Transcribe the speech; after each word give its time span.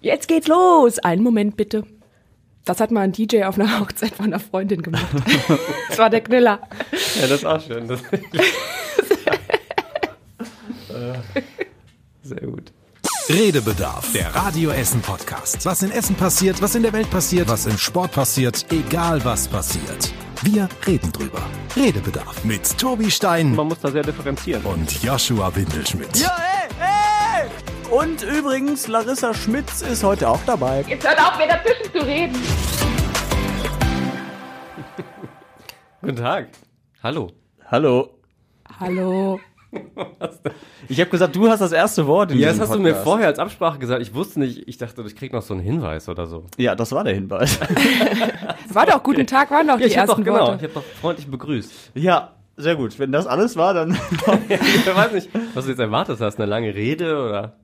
Jetzt 0.00 0.28
geht's 0.28 0.48
los. 0.48 0.98
Einen 0.98 1.22
Moment 1.22 1.56
bitte. 1.56 1.84
Das 2.64 2.80
hat 2.80 2.90
mal 2.90 3.00
ein 3.02 3.12
DJ 3.12 3.44
auf 3.44 3.58
einer 3.58 3.80
Hochzeit 3.80 4.14
von 4.14 4.26
einer 4.26 4.40
Freundin 4.40 4.82
gemacht. 4.82 5.06
das 5.88 5.98
war 5.98 6.10
der 6.10 6.20
Knüller. 6.22 6.60
Ja, 7.20 7.26
das 7.26 7.30
ist 7.32 7.44
auch 7.46 7.60
schön. 7.60 7.88
Das 7.88 8.00
Sehr 12.22 12.40
gut. 12.42 12.72
Redebedarf, 13.28 14.12
der 14.12 14.34
Radio 14.34 14.70
Essen 14.70 15.00
Podcast. 15.00 15.64
Was 15.64 15.82
in 15.82 15.90
Essen 15.92 16.14
passiert, 16.16 16.60
was 16.60 16.74
in 16.74 16.82
der 16.82 16.92
Welt 16.92 17.08
passiert, 17.10 17.48
was 17.48 17.66
im 17.66 17.78
Sport 17.78 18.12
passiert, 18.12 18.66
egal 18.72 19.24
was 19.24 19.46
passiert. 19.48 20.12
Wir 20.42 20.68
reden 20.86 21.12
drüber. 21.12 21.42
Redebedarf 21.76 22.44
mit 22.44 22.76
Tobi 22.78 23.10
Stein 23.10 23.54
Man 23.54 23.68
muss 23.68 23.78
da 23.80 23.90
sehr 23.90 24.02
differenzieren. 24.02 24.62
und 24.64 25.02
Joshua 25.02 25.54
Windelschmidt. 25.54 26.16
Ja, 26.16 26.36
ey, 26.38 26.68
ey! 26.79 26.79
Und 27.90 28.22
übrigens, 28.22 28.86
Larissa 28.86 29.34
Schmitz 29.34 29.82
ist 29.82 30.04
heute 30.04 30.28
auch 30.28 30.40
dabei. 30.46 30.84
Jetzt 30.86 31.06
hört 31.06 31.18
auf, 31.20 31.36
mir 31.38 31.48
dazwischen 31.48 31.92
zu 31.92 32.06
reden. 32.06 32.36
Guten 36.00 36.16
Tag. 36.16 36.48
Hallo. 37.02 37.30
Hallo. 37.68 38.10
Hallo. 38.78 39.40
Ich 40.88 41.00
habe 41.00 41.10
gesagt, 41.10 41.34
du 41.34 41.48
hast 41.48 41.60
das 41.60 41.72
erste 41.72 42.06
Wort 42.06 42.30
in 42.32 42.38
Ja, 42.38 42.48
das 42.48 42.60
hast 42.60 42.74
du 42.74 42.78
mir 42.78 42.90
Podcast. 42.90 43.04
vorher 43.04 43.26
als 43.26 43.38
Absprache 43.38 43.78
gesagt. 43.78 44.02
Ich 44.02 44.14
wusste 44.14 44.40
nicht, 44.40 44.66
ich 44.68 44.78
dachte, 44.78 45.02
ich 45.02 45.14
krieg 45.16 45.32
noch 45.32 45.42
so 45.42 45.54
einen 45.54 45.62
Hinweis 45.62 46.08
oder 46.08 46.26
so. 46.26 46.46
Ja, 46.56 46.74
das 46.74 46.92
war 46.92 47.04
der 47.04 47.14
Hinweis. 47.14 47.58
War 48.72 48.86
doch 48.86 49.02
guten 49.02 49.26
Tag, 49.26 49.50
waren 49.50 49.66
doch 49.66 49.78
die 49.78 49.84
ich 49.84 49.98
habe 49.98 50.06
doch, 50.06 50.12
ersten 50.18 50.24
genau, 50.24 50.46
Worte. 50.46 50.56
ich 50.58 50.62
habe 50.62 50.74
doch 50.74 50.84
freundlich 51.00 51.28
begrüßt. 51.28 51.90
ja, 51.94 52.34
sehr 52.56 52.76
gut. 52.76 52.96
Wenn 53.00 53.10
das 53.10 53.26
alles 53.26 53.56
war, 53.56 53.74
dann. 53.74 53.90
ich 54.48 54.86
weiß 54.86 55.12
nicht, 55.12 55.28
was 55.54 55.64
du 55.64 55.70
jetzt 55.70 55.80
erwartet 55.80 56.20
hast. 56.20 56.38
Eine 56.38 56.46
lange 56.46 56.72
Rede 56.72 57.20
oder? 57.20 57.56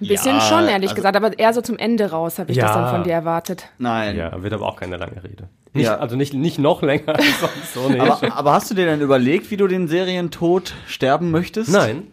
Ein 0.00 0.08
bisschen 0.08 0.36
Ja, 0.36 0.40
schon, 0.40 0.66
ehrlich 0.68 0.90
also- 0.90 0.96
gesagt, 0.96 1.16
aber 1.16 1.38
eher 1.38 1.52
so 1.52 1.60
zum 1.60 1.78
Ende 1.78 2.10
raus 2.10 2.38
habe 2.38 2.50
ich 2.50 2.58
das 2.58 2.70
Ja. 2.74 2.82
dann 2.82 2.90
von 2.94 3.04
dir 3.04 3.12
erwartet. 3.12 3.68
Nein. 3.78 4.16
Ja, 4.16 4.42
wird 4.42 4.52
aber 4.52 4.66
auch 4.66 4.76
keine 4.76 4.96
lange 4.96 5.22
Rede. 5.22 5.48
Nicht, 5.72 5.86
Ja. 5.86 5.96
Also 5.98 6.16
nicht, 6.16 6.34
nicht 6.34 6.58
noch 6.58 6.82
länger 6.82 7.08
als 7.16 7.24
sonst 7.40 7.74
so. 7.74 7.88
Nee. 7.88 8.00
Aber, 8.00 8.20
aber 8.36 8.52
hast 8.52 8.70
du 8.70 8.74
dir 8.74 8.86
denn 8.86 9.00
überlegt, 9.00 9.50
wie 9.50 9.56
du 9.56 9.66
den 9.68 9.86
Serientod 9.88 10.74
sterben 10.86 11.30
möchtest? 11.30 11.70
Nein. 11.72 12.08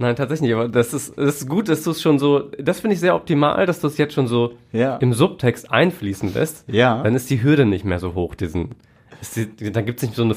Nein, 0.00 0.14
tatsächlich 0.14 0.42
nicht. 0.48 0.54
Aber 0.54 0.68
das 0.68 0.94
ist, 0.94 1.18
das 1.18 1.40
ist 1.42 1.48
gut, 1.48 1.68
dass 1.68 1.82
du 1.82 1.90
es 1.90 2.00
schon 2.00 2.20
so, 2.20 2.50
das 2.58 2.78
finde 2.80 2.94
ich 2.94 3.00
sehr 3.00 3.16
optimal, 3.16 3.66
dass 3.66 3.80
du 3.80 3.88
es 3.88 3.98
jetzt 3.98 4.14
schon 4.14 4.28
so 4.28 4.52
Ja. 4.72 4.96
im 4.98 5.12
Subtext 5.12 5.72
einfließen 5.72 6.32
lässt. 6.34 6.64
Ja. 6.68 7.02
Dann 7.02 7.16
ist 7.16 7.28
die 7.30 7.42
Hürde 7.42 7.66
nicht 7.66 7.84
mehr 7.84 7.98
so 7.98 8.14
hoch, 8.14 8.36
diesen, 8.36 8.76
ist 9.20 9.34
die, 9.34 9.72
dann 9.72 9.84
gibt 9.86 9.98
es 10.00 10.04
nicht 10.08 10.14
so 10.14 10.22
eine 10.22 10.34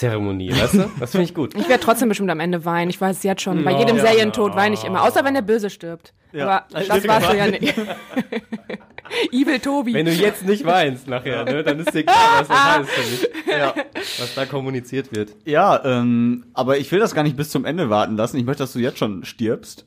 Verkündungszeremonie, 0.00 0.50
weißt 0.52 0.74
du? 0.74 0.90
Das 0.98 1.10
finde 1.12 1.24
ich 1.24 1.34
gut. 1.34 1.54
Ich 1.54 1.68
werde 1.68 1.82
trotzdem 1.82 2.08
bestimmt 2.08 2.30
am 2.30 2.40
Ende 2.40 2.64
weinen. 2.64 2.90
Ich 2.90 3.00
weiß 3.00 3.18
es 3.18 3.22
jetzt 3.22 3.42
schon. 3.42 3.64
Bei 3.64 3.72
jedem 3.78 3.96
Ja. 3.96 4.06
Serientod 4.06 4.54
weine 4.56 4.74
ich 4.74 4.84
immer. 4.84 5.02
Außer 5.02 5.24
wenn 5.24 5.34
der 5.34 5.42
Böse 5.42 5.70
stirbt. 5.70 6.12
Ja. 6.32 6.64
Aber 6.70 6.86
das 6.86 7.06
warst 7.08 7.30
du 7.32 7.36
ja 7.36 7.46
nicht. 7.46 7.74
Evil 9.32 9.58
Tobi. 9.58 9.92
Wenn 9.94 10.06
du 10.06 10.12
jetzt 10.12 10.46
nicht 10.46 10.64
weinst 10.64 11.08
nachher, 11.08 11.44
ne, 11.44 11.64
dann 11.64 11.80
ist 11.80 11.92
dir 11.92 12.04
klar, 12.04 12.16
was 12.38 12.48
das 12.48 12.56
heißt 12.76 12.90
für 12.90 13.10
mich. 13.10 13.28
Ja. 13.58 13.74
Was 14.20 14.34
da 14.36 14.46
kommuniziert 14.46 15.12
wird. 15.12 15.34
Ja, 15.44 15.84
ähm, 15.84 16.44
aber 16.54 16.78
ich 16.78 16.92
will 16.92 17.00
das 17.00 17.12
gar 17.12 17.24
nicht 17.24 17.36
bis 17.36 17.50
zum 17.50 17.64
Ende 17.64 17.90
warten 17.90 18.16
lassen. 18.16 18.36
Ich 18.38 18.44
möchte, 18.44 18.62
dass 18.62 18.72
du 18.72 18.78
jetzt 18.78 18.98
schon 18.98 19.24
stirbst. 19.24 19.84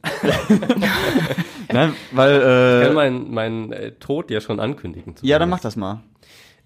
Nein, 1.72 1.94
weil, 2.12 2.36
Ich 2.36 2.42
kann 2.44 2.92
äh, 2.92 2.94
meinen 2.94 3.34
mein, 3.34 3.72
äh, 3.72 3.92
Tod 3.94 4.30
ja 4.30 4.42
schon 4.42 4.60
ankündigen. 4.60 5.16
ja, 5.22 5.40
dann 5.40 5.50
mach 5.50 5.62
das 5.62 5.78
mal. 5.78 6.02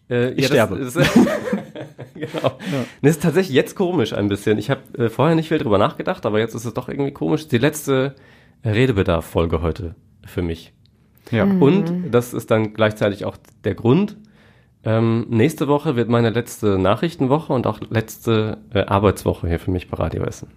Äh, 0.09 0.31
Ich 0.31 0.41
ja, 0.41 0.47
sterbe. 0.47 0.79
Das, 0.79 0.95
das, 1.77 2.05
genau. 2.13 2.57
Das 3.01 3.11
ist 3.11 3.23
tatsächlich 3.23 3.55
jetzt 3.55 3.75
komisch 3.75 4.13
ein 4.13 4.27
bisschen. 4.27 4.57
Ich 4.57 4.69
habe 4.69 4.81
äh, 4.97 5.09
vorher 5.09 5.35
nicht 5.35 5.47
viel 5.49 5.57
drüber 5.57 5.77
nachgedacht, 5.77 6.25
aber 6.25 6.39
jetzt 6.39 6.53
ist 6.53 6.65
es 6.65 6.73
doch 6.73 6.89
irgendwie 6.89 7.11
komisch. 7.11 7.47
Die 7.47 7.57
letzte 7.57 8.15
Redebedarf-Folge 8.65 9.61
heute 9.61 9.95
für 10.25 10.41
mich. 10.41 10.73
Ja. 11.31 11.43
Und 11.43 12.11
das 12.11 12.33
ist 12.33 12.51
dann 12.51 12.73
gleichzeitig 12.73 13.25
auch 13.25 13.37
der 13.63 13.75
Grund. 13.75 14.17
Ähm, 14.83 15.25
nächste 15.29 15.67
Woche 15.67 15.95
wird 15.95 16.09
meine 16.09 16.29
letzte 16.29 16.77
Nachrichtenwoche 16.77 17.51
und 17.51 17.67
auch 17.67 17.79
letzte 17.89 18.59
äh, 18.73 18.85
Arbeitswoche 18.85 19.47
hier 19.47 19.59
für 19.59 19.71
mich 19.71 19.89
bei 19.89 19.97
Radio 19.97 20.23
Essen. 20.23 20.47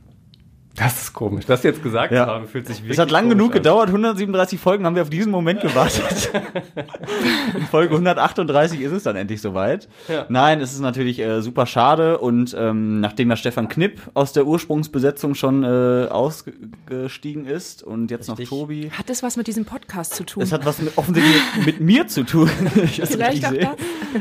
Das 0.80 1.02
ist 1.02 1.12
komisch. 1.12 1.44
Das 1.44 1.62
jetzt 1.62 1.82
gesagt 1.82 2.10
Ja. 2.12 2.24
zu 2.24 2.30
haben, 2.32 2.46
fühlt 2.48 2.66
sich 2.66 2.78
wirklich 2.78 2.92
Es 2.92 2.98
hat 2.98 3.10
lang 3.10 3.28
genug 3.28 3.48
an. 3.48 3.58
gedauert, 3.58 3.88
137 3.88 4.58
Folgen 4.58 4.86
haben 4.86 4.94
wir 4.94 5.02
auf 5.02 5.10
diesen 5.10 5.30
Moment 5.30 5.60
gewartet. 5.60 6.30
In 7.54 7.66
Folge 7.66 7.92
138 7.94 8.80
ist 8.80 8.92
es 8.92 9.02
dann 9.02 9.14
endlich 9.14 9.42
soweit. 9.42 9.88
Ja. 10.08 10.24
Nein, 10.30 10.60
es 10.62 10.72
ist 10.72 10.80
natürlich 10.80 11.18
äh, 11.20 11.42
super 11.42 11.66
schade 11.66 12.16
und 12.18 12.56
ähm, 12.58 13.00
nachdem 13.00 13.28
ja 13.28 13.36
Stefan 13.36 13.68
Knipp 13.68 14.00
aus 14.14 14.32
der 14.32 14.46
Ursprungsbesetzung 14.46 15.34
schon 15.34 15.64
äh, 15.64 16.06
ausgestiegen 16.10 17.44
ist 17.46 17.82
und 17.82 18.10
jetzt 18.10 18.30
Richtig. 18.30 18.50
noch 18.50 18.58
Tobi. 18.60 18.90
Hat 18.90 19.10
das 19.10 19.22
was 19.22 19.36
mit 19.36 19.46
diesem 19.48 19.66
Podcast 19.66 20.14
zu 20.14 20.24
tun? 20.24 20.42
Es 20.42 20.50
hat 20.52 20.64
was 20.64 20.80
mit, 20.80 20.96
offensichtlich 20.96 21.42
mit, 21.66 21.80
mir 21.80 22.06
zu 22.08 22.24
tun. 22.24 22.48
Ich 22.82 22.96
das 22.98 23.10
Vielleicht 23.10 23.44
richtig 23.44 23.66
auch 23.68 23.76
sehe. 23.76 23.76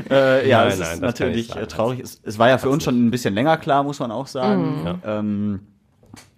das? 0.09 0.11
Äh, 0.11 0.49
ja, 0.49 0.59
Nein, 0.63 0.67
es 0.73 0.79
nein, 0.79 0.93
ist 0.95 1.01
natürlich 1.01 1.55
äh, 1.55 1.65
traurig. 1.67 2.01
Es, 2.01 2.19
es 2.23 2.37
war 2.37 2.49
ja 2.49 2.57
für 2.57 2.69
uns 2.69 2.83
schon 2.83 3.07
ein 3.07 3.11
bisschen 3.11 3.33
länger 3.33 3.55
klar, 3.57 3.83
muss 3.83 3.99
man 3.99 4.11
auch 4.11 4.27
sagen. 4.27 4.83
Mhm. 4.83 4.95
Ähm, 5.05 5.59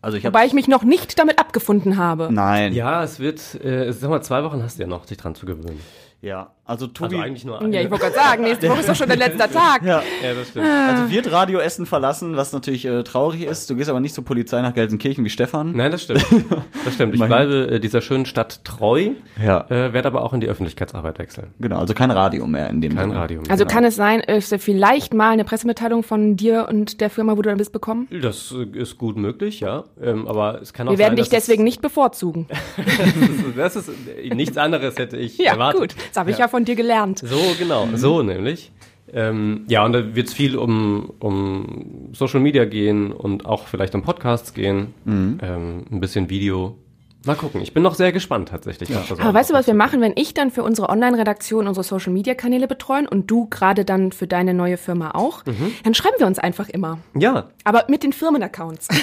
also 0.01 0.17
ich 0.17 0.23
Wobei 0.23 0.45
ich 0.45 0.53
mich 0.53 0.67
noch 0.67 0.83
nicht 0.83 1.17
damit 1.19 1.39
abgefunden 1.39 1.97
habe. 1.97 2.29
Nein. 2.31 2.73
Ja, 2.73 3.03
es 3.03 3.19
wird, 3.19 3.63
äh, 3.63 3.91
sag 3.91 4.09
mal, 4.09 4.21
zwei 4.21 4.43
Wochen 4.43 4.63
hast 4.63 4.77
du 4.77 4.83
ja 4.83 4.87
noch, 4.87 5.05
dich 5.05 5.17
dran 5.17 5.35
zu 5.35 5.45
gewöhnen. 5.45 5.79
Ja, 6.21 6.51
also 6.71 6.87
Tobi. 6.87 7.15
Also 7.15 7.25
eigentlich 7.25 7.45
nur 7.45 7.59
eine. 7.61 7.75
Ja, 7.75 7.81
ich 7.83 7.91
wollte 7.91 8.05
gerade 8.05 8.15
sagen, 8.15 8.43
nächste 8.43 8.69
Woche 8.69 8.79
ist 8.79 8.89
doch 8.89 8.95
schon 8.95 9.07
der 9.07 9.17
letzte 9.17 9.37
Tag. 9.51 9.83
ja, 9.83 10.01
ja, 10.23 10.33
das 10.33 10.49
stimmt. 10.49 10.65
also 10.67 11.09
wird 11.11 11.31
Radio 11.31 11.59
Essen 11.59 11.85
verlassen, 11.85 12.35
was 12.37 12.53
natürlich 12.53 12.85
äh, 12.85 13.03
traurig 13.03 13.43
ist. 13.43 13.69
Du 13.69 13.75
gehst 13.75 13.89
aber 13.89 13.99
nicht 13.99 14.15
zur 14.15 14.23
Polizei 14.25 14.61
nach 14.61 14.73
Gelsenkirchen 14.73 15.23
wie 15.25 15.29
Stefan. 15.29 15.73
Nein, 15.75 15.91
das 15.91 16.03
stimmt. 16.03 16.25
Das 16.83 16.95
stimmt. 16.95 17.13
Ich 17.13 17.21
bleibe 17.23 17.67
äh, 17.73 17.79
dieser 17.79 18.01
schönen 18.01 18.25
Stadt 18.25 18.63
treu, 18.65 19.11
Ja. 19.43 19.65
äh, 19.69 19.93
werde 19.93 20.07
aber 20.07 20.23
auch 20.23 20.33
in 20.33 20.41
die 20.41 20.47
Öffentlichkeitsarbeit 20.47 21.19
wechseln. 21.19 21.53
Genau, 21.59 21.77
also 21.77 21.93
kein 21.93 22.09
Radio 22.09 22.47
mehr 22.47 22.69
in 22.71 22.81
dem 22.81 22.95
Kein 22.95 23.09
Sinne. 23.09 23.19
Radio. 23.19 23.41
mehr. 23.41 23.51
Also 23.51 23.65
kann 23.65 23.83
es 23.83 23.95
sein, 23.95 24.19
ist 24.21 24.53
vielleicht 24.59 25.13
mal 25.13 25.29
eine 25.31 25.43
Pressemitteilung 25.43 26.01
von 26.03 26.37
dir 26.37 26.65
und 26.69 27.01
der 27.01 27.09
Firma, 27.11 27.33
wo 27.37 27.41
du 27.43 27.49
dann 27.49 27.57
bist, 27.57 27.71
bekommen? 27.71 28.07
das 28.21 28.51
äh, 28.53 28.77
ist 28.79 28.97
gut 28.97 29.17
möglich, 29.17 29.59
ja. 29.59 29.83
Ähm, 30.01 30.27
aber 30.27 30.59
es 30.61 30.73
kann 30.73 30.87
auch 30.87 30.91
Wir 30.93 30.97
werden 30.99 31.09
sein, 31.11 31.15
dich 31.17 31.29
dass 31.29 31.45
deswegen 31.45 31.63
nicht 31.63 31.81
bevorzugen. 31.81 32.47
Es, 32.77 33.75
das 33.75 33.75
ist 33.75 33.89
äh, 34.23 34.33
nichts 34.33 34.57
anderes 34.57 34.97
hätte 34.97 35.17
ich 35.17 35.37
Ja, 35.37 35.51
erwartet. 35.53 35.81
gut. 35.81 35.95
Das 36.09 36.17
habe 36.19 36.31
ich 36.31 36.37
ja. 36.37 36.47
von 36.47 36.60
dir 36.67 36.75
gelernt. 36.75 37.19
So, 37.19 37.39
genau. 37.57 37.87
So 37.95 38.23
nämlich. 38.23 38.71
Ähm, 39.13 39.65
ja, 39.67 39.83
und 39.83 39.93
da 39.93 40.15
wird 40.15 40.27
es 40.27 40.33
viel 40.33 40.55
um, 40.55 41.11
um 41.19 42.09
Social 42.13 42.39
Media 42.39 42.65
gehen 42.65 43.11
und 43.11 43.45
auch 43.45 43.67
vielleicht 43.67 43.93
um 43.93 44.03
Podcasts 44.03 44.53
gehen. 44.53 44.93
Mhm. 45.05 45.39
Ähm, 45.41 45.85
ein 45.91 45.99
bisschen 45.99 46.29
Video. 46.29 46.77
Mal 47.25 47.35
gucken. 47.35 47.61
Ich 47.61 47.73
bin 47.73 47.83
noch 47.83 47.93
sehr 47.93 48.11
gespannt 48.11 48.49
tatsächlich. 48.49 48.89
so 48.89 49.15
Aber 49.19 49.33
weißt 49.33 49.51
du, 49.51 49.53
was 49.53 49.67
wir 49.67 49.75
machen, 49.75 50.01
wenn 50.01 50.13
ich 50.15 50.33
dann 50.33 50.49
für 50.49 50.63
unsere 50.63 50.89
Online-Redaktion 50.89 51.67
unsere 51.67 51.83
Social-Media-Kanäle 51.83 52.67
betreuen 52.67 53.07
und 53.07 53.29
du 53.29 53.47
gerade 53.47 53.85
dann 53.85 54.11
für 54.11 54.25
deine 54.25 54.55
neue 54.55 54.77
Firma 54.77 55.11
auch, 55.11 55.45
Mhm. 55.45 55.73
dann 55.83 55.93
schreiben 55.93 56.15
wir 56.17 56.25
uns 56.25 56.39
einfach 56.39 56.67
immer. 56.69 56.97
Ja, 57.13 57.49
Aber 57.63 57.85
mit 57.89 58.01
den 58.03 58.13
Firmenaccounts. 58.13 58.87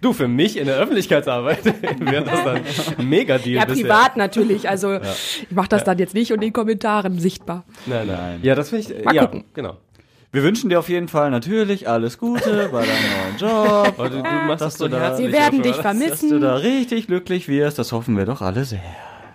du, 0.00 0.12
für 0.12 0.28
mich 0.28 0.56
in 0.56 0.66
der 0.66 0.76
Öffentlichkeitsarbeit 0.76 1.64
wäre 2.00 2.24
das 2.24 2.44
dann 2.44 2.60
ein 2.98 3.08
Mega-Deal. 3.08 3.56
ja, 3.56 3.64
bisher. 3.64 3.84
privat 3.84 4.16
natürlich. 4.16 4.68
Also 4.68 5.00
ich 5.00 5.46
mache 5.50 5.68
das 5.68 5.84
dann 5.84 5.98
jetzt 5.98 6.14
nicht 6.14 6.30
in 6.30 6.40
den 6.40 6.52
Kommentaren 6.52 7.18
sichtbar. 7.18 7.64
Nein, 7.86 8.06
nein. 8.06 8.16
Nein. 8.18 8.40
Ja, 8.42 8.54
das 8.54 8.70
finde 8.70 8.92
ich, 8.92 9.04
Mal 9.04 9.14
ja, 9.14 9.26
gucken. 9.26 9.44
genau. 9.54 9.76
Wir 10.30 10.42
wünschen 10.42 10.68
dir 10.68 10.78
auf 10.78 10.88
jeden 10.90 11.08
Fall 11.08 11.30
natürlich 11.30 11.88
alles 11.88 12.18
Gute 12.18 12.68
bei 12.70 12.84
deinem 12.84 13.38
neuen 13.38 13.38
Job. 13.38 13.96
Du, 13.96 14.08
du 14.10 14.22
machst 14.22 14.60
Dass 14.60 14.74
das 14.74 14.78
so 14.78 14.88
du 14.88 14.90
da-. 14.96 15.18
Wir 15.18 15.32
werden 15.32 15.62
dich 15.62 15.72
Dass 15.76 15.76
du 15.76 15.82
vermissen. 15.82 16.40
da 16.40 16.54
richtig 16.56 17.06
glücklich 17.06 17.48
wirst, 17.48 17.78
das 17.78 17.92
hoffen 17.92 18.16
wir 18.16 18.26
doch 18.26 18.42
alle 18.42 18.64
sehr. 18.64 18.80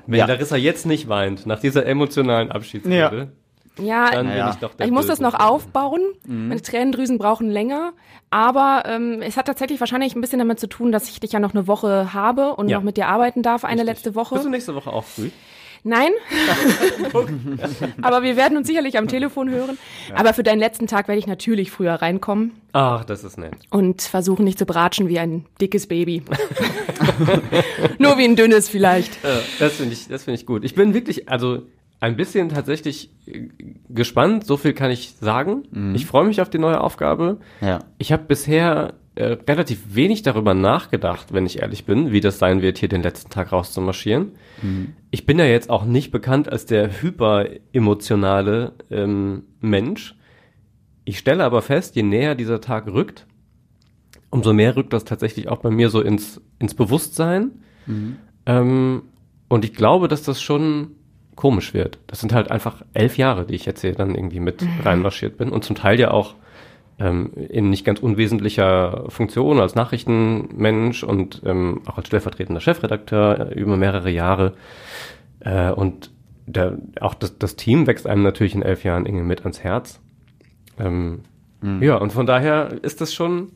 Wenn 0.05 0.19
Ja. 0.19 0.25
Larissa 0.27 0.55
jetzt 0.55 0.85
nicht 0.85 1.07
weint, 1.09 1.45
nach 1.47 1.59
dieser 1.59 1.85
emotionalen 1.85 2.51
Abschiedsrede, 2.51 3.31
Ja, 3.79 4.11
dann 4.11 4.27
Naja. 4.27 4.45
bin 4.45 4.53
ich 4.53 4.59
doch 4.59 4.73
der 4.75 4.85
ich 4.85 4.91
muss 4.91 5.07
das 5.07 5.19
noch 5.19 5.33
aufbauen. 5.33 6.01
Mhm. 6.27 6.49
Meine 6.49 6.61
Tränendrüsen 6.61 7.17
brauchen 7.17 7.49
länger. 7.49 7.93
Aber 8.29 8.83
ähm, 8.85 9.21
es 9.23 9.35
hat 9.37 9.47
tatsächlich 9.47 9.79
wahrscheinlich 9.79 10.15
ein 10.15 10.21
bisschen 10.21 10.39
damit 10.39 10.59
zu 10.59 10.67
tun, 10.67 10.91
dass 10.91 11.09
ich 11.09 11.19
dich 11.19 11.31
ja 11.31 11.39
noch 11.39 11.53
eine 11.55 11.65
Woche 11.67 12.13
habe 12.13 12.55
und 12.55 12.69
Ja. 12.69 12.77
noch 12.77 12.83
mit 12.83 12.97
dir 12.97 13.07
arbeiten 13.07 13.41
darf, 13.41 13.63
eine 13.63 13.81
Richtig. 13.81 13.95
letzte 13.95 14.15
Woche. 14.15 14.35
Bist 14.35 14.45
du 14.45 14.49
nächste 14.51 14.75
Woche 14.75 14.91
auch 14.91 15.03
früh? 15.05 15.29
Nein. 15.83 16.11
Aber 18.01 18.23
wir 18.23 18.37
werden 18.37 18.57
uns 18.57 18.67
sicherlich 18.67 18.97
am 18.97 19.07
Telefon 19.07 19.49
hören. 19.49 19.77
Aber 20.15 20.33
für 20.33 20.43
deinen 20.43 20.59
letzten 20.59 20.87
Tag 20.87 21.07
werde 21.07 21.19
ich 21.19 21.27
natürlich 21.27 21.71
früher 21.71 21.93
reinkommen 21.93 22.51
Ach, 22.71 23.03
das 23.03 23.23
ist 23.23 23.37
nett. 23.37 23.53
und 23.69 24.01
versuchen 24.01 24.45
nicht 24.45 24.57
zu 24.57 24.65
bratschen 24.65 25.09
wie 25.09 25.19
ein 25.19 25.45
dickes 25.59 25.87
Baby. 25.87 26.23
Nur 27.99 28.17
wie 28.17 28.23
ein 28.25 28.35
dünnes 28.35 28.69
vielleicht. 28.69 29.17
Das 29.59 29.73
finde 29.73 29.93
ich, 29.93 30.07
das 30.07 30.23
finde 30.23 30.39
ich 30.39 30.45
gut. 30.45 30.63
Ich 30.63 30.73
bin 30.75 30.93
wirklich, 30.93 31.29
also 31.29 31.63
ein 31.99 32.17
bisschen 32.17 32.49
tatsächlich 32.49 33.09
äh, 33.25 33.47
gespannt. 33.89 34.45
So 34.45 34.57
viel 34.57 34.73
kann 34.73 34.91
ich 34.91 35.13
sagen. 35.21 35.93
Ich 35.95 36.05
freue 36.05 36.25
mich 36.25 36.41
auf 36.41 36.49
die 36.49 36.59
neue 36.59 36.81
Aufgabe. 36.81 37.39
Ja. 37.61 37.79
Ich 37.97 38.11
habe 38.11 38.23
bisher 38.23 38.95
äh, 39.15 39.37
relativ 39.47 39.95
wenig 39.95 40.23
darüber 40.23 40.53
nachgedacht, 40.53 41.33
wenn 41.33 41.45
ich 41.45 41.61
ehrlich 41.61 41.85
bin, 41.85 42.11
wie 42.11 42.19
das 42.19 42.39
sein 42.39 42.61
wird, 42.61 42.77
hier 42.77 42.89
den 42.89 43.03
letzten 43.03 43.29
Tag 43.29 43.51
rauszumarschieren. 43.51 44.31
Ich 45.11 45.25
bin 45.25 45.37
ja 45.39 45.45
jetzt 45.45 45.69
auch 45.69 45.85
nicht 45.85 46.11
bekannt 46.11 46.51
als 46.51 46.65
der 46.65 47.01
hyperemotionale 47.01 48.73
ähm, 48.89 49.43
Mensch. 49.61 50.15
Ich 51.05 51.19
stelle 51.19 51.43
aber 51.43 51.61
fest, 51.61 51.95
je 51.95 52.03
näher 52.03 52.35
dieser 52.35 52.61
Tag 52.61 52.87
rückt, 52.87 53.27
umso 54.29 54.53
mehr 54.53 54.75
rückt 54.75 54.93
das 54.93 55.03
tatsächlich 55.05 55.47
auch 55.49 55.57
bei 55.59 55.69
mir 55.69 55.89
so 55.89 56.01
ins, 56.01 56.41
ins 56.59 56.73
Bewusstsein. 56.73 57.51
Ähm, 58.45 59.03
Und 59.49 59.65
ich 59.65 59.73
glaube, 59.73 60.07
dass 60.07 60.23
das 60.23 60.41
schon 60.41 60.95
komisch 61.35 61.73
wird. 61.75 61.99
Das 62.07 62.19
sind 62.19 62.33
halt 62.33 62.49
einfach 62.49 62.81
elf 62.93 63.17
Jahre, 63.17 63.45
die 63.45 63.53
ich 63.55 63.65
jetzt 63.65 63.81
hier 63.81 63.93
dann 63.93 64.15
irgendwie 64.15 64.39
mit 64.39 64.65
reinmarschiert 64.83 65.37
bin 65.37 65.49
und 65.49 65.63
zum 65.63 65.75
Teil 65.75 65.99
ja 65.99 66.09
auch 66.11 66.35
ähm, 66.99 67.31
in 67.33 67.69
nicht 67.69 67.85
ganz 67.85 67.99
unwesentlicher 67.99 69.05
Funktion 69.09 69.59
als 69.59 69.75
Nachrichtenmensch 69.75 71.03
und 71.03 71.41
ähm, 71.45 71.81
auch 71.85 71.97
als 71.97 72.07
stellvertretender 72.07 72.61
Chefredakteur 72.61 73.51
äh, 73.51 73.59
über 73.59 73.77
mehrere 73.77 74.09
Jahre. 74.09 74.53
Äh, 75.39 75.71
und 75.71 76.11
der, 76.45 76.77
auch 76.99 77.13
das, 77.13 77.37
das 77.37 77.55
Team 77.55 77.87
wächst 77.87 78.05
einem 78.05 78.23
natürlich 78.23 78.55
in 78.55 78.61
elf 78.61 78.83
Jahren 78.83 79.05
irgendwie 79.05 79.25
mit 79.25 79.41
ans 79.41 79.63
Herz. 79.63 80.01
Ähm, 80.79 81.21
Ja, 81.81 81.95
und 81.95 82.11
von 82.11 82.25
daher 82.25 82.73
ist 82.81 83.01
das 83.01 83.13
schon 83.13 83.51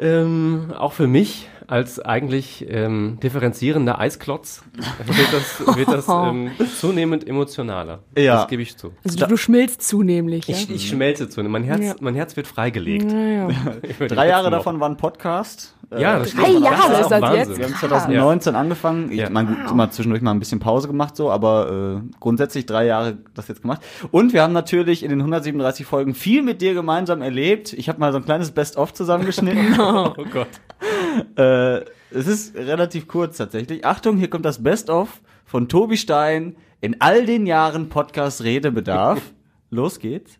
ähm, 0.00 0.72
auch 0.76 0.92
für 0.92 1.06
mich 1.06 1.48
als 1.66 2.00
eigentlich 2.00 2.64
ähm, 2.68 3.18
differenzierender 3.22 3.98
Eisklotz 3.98 4.62
wird 5.06 5.32
das, 5.32 5.76
wird 5.76 5.88
das 5.88 6.06
ähm, 6.08 6.50
zunehmend 6.78 7.26
emotionaler. 7.26 8.00
Ja. 8.16 8.36
Das 8.36 8.48
gebe 8.48 8.62
ich 8.62 8.76
zu. 8.76 8.92
Also 9.04 9.18
du, 9.18 9.26
du 9.26 9.36
schmilzt 9.36 9.82
zunehmlich, 9.82 10.46
ja? 10.48 10.56
Ich, 10.56 10.70
ich 10.70 10.88
schmelze 10.88 11.28
zunehmend. 11.28 11.52
Mein 11.52 11.64
Herz, 11.64 11.80
Ja. 11.84 11.94
mein 12.00 12.14
Herz 12.14 12.36
wird 12.36 12.46
freigelegt. 12.46 13.10
Die 13.10 14.06
Drei 14.08 14.28
Jahre 14.28 14.50
davon 14.50 14.80
waren 14.80 14.96
Podcast. 14.96 15.73
Wochen. 15.94 16.02
Ja, 16.02 16.18
das 16.18 16.34
Drei 16.34 16.44
stimmt. 16.44 16.64
Jahre 16.64 16.76
das 16.92 17.00
ist 17.00 17.04
auch 17.06 17.10
das 17.10 17.22
Wahnsinn. 17.22 17.38
jetzt? 17.48 17.58
Wir 17.58 17.64
haben 17.66 17.74
2019 17.74 18.54
angefangen. 18.54 19.10
Ich 19.12 19.18
Ja. 19.18 19.30
meine, 19.30 19.48
gut, 19.48 19.70
immer 19.70 19.90
zwischendurch 19.90 20.22
mal 20.22 20.30
ein 20.32 20.38
bisschen 20.38 20.60
Pause 20.60 20.88
gemacht 20.88 21.16
so, 21.16 21.30
aber 21.30 22.00
äh, 22.04 22.14
grundsätzlich 22.20 22.66
drei 22.66 22.86
Jahre 22.86 23.18
das 23.34 23.48
jetzt 23.48 23.62
gemacht. 23.62 23.82
Und 24.10 24.32
wir 24.32 24.42
haben 24.42 24.52
natürlich 24.52 25.02
in 25.02 25.10
den 25.10 25.20
137 25.20 25.86
Folgen 25.86 26.14
viel 26.14 26.42
mit 26.42 26.60
dir 26.60 26.74
gemeinsam 26.74 27.22
erlebt. 27.22 27.72
Ich 27.72 27.88
habe 27.88 27.98
mal 28.00 28.12
so 28.12 28.18
ein 28.18 28.24
kleines 28.24 28.50
Best-of 28.50 28.92
zusammengeschnitten. 28.94 29.74
Oh 29.78 30.12
Gott. 30.32 30.48
äh, 31.36 31.78
es 32.10 32.26
ist 32.26 32.54
relativ 32.56 33.08
kurz 33.08 33.36
tatsächlich. 33.36 33.84
Achtung, 33.84 34.16
hier 34.16 34.28
kommt 34.30 34.44
das 34.44 34.62
Best-of 34.62 35.20
von 35.44 35.68
Tobi 35.68 35.96
Stein 35.96 36.56
in 36.80 37.00
all 37.00 37.26
den 37.26 37.46
Jahren 37.46 37.88
Podcast 37.88 38.42
Redebedarf. 38.44 39.20
Los 39.70 39.98
geht's. 39.98 40.38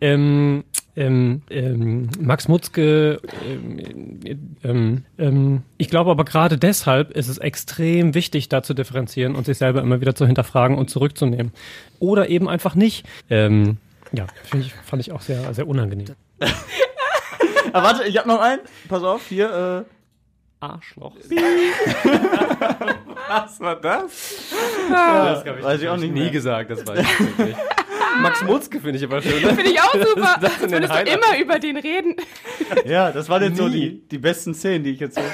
Ähm, 0.00 0.64
ähm, 0.96 1.42
ähm, 1.50 2.08
Max 2.20 2.46
Mutzke, 2.48 3.20
ähm, 3.44 4.20
ähm, 4.62 5.04
ähm, 5.18 5.62
ich 5.76 5.88
glaube 5.90 6.10
aber 6.10 6.24
gerade 6.24 6.56
deshalb 6.58 7.10
ist 7.10 7.28
es 7.28 7.38
extrem 7.38 8.14
wichtig, 8.14 8.48
da 8.48 8.62
zu 8.62 8.74
differenzieren 8.74 9.34
und 9.34 9.44
sich 9.46 9.58
selber 9.58 9.82
immer 9.82 10.00
wieder 10.00 10.14
zu 10.14 10.26
hinterfragen 10.26 10.78
und 10.78 10.90
zurückzunehmen. 10.90 11.52
Oder 11.98 12.28
eben 12.28 12.48
einfach 12.48 12.74
nicht. 12.74 13.06
Ähm, 13.30 13.78
ja, 14.12 14.26
finde 14.44 14.66
ich, 14.66 14.74
fand 14.74 15.00
ich 15.02 15.10
auch 15.12 15.20
sehr, 15.22 15.52
sehr 15.54 15.66
unangenehm. 15.66 16.06
Ah, 17.72 17.82
warte, 17.82 18.04
ich 18.04 18.16
habe 18.18 18.28
noch 18.28 18.40
einen. 18.40 18.60
Pass 18.88 19.02
auf, 19.02 19.26
hier. 19.28 19.84
Äh, 19.84 19.94
Arschloch. 20.64 21.16
Was 23.28 23.60
war 23.60 23.76
das? 23.80 24.52
Ah, 24.92 25.34
Das 25.34 25.44
hab 25.44 25.62
weiß 25.62 25.82
ich 25.82 25.88
auch 25.88 25.96
nicht 25.96 26.12
nie 26.14 26.20
mehr. 26.22 26.30
gesagt, 26.30 26.70
das 26.70 26.86
weiß 26.86 27.00
ich 27.00 27.38
nicht. 27.46 27.56
Max 28.20 28.42
Mutzke 28.44 28.80
finde 28.80 28.98
ich 28.98 29.04
aber 29.04 29.20
schön. 29.22 29.42
Ne? 29.42 29.54
Finde 29.54 29.70
ich 29.70 29.80
auch 29.80 29.92
super. 29.92 30.36
Das 30.40 30.58
den 30.60 30.70
Würdest 30.70 30.92
du 30.92 31.12
immer 31.12 31.38
über 31.40 31.58
den 31.58 31.76
reden. 31.76 32.16
ja, 32.86 33.10
das 33.12 33.28
waren 33.28 33.42
jetzt 33.42 33.56
so 33.58 33.68
die, 33.68 34.06
die 34.08 34.18
besten 34.18 34.54
Szenen, 34.54 34.84
die 34.84 34.90
ich 34.90 35.00
jetzt 35.00 35.16
so. 35.16 35.20
auch 35.20 35.24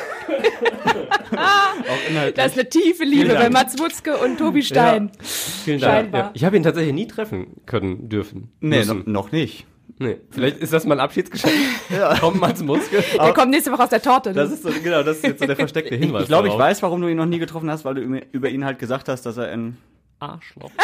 inhaltlich. 2.10 2.34
Das 2.34 2.52
ist 2.52 2.58
eine 2.58 2.68
tiefe 2.68 3.04
Liebe 3.04 3.34
bei. 3.34 3.50
Mats 3.50 3.78
Wutzke 3.78 4.16
und 4.16 4.38
Tobi 4.38 4.62
Stein. 4.62 5.10
Vielen 5.20 5.80
Dank. 5.80 5.92
Scheinbar. 5.94 6.20
Ja. 6.22 6.30
Ich 6.34 6.44
habe 6.44 6.56
ihn 6.56 6.62
tatsächlich 6.62 6.94
nie 6.94 7.06
treffen 7.06 7.56
können, 7.66 8.08
dürfen. 8.08 8.50
nee, 8.60 8.78
müssen. 8.78 9.02
noch, 9.06 9.32
nicht. 9.32 9.66
Nee, 9.98 10.16
vielleicht 10.30 10.58
ist 10.58 10.72
das 10.72 10.86
mal 10.86 10.94
ein 10.94 11.00
Abschiedsgeschenk. 11.00 11.52
ja. 11.90 12.16
Kommt 12.18 12.40
Mats 12.40 12.62
Mutzke. 12.62 13.04
Der 13.14 13.34
kommt 13.34 13.50
nächste 13.50 13.70
Woche 13.70 13.82
aus 13.82 13.90
der 13.90 14.00
Torte. 14.00 14.32
Das 14.32 14.50
ist 14.50 14.62
so, 14.62 14.70
genau, 14.82 15.02
das 15.02 15.18
ist 15.18 15.24
jetzt 15.24 15.40
so 15.40 15.46
der 15.46 15.56
versteckte 15.56 15.94
Hinweis. 15.94 16.22
ich 16.22 16.28
glaube, 16.28 16.48
ich 16.48 16.56
weiß, 16.56 16.82
warum 16.82 17.02
du 17.02 17.08
ihn 17.08 17.18
noch 17.18 17.26
nie 17.26 17.38
getroffen 17.38 17.70
hast, 17.70 17.84
weil 17.84 17.96
du 17.96 18.00
über- 18.00 18.22
über 18.32 18.48
ihn 18.48 18.64
halt 18.64 18.78
gesagt 18.78 19.08
hast, 19.08 19.26
dass 19.26 19.36
er 19.36 19.50
ein. 19.50 19.76
Arschloch. 20.20 20.70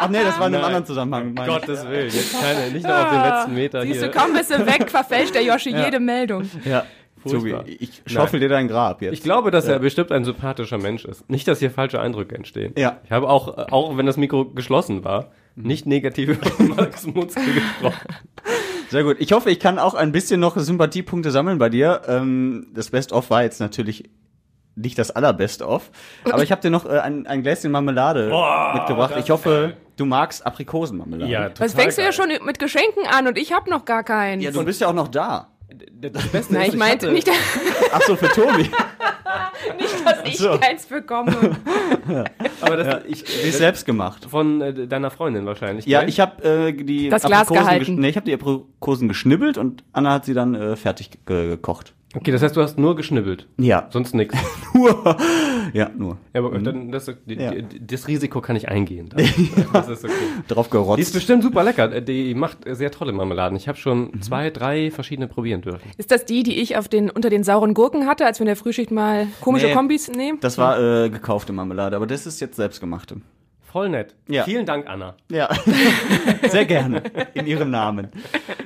Ach 0.00 0.08
nee, 0.08 0.18
das 0.22 0.38
war 0.38 0.46
in 0.46 0.54
einem 0.54 0.62
Nein. 0.62 0.64
anderen 0.64 0.86
Zusammenhang. 0.86 1.34
meine 1.34 1.48
ich. 1.48 1.54
Gottes 1.54 1.86
Willen, 1.88 2.10
jetzt 2.10 2.40
keine, 2.40 2.70
nicht 2.70 2.86
noch 2.86 2.94
auf 3.04 3.10
den 3.10 3.22
letzten 3.22 3.54
Meter 3.54 3.78
Ah, 3.80 3.82
Siehst 3.82 3.98
hier. 4.00 4.08
du, 4.08 4.18
kaum 4.18 4.32
bist 4.32 4.50
du 4.50 4.66
weg, 4.66 4.90
verfälscht 4.90 5.34
der 5.34 5.42
Yoshi 5.42 5.70
jede 5.76 6.00
Meldung. 6.00 6.48
Ja. 6.64 6.84
Furchtbar. 7.20 7.64
ich 7.66 8.00
schaufel 8.06 8.38
dir 8.38 8.48
dein 8.48 8.68
Grab 8.68 9.02
jetzt. 9.02 9.12
Ich 9.12 9.22
glaube, 9.22 9.50
dass 9.50 9.66
er 9.66 9.80
bestimmt 9.80 10.12
ein 10.12 10.24
sympathischer 10.24 10.78
Mensch 10.78 11.04
ist. 11.04 11.28
Nicht, 11.28 11.48
dass 11.48 11.58
hier 11.58 11.70
falsche 11.72 12.00
Eindrücke 12.00 12.36
entstehen. 12.36 12.72
Ja. 12.78 12.98
Ich 13.04 13.10
habe 13.10 13.28
auch, 13.28 13.58
auch 13.72 13.96
wenn 13.96 14.06
das 14.06 14.16
Mikro 14.16 14.44
geschlossen 14.44 15.02
war, 15.04 15.32
nicht 15.56 15.84
negativ 15.84 16.28
über 16.58 16.74
Max 16.76 17.06
Mutzke 17.06 17.40
gesprochen. 17.42 18.08
Sehr 18.90 19.02
gut. 19.02 19.16
Ich 19.18 19.32
hoffe, 19.32 19.50
ich 19.50 19.58
kann 19.58 19.80
auch 19.80 19.94
ein 19.94 20.12
bisschen 20.12 20.38
noch 20.38 20.56
Sympathiepunkte 20.56 21.32
sammeln 21.32 21.58
bei 21.58 21.68
dir. 21.68 22.02
Ähm, 22.06 22.68
das 22.72 22.90
Best-of 22.90 23.30
war 23.30 23.42
jetzt 23.42 23.58
natürlich 23.60 24.04
nicht 24.78 24.98
das 24.98 25.10
allerbest-of, 25.10 25.90
aber 26.24 26.42
ich 26.42 26.50
habe 26.52 26.60
dir 26.62 26.70
noch 26.70 26.86
äh, 26.86 26.98
ein, 27.00 27.26
ein 27.26 27.42
Gläschen 27.42 27.70
Marmelade 27.70 28.32
mitgebracht. 28.74 29.14
Ich 29.18 29.30
hoffe, 29.30 29.74
du 29.96 30.06
magst 30.06 30.46
Aprikosenmarmelade. 30.46 31.54
Was 31.58 31.74
fängst 31.74 31.98
du 31.98 32.02
ja 32.02 32.12
schon 32.12 32.28
mit 32.44 32.58
Geschenken 32.58 33.02
an 33.06 33.26
und 33.26 33.36
ich 33.38 33.52
habe 33.52 33.68
noch 33.70 33.84
gar 33.84 34.04
keinen. 34.04 34.40
Ja, 34.40 34.50
du 34.50 34.64
bist 34.64 34.80
ja 34.80 34.88
auch 34.88 34.94
noch 34.94 35.08
da. 35.08 35.48
Das 36.00 36.26
Beste 36.28 36.54
Na, 36.54 36.62
ist, 36.62 36.68
ich 36.68 36.78
meinte 36.78 37.06
hatte- 37.06 37.14
nicht, 37.14 37.28
Ach 37.92 38.00
so, 38.02 38.16
für 38.16 38.28
Tobi. 38.28 38.70
dass 40.04 40.18
ich 40.24 40.38
so. 40.38 40.58
keins 40.58 40.86
bekomme. 40.86 41.32
aber 42.60 42.76
das, 42.76 43.04
ich, 43.06 43.24
Die 43.24 43.48
ist 43.48 43.58
selbst 43.58 43.84
gemacht. 43.84 44.26
von 44.30 44.60
äh, 44.60 44.86
deiner 44.86 45.10
Freundin 45.10 45.44
wahrscheinlich. 45.46 45.86
Ja, 45.86 46.00
gell? 46.00 46.08
ich 46.08 46.20
habe 46.20 46.42
äh, 46.42 46.72
die 46.72 47.08
Das 47.08 47.22
Glas 47.22 47.42
Aprikosen 47.48 47.64
gehalten. 47.66 47.94
Nee, 47.96 48.08
ich 48.08 48.16
habe 48.16 48.24
die 48.26 48.34
Aprikosen 48.34 49.08
geschnibbelt 49.08 49.58
und 49.58 49.84
Anna 49.92 50.12
hat 50.12 50.24
sie 50.24 50.34
dann 50.34 50.54
äh, 50.54 50.76
fertig 50.76 51.10
ge 51.26 51.48
gekocht. 51.50 51.94
Okay, 52.14 52.30
das 52.32 52.40
heißt, 52.42 52.56
du 52.56 52.62
hast 52.62 52.78
nur 52.78 52.96
geschnibbelt. 52.96 53.46
Ja. 53.58 53.86
Sonst 53.90 54.14
nichts. 54.14 54.34
Nur. 54.74 55.16
ja, 55.74 55.90
nur. 55.96 56.16
Ja, 56.32 56.40
aber 56.40 56.58
dann, 56.58 56.90
das, 56.92 57.10
die, 57.26 57.34
Ja. 57.34 57.50
die, 57.52 57.84
das 57.86 58.06
Risiko 58.08 58.40
kann 58.40 58.54
ich 58.56 58.68
eingehen. 58.68 59.08
Das, 59.10 59.22
das 59.72 59.88
ist 59.88 60.04
okay. 60.04 60.12
Drauf 60.46 60.66
Die 60.68 60.68
ist 60.68 60.70
gerotzt. 60.70 61.12
bestimmt 61.12 61.42
super 61.42 61.64
lecker. 61.64 62.00
Die 62.00 62.34
macht 62.34 62.58
sehr 62.66 62.90
tolle 62.90 63.12
Marmeladen. 63.12 63.56
Ich 63.56 63.66
habe 63.68 63.76
schon 63.76 64.22
zwei, 64.22 64.50
drei 64.50 64.90
verschiedene 64.90 65.26
probieren 65.28 65.60
dürfen. 65.62 65.90
Ist 65.98 66.10
das 66.10 66.24
die, 66.24 66.42
die 66.44 66.58
ich 66.60 66.76
auf 66.78 66.88
den, 66.88 67.10
unter 67.10 67.28
den 67.28 67.44
sauren 67.44 67.74
Gurken 67.74 68.06
hatte, 68.06 68.24
als 68.24 68.38
wir 68.38 68.44
in 68.44 68.48
der 68.48 68.56
Frühschicht 68.56 68.90
mal 68.90 69.26
komische 69.40 69.66
Nee. 69.66 69.74
Kombis 69.74 70.08
nehmen? 70.10 70.38
Das 70.40 70.56
war 70.58 70.78
äh, 70.80 71.10
gekaufte 71.10 71.52
Marmelade, 71.52 71.96
aber 71.96 72.06
das 72.06 72.26
ist 72.26 72.40
jetzt 72.40 72.56
selbstgemachte. 72.56 73.16
Voll 73.70 73.90
nett. 73.90 74.14
Ja. 74.28 74.44
Vielen 74.44 74.64
Dank, 74.64 74.88
Anna. 74.88 75.14
Ja, 75.30 75.50
sehr 76.48 76.64
gerne. 76.64 77.02
In 77.34 77.46
ihrem 77.46 77.70
Namen. 77.70 78.08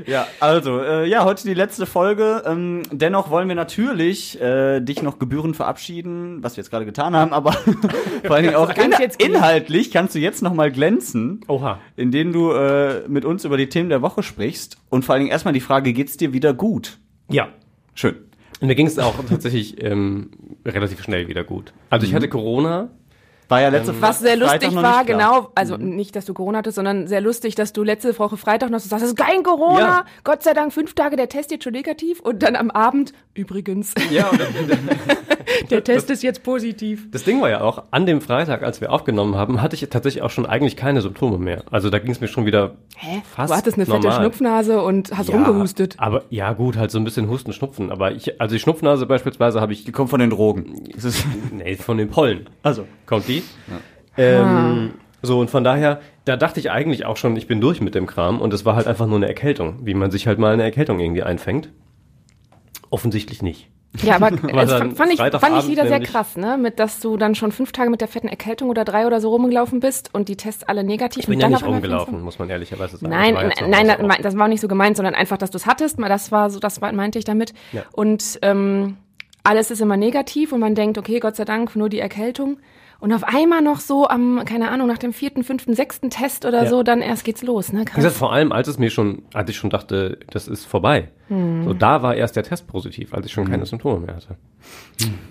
Ja, 0.07 0.29
also, 0.39 0.81
äh, 0.81 1.09
ja, 1.09 1.25
heute 1.25 1.43
die 1.43 1.55
letzte 1.55 1.87
Folge. 1.87 2.45
Ähm, 2.47 2.85
dennoch 2.93 3.29
wollen 3.29 3.49
wir 3.49 3.57
natürlich 3.57 4.41
äh, 4.41 4.79
dich 4.79 5.03
noch 5.03 5.19
gebührend 5.19 5.57
verabschieden, 5.57 6.45
was 6.45 6.57
wir 6.57 6.63
jetzt 6.63 6.71
gerade 6.71 6.85
getan 6.85 7.17
haben, 7.17 7.33
aber 7.33 7.53
vor 8.25 8.37
allen 8.37 8.45
Dingen 8.45 8.55
auch 8.55 8.71
in, 8.71 8.93
inhaltlich 9.19 9.91
kannst 9.91 10.15
du 10.15 10.21
jetzt 10.21 10.41
noch 10.41 10.55
mal 10.55 10.71
glänzen, 10.71 11.41
Oha. 11.49 11.81
indem 11.97 12.33
du 12.33 12.53
äh, 12.53 13.03
mit 13.09 13.25
uns 13.25 13.45
über 13.45 13.57
die 13.57 13.69
Themen 13.69 13.89
der 13.89 14.03
Woche 14.03 14.23
sprichst. 14.23 14.77
Und 14.89 15.05
vor 15.05 15.15
allen 15.15 15.23
Dingen 15.23 15.33
erstmal 15.33 15.53
die 15.53 15.61
Frage, 15.61 15.93
geht's 15.93 16.17
dir 16.17 16.33
wieder 16.33 16.55
gut? 16.55 16.99
Ja. 17.29 17.49
Schön. 17.95 18.15
Und 18.61 18.69
mir 18.69 18.77
ging 18.77 18.87
es 18.87 19.01
auch 19.01 19.17
tatsächlich 19.29 19.83
ähm, 19.83 20.31
relativ 20.65 21.03
schnell 21.03 21.27
wieder 21.27 21.43
gut. 21.43 21.73
Also 21.91 22.07
ich 22.07 22.15
hatte 22.15 22.29
Corona. 22.29 22.91
War 23.53 23.61
ja 23.61 23.69
letzte 23.69 24.01
Was 24.03 24.19
sehr 24.21 24.37
Freitag 24.39 24.63
lustig 24.73 24.83
war, 24.83 25.05
genau, 25.05 25.49
also 25.55 25.77
nicht, 25.77 26.17
dass 26.17 26.25
du 26.25 26.35
Corona 26.35 26.59
hattest, 26.59 26.77
sondern 26.77 27.07
sehr 27.07 27.21
lustig, 27.21 27.55
dass 27.55 27.73
du 27.73 27.83
letzte 27.83 28.19
Woche 28.19 28.37
Freitag 28.37 28.71
noch 28.71 28.81
so 28.81 28.89
sagst, 28.89 29.03
das 29.05 29.11
ist 29.11 29.17
kein 29.19 29.43
Corona, 29.43 29.79
Ja. 29.81 30.05
Gott 30.25 30.43
sei 30.43 30.53
Dank 30.55 30.73
fünf 30.73 30.95
Tage, 30.95 31.17
der 31.17 31.29
Test 31.29 31.51
jetzt 31.51 31.65
schon 31.65 31.73
negativ 31.73 32.21
und 32.21 32.43
dann 32.43 32.57
am 32.57 32.71
Abend, 32.71 33.13
übrigens, 33.35 33.95
Ja, 34.11 34.29
und 34.29 34.41
der 35.71 35.85
Test 35.85 36.11
ist 36.11 36.23
jetzt 36.23 36.43
positiv. 36.43 37.11
das 37.11 37.25
Ding 37.25 37.41
war 37.41 37.51
ja 37.51 37.61
auch, 37.61 37.85
an 37.91 38.07
dem 38.07 38.21
Freitag, 38.21 38.63
als 38.63 38.81
wir 38.81 38.93
aufgenommen 38.93 39.37
haben, 39.37 39.61
hatte 39.63 39.75
ich 39.77 39.89
tatsächlich 39.89 40.23
auch 40.23 40.31
schon 40.31 40.47
eigentlich 40.47 40.77
keine 40.77 41.01
Symptome 41.03 41.39
mehr. 41.39 41.63
Also 41.71 41.91
da 41.91 41.99
ging 41.99 42.11
es 42.11 42.21
mir 42.21 42.29
schon 42.29 42.47
wieder 42.47 42.77
Hä? 42.97 43.23
fast 43.35 43.53
du 43.53 43.57
hattest 43.57 43.77
eine 43.77 43.87
fette 43.87 43.99
normal. 44.01 44.21
Schnupfnase 44.21 44.83
und 44.83 45.17
hast 45.17 45.31
rumgehustet. 45.33 45.95
Aber 45.99 46.25
ja, 46.31 46.53
gut, 46.53 46.77
halt 46.77 46.91
so 46.91 46.99
ein 46.99 47.05
bisschen 47.05 47.29
Husten, 47.29 47.53
Schnupfen. 47.53 47.91
Aber 47.91 48.13
ich, 48.13 48.41
also 48.41 48.55
die 48.55 48.61
Schnupfnase 48.61 49.07
beispielsweise 49.07 49.61
habe 49.61 49.73
ich, 49.73 49.85
Die 49.85 49.93
kommt 49.93 50.11
von 50.11 50.21
den 50.21 50.31
Drogen. 50.31 50.85
Das 50.95 51.05
ist, 51.05 51.25
nee, 51.53 51.77
von 51.77 51.99
den 51.99 52.09
Pollen. 52.09 52.49
also, 52.63 52.87
kommt 53.07 53.29
die. 53.29 53.42
Ähm, 54.17 54.93
so, 55.23 55.39
und 55.39 55.51
von 55.51 55.65
daher, 55.65 56.01
da 56.25 56.37
dachte 56.37 56.61
ich 56.61 56.71
eigentlich 56.71 57.07
auch 57.07 57.17
schon, 57.17 57.37
ich 57.37 57.47
bin 57.47 57.61
durch 57.61 57.81
mit 57.81 57.95
dem 57.95 58.07
Kram 58.07 58.41
und 58.41 58.53
es 58.53 58.65
war 58.65 58.77
halt 58.77 58.87
einfach 58.87 59.07
nur 59.07 59.17
eine 59.17 59.29
Erkältung, 59.29 59.79
wie 59.87 59.95
man 59.95 60.11
sich 60.11 60.27
halt 60.27 60.39
mal 60.39 60.53
eine 60.53 60.65
Erkältung 60.65 60.99
irgendwie 60.99 61.23
einfängt. 61.23 61.71
Offensichtlich 62.91 63.41
nicht. 63.41 63.71
Ja, 64.03 64.17
aber 64.17 64.31
dann 64.67 64.97
fand 64.97 65.13
ich, 65.13 65.19
fand 65.19 65.59
ich 65.59 65.69
wieder 65.69 65.87
sehr 65.87 66.01
krass, 66.01 66.37
ne? 66.37 66.57
Mit, 66.57 66.79
dass 66.79 67.01
du 67.01 67.17
dann 67.17 67.35
schon 67.35 67.53
fünf 67.53 67.73
Tage 67.73 67.91
mit 67.91 68.01
der 68.01 68.09
fetten 68.09 68.29
Erkältung 68.29 68.71
oder 68.71 68.85
drei 68.85 69.07
oder 69.07 69.21
so 69.21 69.29
rumgelaufen 69.29 69.81
bist 69.81 70.15
und 70.15 70.29
die 70.29 70.37
Tests 70.37 70.65
alle 70.65 70.83
negativ 70.83 71.21
Ich 71.21 71.27
bin 71.27 71.37
und 71.37 71.41
ja 71.41 71.47
dann 71.49 71.53
nicht 71.53 71.67
rumgelaufen, 71.67 72.23
muss 72.23 72.39
man 72.39 72.49
ehrlicherweise 72.49 72.97
sagen. 72.97 73.13
Nein, 73.13 73.35
ja 73.35 73.51
zu 73.51 73.69
nein, 73.69 73.91
Hause 73.91 74.09
das, 74.09 74.19
das 74.23 74.37
war 74.37 74.45
auch 74.45 74.49
nicht 74.49 74.61
so 74.61 74.69
gemeint, 74.69 74.97
sondern 74.97 75.15
einfach, 75.15 75.37
dass 75.37 75.51
du 75.51 75.59
es 75.59 75.67
hattest. 75.67 75.99
Mal, 75.99 76.09
Das 76.09 76.33
war 76.33 76.49
so, 76.49 76.59
das 76.59 76.81
war, 76.81 76.93
meinte 76.93 77.19
ich 77.19 77.27
damit. 77.27 77.53
Und 77.93 78.39
ähm, 78.43 78.97
alles 79.45 79.71
ist 79.71 79.81
immer 79.81 79.97
negativ 79.97 80.53
und 80.53 80.61
man 80.61 80.75
denkt, 80.75 80.97
okay, 80.97 81.21
Gott 81.21 81.37
sei 81.37 81.45
Dank, 81.45 81.77
nur 81.77 81.89
die 81.89 81.99
Erkältung. 81.99 82.59
Und 83.03 83.13
auf 83.13 83.25
einmal 83.25 83.63
noch 83.63 83.81
so 83.81 84.07
am, 84.07 84.45
keine 84.45 84.71
Ahnung, 84.71 84.87
nach 84.87 84.97
dem 84.97 85.13
vierten, 85.13 85.43
fünften, 85.43 85.75
sechsten 85.75 86.09
Test 86.09 86.45
oder 86.47 86.63
Ja. 86.63 86.71
so, 86.71 86.85
dann 86.85 87.01
erst 87.01 87.25
geht's 87.25 87.43
los, 87.43 87.73
ne? 87.73 87.81
Wie 87.81 87.97
gesagt, 87.97 88.15
vor 88.15 88.33
allem, 88.33 88.53
als 88.53 88.69
es 88.69 88.79
mir 88.79 88.91
schon, 88.91 89.23
als 89.35 89.51
ich 89.51 89.57
schon 89.57 89.71
dachte, 89.71 90.21
das 90.31 90.47
ist 90.47 90.67
vorbei. 90.67 91.09
Hm. 91.33 91.65
So, 91.65 91.73
da 91.73 92.03
war 92.03 92.15
erst 92.15 92.37
der 92.37 92.43
Test 92.43 92.67
positiv, 92.67 93.15
als 93.15 93.25
ich 93.27 93.33
schon 93.33 93.49
keine 93.49 93.65
Symptome 93.65 94.01
mehr 94.07 94.17
hatte. 94.17 94.37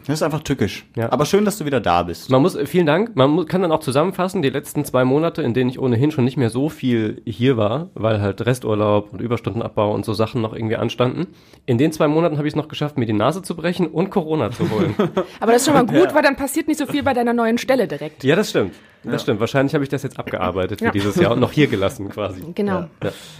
Das 0.07 0.15
ist 0.15 0.23
einfach 0.23 0.41
tückisch. 0.41 0.85
Ja. 0.95 1.11
Aber 1.11 1.25
schön, 1.25 1.45
dass 1.45 1.57
du 1.57 1.65
wieder 1.65 1.79
da 1.79 2.03
bist. 2.03 2.29
Man 2.29 2.41
muss, 2.41 2.57
vielen 2.65 2.85
Dank, 2.85 3.15
man 3.15 3.29
mu- 3.29 3.45
kann 3.45 3.61
dann 3.61 3.71
auch 3.71 3.79
zusammenfassen, 3.79 4.41
die 4.41 4.49
letzten 4.49 4.83
zwei 4.83 5.05
Monate, 5.05 5.41
in 5.41 5.53
denen 5.53 5.69
ich 5.69 5.79
ohnehin 5.79 6.11
schon 6.11 6.25
nicht 6.25 6.35
mehr 6.37 6.49
so 6.49 6.67
viel 6.69 7.21
hier 7.25 7.55
war, 7.55 7.89
weil 7.93 8.19
halt 8.19 8.45
Resturlaub 8.45 9.13
und 9.13 9.21
Überstundenabbau 9.21 9.93
und 9.93 10.03
so 10.03 10.13
Sachen 10.13 10.41
noch 10.41 10.53
irgendwie 10.53 10.75
anstanden. 10.75 11.27
In 11.65 11.77
den 11.77 11.91
zwei 11.91 12.07
Monaten 12.07 12.37
habe 12.37 12.47
ich 12.47 12.53
es 12.53 12.57
noch 12.57 12.67
geschafft, 12.67 12.97
mir 12.97 13.05
die 13.05 13.13
Nase 13.13 13.41
zu 13.43 13.55
brechen 13.55 13.87
und 13.87 14.09
Corona 14.09 14.51
zu 14.51 14.69
holen. 14.69 14.95
Aber 15.39 15.51
das 15.53 15.61
ist 15.61 15.65
schon 15.67 15.75
mal 15.75 15.85
gut, 15.85 16.13
weil 16.15 16.23
dann 16.23 16.35
passiert 16.35 16.67
nicht 16.67 16.79
so 16.79 16.87
viel 16.87 17.03
bei 17.03 17.13
deiner 17.13 17.33
neuen 17.33 17.57
Stelle 17.57 17.87
direkt. 17.87 18.23
ja, 18.23 18.35
das 18.35 18.49
stimmt. 18.49 18.73
Das 19.03 19.21
stimmt. 19.23 19.39
Wahrscheinlich 19.39 19.73
habe 19.73 19.83
ich 19.83 19.89
das 19.89 20.03
jetzt 20.03 20.19
abgearbeitet 20.19 20.79
für 20.79 20.85
Ja. 20.85 20.91
dieses 20.91 21.15
Jahr 21.15 21.31
und 21.31 21.39
noch 21.39 21.51
hier 21.51 21.67
gelassen 21.67 22.09
quasi. 22.09 22.41
Genau. 22.53 22.85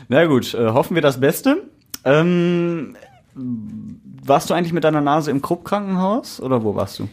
Na 0.07 0.25
gut, 0.25 0.53
äh, 0.55 0.69
hoffen 0.69 0.95
wir 0.95 1.01
das 1.03 1.19
Beste. 1.19 1.63
Ähm, 2.05 2.95
warst 3.33 4.49
du 4.49 4.53
eigentlich 4.53 4.73
mit 4.73 4.83
deiner 4.83 5.01
Nase 5.01 5.31
im 5.31 5.41
Krupp-Krankenhaus 5.41 6.41
oder 6.41 6.63
wo 6.63 6.75
warst 6.75 6.99
du? 6.99 7.07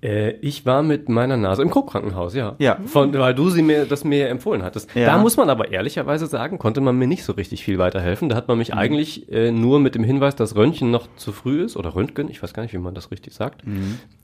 Äh, 0.00 0.32
ich 0.40 0.64
war 0.64 0.82
mit 0.82 1.08
meiner 1.08 1.36
Nase 1.36 1.62
im 1.62 1.70
Krupp-Krankenhaus, 1.70 2.34
ja. 2.34 2.54
Ja. 2.58 2.78
Von, 2.86 3.12
weil 3.14 3.34
du 3.34 3.50
sie 3.50 3.62
mir, 3.62 3.84
das 3.84 4.04
mir 4.04 4.28
empfohlen 4.28 4.62
hattest. 4.62 4.94
Ja. 4.94 5.06
Da 5.06 5.18
muss 5.18 5.36
man 5.36 5.50
aber 5.50 5.72
ehrlicherweise 5.72 6.26
sagen, 6.26 6.58
konnte 6.58 6.80
man 6.80 6.96
mir 6.96 7.08
nicht 7.08 7.24
so 7.24 7.32
richtig 7.32 7.64
viel 7.64 7.78
weiterhelfen. 7.78 8.28
Da 8.28 8.36
hat 8.36 8.46
man 8.46 8.58
mich 8.58 8.74
eigentlich 8.74 9.30
äh, 9.32 9.50
nur 9.50 9.80
mit 9.80 9.96
dem 9.96 10.04
Hinweis, 10.04 10.36
dass 10.36 10.54
Röntgen 10.54 10.90
noch 10.92 11.08
zu 11.16 11.32
früh 11.32 11.64
ist 11.64 11.76
oder 11.76 11.96
Röntgen, 11.96 12.30
ich 12.30 12.42
weiß 12.42 12.54
gar 12.54 12.62
nicht, 12.62 12.72
wie 12.72 12.78
man 12.78 12.94
das 12.94 13.10
richtig 13.10 13.34
sagt, 13.34 13.62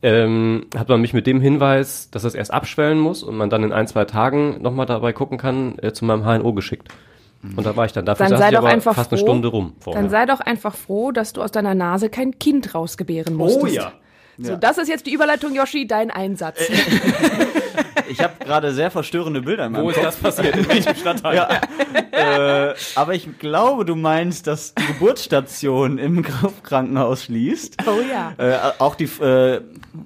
ähm, 0.02 0.66
hat 0.76 0.88
man 0.88 1.00
mich 1.00 1.12
mit 1.12 1.26
dem 1.26 1.40
Hinweis, 1.40 2.08
dass 2.10 2.22
es 2.22 2.34
erst 2.34 2.52
abschwellen 2.52 2.98
muss 2.98 3.24
und 3.24 3.36
man 3.36 3.50
dann 3.50 3.64
in 3.64 3.72
ein, 3.72 3.88
zwei 3.88 4.04
Tagen 4.04 4.62
nochmal 4.62 4.86
dabei 4.86 5.12
gucken 5.12 5.38
kann, 5.38 5.76
äh, 5.80 5.92
zu 5.92 6.04
meinem 6.04 6.24
HNO 6.24 6.52
geschickt. 6.52 6.88
Und 7.56 7.66
da 7.66 7.76
war 7.76 7.84
ich 7.84 7.92
dann. 7.92 8.06
Dafür 8.06 8.28
Dann 8.28 8.38
sei 8.38 8.46
ich 8.48 8.52
doch 8.52 8.58
aber 8.58 8.68
einfach 8.68 8.94
fast 8.94 9.12
eine 9.12 9.18
froh. 9.18 9.26
Stunde 9.26 9.48
rum. 9.48 9.74
Vorher. 9.80 10.00
Dann 10.02 10.10
sei 10.10 10.26
doch 10.26 10.40
einfach 10.40 10.74
froh, 10.74 11.12
dass 11.12 11.32
du 11.32 11.42
aus 11.42 11.52
deiner 11.52 11.74
Nase 11.74 12.08
kein 12.08 12.38
Kind 12.38 12.74
rausgebären 12.74 13.34
musstest. 13.34 13.64
oh 13.64 13.66
ja. 13.66 13.92
So, 14.36 14.56
das 14.56 14.78
ist 14.78 14.88
jetzt 14.88 15.06
die 15.06 15.12
Überleitung, 15.12 15.54
Yoshi, 15.54 15.86
dein 15.86 16.10
Einsatz. 16.10 16.58
Ich 18.08 18.20
habe 18.20 18.32
gerade 18.44 18.72
sehr 18.72 18.90
verstörende 18.90 19.42
Bilder 19.42 19.66
in 19.66 19.72
meinem 19.72 19.84
Wo 19.84 19.90
ist 19.90 19.96
Kopf. 19.96 20.04
das 20.04 20.16
passiert? 20.16 20.56
In 20.56 20.68
welchem 20.68 20.94
Stadtteil? 20.94 21.36
Ja. 21.36 22.70
äh, 22.70 22.74
aber 22.94 23.14
ich 23.14 23.38
glaube, 23.38 23.84
du 23.84 23.94
meinst, 23.94 24.46
dass 24.46 24.74
die 24.74 24.86
Geburtsstation 24.86 25.98
im 25.98 26.22
Krankenhaus 26.62 27.24
schließt. 27.24 27.76
Oh 27.86 28.00
ja. 28.10 28.32
Äh, 28.38 28.72
auch 28.78 28.94
die 28.94 29.04
äh, 29.04 29.60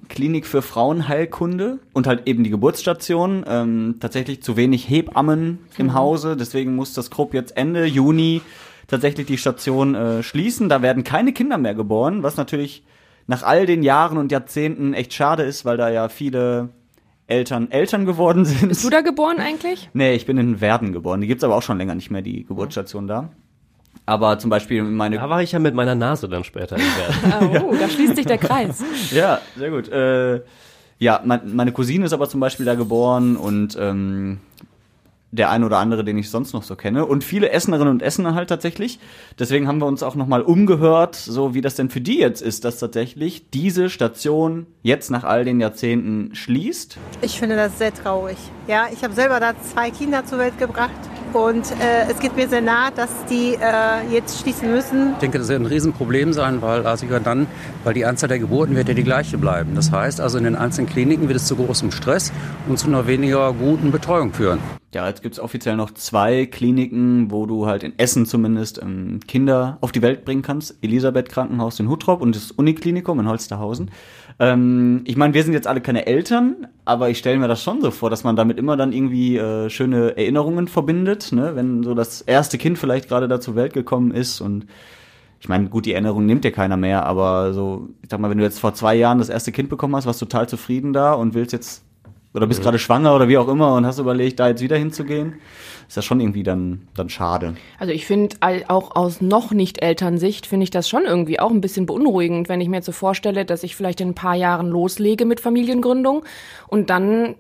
Klinik 0.08 0.46
für 0.46 0.62
Frauenheilkunde 0.62 1.78
und 1.92 2.06
halt 2.06 2.26
eben 2.26 2.44
die 2.44 2.50
Geburtsstation. 2.50 3.44
Ähm, 3.48 3.96
tatsächlich 4.00 4.42
zu 4.42 4.56
wenig 4.56 4.88
Hebammen 4.88 5.58
im 5.76 5.94
Hause, 5.94 6.36
deswegen 6.36 6.76
muss 6.76 6.92
das 6.94 7.10
Krupp 7.10 7.34
jetzt 7.34 7.56
Ende 7.56 7.84
Juni 7.84 8.42
tatsächlich 8.86 9.26
die 9.26 9.38
Station 9.38 9.94
äh, 9.94 10.22
schließen. 10.22 10.68
Da 10.68 10.82
werden 10.82 11.04
keine 11.04 11.32
Kinder 11.32 11.58
mehr 11.58 11.74
geboren, 11.74 12.22
was 12.22 12.36
natürlich 12.36 12.82
nach 13.26 13.42
all 13.42 13.66
den 13.66 13.82
Jahren 13.82 14.18
und 14.18 14.32
Jahrzehnten 14.32 14.94
echt 14.94 15.12
schade 15.12 15.42
ist, 15.42 15.64
weil 15.64 15.76
da 15.76 15.90
ja 15.90 16.08
viele 16.08 16.70
Eltern 17.28 17.70
Eltern 17.70 18.06
geworden 18.06 18.44
sind. 18.44 18.68
Bist 18.68 18.82
du 18.84 18.90
da 18.90 19.02
geboren 19.02 19.38
eigentlich? 19.38 19.88
Nee, 19.92 20.14
ich 20.14 20.26
bin 20.26 20.38
in 20.38 20.60
Werden 20.60 20.92
geboren. 20.92 21.20
Die 21.20 21.26
gibt's 21.26 21.44
aber 21.44 21.54
auch 21.54 21.62
schon 21.62 21.78
länger 21.78 21.94
nicht 21.94 22.10
mehr, 22.10 22.22
die 22.22 22.44
Geburtsstation 22.44 23.06
da. 23.06 23.30
Aber 24.06 24.38
zum 24.38 24.48
Beispiel 24.48 24.82
meine 24.82 25.16
Da 25.16 25.28
war 25.28 25.42
ich 25.42 25.52
ja 25.52 25.58
mit 25.58 25.74
meiner 25.74 25.94
Nase 25.94 26.28
dann 26.28 26.42
später 26.42 26.76
in 26.76 26.82
Werden. 26.82 27.62
Oh, 27.68 27.74
da 27.78 27.88
schließt 27.88 28.16
sich 28.16 28.26
der 28.26 28.38
Kreis. 28.38 28.82
Ja, 29.12 29.40
sehr 29.56 29.70
gut. 29.70 29.88
Äh, 29.88 30.40
ja, 30.98 31.20
mein, 31.24 31.54
meine 31.54 31.72
Cousine 31.72 32.06
ist 32.06 32.12
aber 32.14 32.28
zum 32.28 32.40
Beispiel 32.40 32.64
da 32.64 32.74
geboren 32.74 33.36
und 33.36 33.76
ähm, 33.78 34.38
der 35.30 35.50
ein 35.50 35.64
oder 35.64 35.78
andere, 35.78 36.04
den 36.04 36.16
ich 36.18 36.30
sonst 36.30 36.52
noch 36.52 36.62
so 36.62 36.74
kenne. 36.74 37.04
Und 37.04 37.22
viele 37.22 37.50
Essenerinnen 37.50 37.92
und 37.92 38.02
Essener 38.02 38.34
halt 38.34 38.48
tatsächlich. 38.48 38.98
Deswegen 39.38 39.68
haben 39.68 39.78
wir 39.78 39.86
uns 39.86 40.02
auch 40.02 40.14
nochmal 40.14 40.42
umgehört, 40.42 41.16
so 41.16 41.54
wie 41.54 41.60
das 41.60 41.74
denn 41.74 41.90
für 41.90 42.00
die 42.00 42.18
jetzt 42.18 42.40
ist, 42.40 42.64
dass 42.64 42.78
tatsächlich 42.78 43.50
diese 43.50 43.90
Station 43.90 44.66
jetzt 44.82 45.10
nach 45.10 45.24
all 45.24 45.44
den 45.44 45.60
Jahrzehnten 45.60 46.34
schließt. 46.34 46.96
Ich 47.22 47.38
finde 47.38 47.56
das 47.56 47.78
sehr 47.78 47.92
traurig. 47.92 48.38
Ja, 48.66 48.86
ich 48.92 49.04
habe 49.04 49.14
selber 49.14 49.40
da 49.40 49.52
zwei 49.60 49.90
Kinder 49.90 50.24
zur 50.24 50.38
Welt 50.38 50.58
gebracht 50.58 50.90
und 51.34 51.70
äh, 51.72 52.10
es 52.10 52.18
geht 52.18 52.36
mir 52.36 52.48
sehr 52.48 52.60
nahe, 52.60 52.90
dass 52.94 53.10
die 53.30 53.54
äh, 53.54 54.12
jetzt 54.12 54.40
schließen 54.40 54.70
müssen. 54.70 55.12
Ich 55.14 55.18
denke, 55.18 55.38
das 55.38 55.48
wird 55.48 55.60
ein 55.60 55.66
Riesenproblem 55.66 56.32
sein, 56.32 56.62
weil 56.62 56.86
also 56.86 57.06
dann, 57.22 57.46
weil 57.84 57.94
die 57.94 58.04
Anzahl 58.04 58.28
der 58.28 58.38
Geburten 58.38 58.76
wird 58.76 58.88
ja 58.88 58.94
die 58.94 59.04
gleiche 59.04 59.38
bleiben. 59.38 59.74
Das 59.74 59.90
heißt 59.92 60.20
also 60.20 60.38
in 60.38 60.44
den 60.44 60.56
einzelnen 60.56 60.88
Kliniken 60.88 61.28
wird 61.28 61.36
es 61.36 61.46
zu 61.46 61.56
großem 61.56 61.90
Stress 61.90 62.32
und 62.68 62.78
zu 62.78 62.88
einer 62.88 63.06
weniger 63.06 63.52
guten 63.52 63.90
Betreuung 63.90 64.32
führen. 64.32 64.60
Ja, 64.94 65.06
jetzt 65.06 65.22
gibt's 65.22 65.38
offiziell 65.38 65.76
noch 65.76 65.92
zwei 65.92 66.46
Kliniken, 66.46 67.30
wo 67.30 67.44
du 67.44 67.66
halt 67.66 67.82
in 67.82 67.98
Essen 67.98 68.24
zumindest 68.24 68.80
ähm, 68.80 69.20
Kinder 69.28 69.76
auf 69.82 69.92
die 69.92 70.00
Welt 70.00 70.24
bringen 70.24 70.40
kannst. 70.40 70.78
Elisabeth 70.80 71.28
Krankenhaus 71.28 71.78
in 71.78 71.90
Huttrop 71.90 72.22
und 72.22 72.34
das 72.34 72.52
Uniklinikum 72.52 73.20
in 73.20 73.28
Holsterhausen. 73.28 73.90
Ähm, 74.40 75.02
ich 75.04 75.16
meine, 75.16 75.34
wir 75.34 75.42
sind 75.42 75.52
jetzt 75.52 75.66
alle 75.66 75.80
keine 75.80 76.06
Eltern, 76.06 76.68
aber 76.84 77.10
ich 77.10 77.18
stelle 77.18 77.38
mir 77.38 77.48
das 77.48 77.62
schon 77.62 77.80
so 77.80 77.90
vor, 77.90 78.08
dass 78.08 78.22
man 78.24 78.36
damit 78.36 78.58
immer 78.58 78.76
dann 78.76 78.92
irgendwie 78.92 79.36
äh, 79.36 79.68
schöne 79.68 80.16
Erinnerungen 80.16 80.68
verbindet, 80.68 81.32
ne? 81.32 81.56
wenn 81.56 81.82
so 81.82 81.94
das 81.94 82.20
erste 82.20 82.56
Kind 82.56 82.78
vielleicht 82.78 83.08
gerade 83.08 83.26
da 83.26 83.40
zur 83.40 83.56
Welt 83.56 83.72
gekommen 83.72 84.12
ist 84.12 84.40
und 84.40 84.66
ich 85.40 85.48
meine, 85.48 85.68
gut, 85.68 85.86
die 85.86 85.92
Erinnerung 85.92 86.26
nimmt 86.26 86.44
dir 86.44 86.50
keiner 86.50 86.76
mehr, 86.76 87.06
aber 87.06 87.52
so, 87.52 87.88
ich 88.02 88.10
sag 88.10 88.18
mal, 88.18 88.30
wenn 88.30 88.38
du 88.38 88.44
jetzt 88.44 88.58
vor 88.58 88.74
zwei 88.74 88.96
Jahren 88.96 89.18
das 89.18 89.28
erste 89.28 89.52
Kind 89.52 89.68
bekommen 89.68 89.94
hast, 89.94 90.06
warst 90.06 90.20
du 90.20 90.26
total 90.26 90.48
zufrieden 90.48 90.92
da 90.92 91.12
und 91.12 91.34
willst 91.34 91.52
jetzt 91.52 91.84
oder 92.34 92.46
bist 92.46 92.62
gerade 92.62 92.78
schwanger 92.78 93.14
oder 93.14 93.28
wie 93.28 93.38
auch 93.38 93.48
immer 93.48 93.74
und 93.74 93.86
hast 93.86 93.98
überlegt, 93.98 94.38
da 94.38 94.48
jetzt 94.48 94.62
wieder 94.62 94.76
hinzugehen, 94.76 95.34
ist 95.88 95.96
das 95.96 96.04
schon 96.04 96.20
irgendwie 96.20 96.42
dann, 96.42 96.86
dann 96.94 97.08
schade. 97.08 97.54
Also 97.78 97.92
ich 97.92 98.06
finde 98.06 98.36
auch 98.68 98.94
aus 98.94 99.22
noch 99.22 99.52
nicht 99.52 99.82
Elternsicht 99.82 100.46
finde 100.46 100.64
ich 100.64 100.70
das 100.70 100.88
schon 100.88 101.04
irgendwie 101.04 101.40
auch 101.40 101.50
ein 101.50 101.62
bisschen 101.62 101.86
beunruhigend, 101.86 102.50
wenn 102.50 102.60
ich 102.60 102.68
mir 102.68 102.76
jetzt 102.76 102.86
so 102.86 102.92
vorstelle, 102.92 103.46
dass 103.46 103.62
ich 103.62 103.74
vielleicht 103.74 104.02
in 104.02 104.08
ein 104.08 104.14
paar 104.14 104.34
Jahren 104.34 104.68
loslege 104.68 105.24
mit 105.24 105.40
Familiengründung 105.40 106.24
und 106.68 106.90
dann 106.90 107.34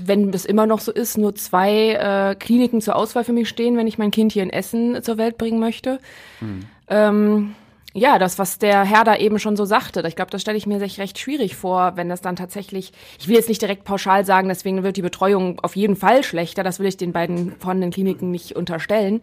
wenn 0.00 0.30
es 0.30 0.44
immer 0.44 0.66
noch 0.66 0.78
so 0.78 0.92
ist, 0.92 1.18
nur 1.18 1.34
zwei 1.34 1.94
äh, 1.94 2.36
Kliniken 2.36 2.80
zur 2.80 2.94
Auswahl 2.94 3.24
für 3.24 3.32
mich 3.32 3.48
stehen, 3.48 3.76
wenn 3.76 3.88
ich 3.88 3.98
mein 3.98 4.12
Kind 4.12 4.30
hier 4.30 4.44
in 4.44 4.50
Essen 4.50 5.02
zur 5.02 5.18
Welt 5.18 5.38
bringen 5.38 5.58
möchte. 5.58 5.98
Ähm, 6.86 7.56
ja, 7.98 8.18
das, 8.18 8.38
was 8.38 8.58
der 8.58 8.84
Herr 8.84 9.04
da 9.04 9.16
eben 9.16 9.38
schon 9.38 9.56
so 9.56 9.64
sagte, 9.64 10.02
ich 10.06 10.16
glaube, 10.16 10.30
das 10.30 10.40
stelle 10.40 10.56
ich 10.56 10.66
mir 10.66 10.78
sich 10.78 10.98
recht 10.98 11.18
schwierig 11.18 11.56
vor, 11.56 11.92
wenn 11.96 12.08
das 12.08 12.20
dann 12.20 12.36
tatsächlich, 12.36 12.92
ich 13.18 13.28
will 13.28 13.36
jetzt 13.36 13.48
nicht 13.48 13.60
direkt 13.60 13.84
pauschal 13.84 14.24
sagen, 14.24 14.48
deswegen 14.48 14.82
wird 14.82 14.96
die 14.96 15.02
Betreuung 15.02 15.60
auf 15.60 15.76
jeden 15.76 15.96
Fall 15.96 16.24
schlechter, 16.24 16.62
das 16.62 16.78
will 16.78 16.86
ich 16.86 16.96
den 16.96 17.12
beiden 17.12 17.52
vorhandenen 17.58 17.92
Kliniken 17.92 18.30
nicht 18.30 18.56
unterstellen. 18.56 19.22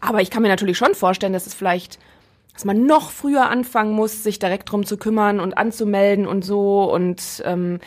Aber 0.00 0.20
ich 0.20 0.30
kann 0.30 0.42
mir 0.42 0.48
natürlich 0.48 0.78
schon 0.78 0.94
vorstellen, 0.94 1.32
dass 1.32 1.46
es 1.46 1.54
vielleicht, 1.54 1.98
dass 2.52 2.64
man 2.64 2.86
noch 2.86 3.10
früher 3.10 3.48
anfangen 3.48 3.92
muss, 3.92 4.22
sich 4.22 4.38
direkt 4.38 4.70
drum 4.70 4.84
zu 4.84 4.96
kümmern 4.96 5.40
und 5.40 5.56
anzumelden 5.56 6.26
und 6.26 6.44
so 6.44 6.92
und 6.92 7.42
ähm, 7.44 7.80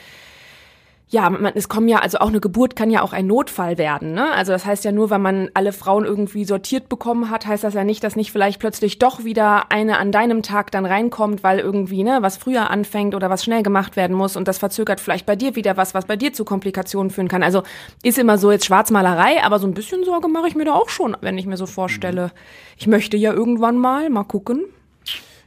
ja, 1.12 1.30
man, 1.30 1.52
es 1.56 1.68
kommen 1.68 1.90
ja, 1.90 2.00
also 2.00 2.20
auch 2.20 2.30
eine 2.30 2.40
Geburt 2.40 2.78
kann 2.78 2.90
ja 2.90 3.02
auch 3.02 3.12
ein 3.12 3.28
Notfall 3.28 3.78
werden, 3.78 4.14
ne? 4.14 4.32
Also 4.32 4.54
das 4.54 4.66
heißt 4.66 4.86
ja 4.86 4.94
nur, 4.94 5.10
weil 5.10 5.20
man 5.20 5.50
alle 5.54 5.74
Frauen 5.74 6.06
irgendwie 6.06 6.46
sortiert 6.46 6.88
bekommen 6.88 7.30
hat, 7.30 7.46
heißt 7.46 7.66
das 7.66 7.74
ja 7.74 7.84
nicht, 7.84 8.02
dass 8.06 8.16
nicht 8.16 8.32
vielleicht 8.32 8.62
plötzlich 8.62 8.98
doch 8.98 9.26
wieder 9.26 9.74
eine 9.74 9.98
an 9.98 10.14
deinem 10.14 10.42
Tag 10.42 10.72
dann 10.72 10.86
reinkommt, 10.86 11.44
weil 11.44 11.60
irgendwie, 11.60 12.04
ne, 12.04 12.20
was 12.22 12.38
früher 12.38 12.70
anfängt 12.70 13.14
oder 13.14 13.30
was 13.30 13.44
schnell 13.44 13.62
gemacht 13.62 13.98
werden 13.98 14.16
muss 14.16 14.38
und 14.38 14.48
das 14.48 14.58
verzögert 14.58 15.02
vielleicht 15.02 15.26
bei 15.26 15.36
dir 15.36 15.58
wieder 15.58 15.76
was, 15.76 15.94
was 15.94 16.06
bei 16.06 16.16
dir 16.16 16.32
zu 16.32 16.46
Komplikationen 16.46 17.12
führen 17.12 17.28
kann. 17.28 17.44
Also 17.44 17.64
ist 18.04 18.18
immer 18.18 18.38
so 18.38 18.50
jetzt 18.50 18.66
Schwarzmalerei, 18.66 19.44
aber 19.44 19.60
so 19.60 19.68
ein 19.68 19.74
bisschen 19.74 20.06
Sorge 20.06 20.30
mache 20.30 20.48
ich 20.48 20.56
mir 20.56 20.66
da 20.66 20.76
auch 20.76 20.88
schon, 20.88 21.18
wenn 21.20 21.38
ich 21.38 21.46
mir 21.46 21.58
so 21.58 21.66
vorstelle. 21.66 22.32
Ich 22.78 22.88
möchte 22.88 23.18
ja 23.18 23.34
irgendwann 23.34 23.78
mal, 23.78 24.10
mal 24.10 24.24
gucken. 24.24 24.64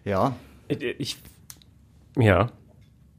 Ja. 0.05 0.37
Ich, 0.69 1.17
ja. 2.19 2.51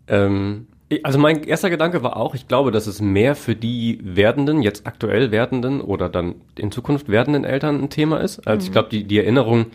Ähm, 0.07 0.67
also 1.03 1.17
mein 1.17 1.43
erster 1.43 1.69
Gedanke 1.69 2.03
war 2.03 2.17
auch, 2.17 2.35
ich 2.35 2.47
glaube, 2.47 2.71
dass 2.71 2.87
es 2.87 3.01
mehr 3.01 3.35
für 3.35 3.55
die 3.55 3.99
werdenden, 4.03 4.61
jetzt 4.61 4.85
aktuell 4.85 5.31
werdenden 5.31 5.81
oder 5.81 6.09
dann 6.09 6.35
in 6.57 6.71
Zukunft 6.71 7.09
werdenden 7.09 7.43
Eltern 7.43 7.81
ein 7.81 7.89
Thema 7.89 8.19
ist. 8.19 8.47
Also 8.47 8.65
ich 8.65 8.71
glaube, 8.71 8.89
die, 8.89 9.03
die 9.03 9.17
Erinnerung, 9.17 9.67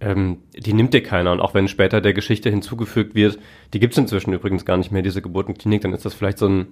ähm, 0.00 0.38
die 0.56 0.72
nimmt 0.72 0.94
dir 0.94 1.02
keiner. 1.02 1.32
Und 1.32 1.40
auch 1.40 1.52
wenn 1.52 1.68
später 1.68 2.00
der 2.00 2.14
Geschichte 2.14 2.48
hinzugefügt 2.48 3.14
wird, 3.14 3.38
die 3.74 3.80
gibt 3.80 3.92
es 3.92 3.98
inzwischen 3.98 4.32
übrigens 4.32 4.64
gar 4.64 4.78
nicht 4.78 4.90
mehr, 4.90 5.02
diese 5.02 5.20
Geburtenklinik, 5.20 5.82
dann 5.82 5.92
ist 5.92 6.06
das 6.06 6.14
vielleicht 6.14 6.38
so 6.38 6.48
ein, 6.48 6.68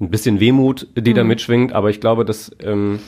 ein 0.00 0.10
bisschen 0.10 0.40
Wehmut, 0.40 0.88
die 0.96 1.14
da 1.14 1.22
mitschwingt. 1.22 1.74
Aber 1.74 1.90
ich 1.90 2.00
glaube, 2.00 2.24
dass 2.24 2.50
ähm, 2.60 3.00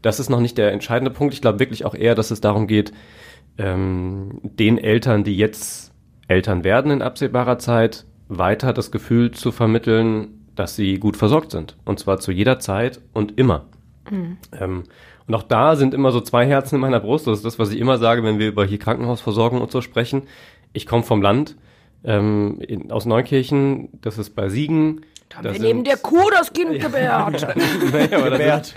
das 0.00 0.20
ist 0.20 0.30
noch 0.30 0.40
nicht 0.40 0.56
der 0.56 0.72
entscheidende 0.72 1.10
Punkt. 1.10 1.34
Ich 1.34 1.42
glaube 1.42 1.58
wirklich 1.58 1.84
auch 1.84 1.94
eher, 1.94 2.14
dass 2.14 2.30
es 2.30 2.40
darum 2.40 2.66
geht, 2.66 2.92
ähm, 3.58 4.40
den 4.42 4.78
Eltern, 4.78 5.24
die 5.24 5.36
jetzt 5.36 5.92
Eltern 6.28 6.64
werden 6.64 6.90
in 6.90 7.02
absehbarer 7.02 7.58
Zeit, 7.58 8.06
weiter 8.28 8.72
das 8.72 8.90
Gefühl 8.90 9.30
zu 9.30 9.52
vermitteln, 9.52 10.46
dass 10.54 10.76
sie 10.76 10.98
gut 10.98 11.16
versorgt 11.16 11.52
sind. 11.52 11.76
Und 11.84 11.98
zwar 11.98 12.18
zu 12.18 12.32
jeder 12.32 12.58
Zeit 12.58 13.00
und 13.12 13.38
immer. 13.38 13.66
Ähm, 14.10 14.84
und 15.26 15.34
auch 15.34 15.42
da 15.42 15.76
sind 15.76 15.94
immer 15.94 16.12
so 16.12 16.20
zwei 16.20 16.46
Herzen 16.46 16.76
in 16.76 16.80
meiner 16.80 17.00
Brust. 17.00 17.26
Das 17.26 17.38
ist 17.38 17.44
das, 17.44 17.58
was 17.58 17.70
ich 17.72 17.80
immer 17.80 17.98
sage, 17.98 18.22
wenn 18.22 18.38
wir 18.38 18.48
über 18.48 18.64
hier 18.64 18.78
Krankenhausversorgung 18.78 19.60
und 19.60 19.70
so 19.70 19.80
sprechen. 19.80 20.22
Ich 20.72 20.86
komme 20.86 21.02
vom 21.02 21.20
Land, 21.22 21.56
ähm, 22.04 22.58
in, 22.60 22.92
aus 22.92 23.06
Neukirchen, 23.06 23.88
das 24.00 24.18
ist 24.18 24.30
bei 24.36 24.48
Siegen. 24.48 25.02
Da 25.28 25.38
haben 25.38 25.44
Das 25.44 25.54
wir 25.54 25.62
neben 25.62 25.82
der 25.84 25.96
Kuh 25.96 26.30
das 26.30 26.52
Kind 26.52 26.80
gebärt. 26.80 27.12
aber 27.12 28.30
da 28.30 28.36
Gebärt. 28.36 28.74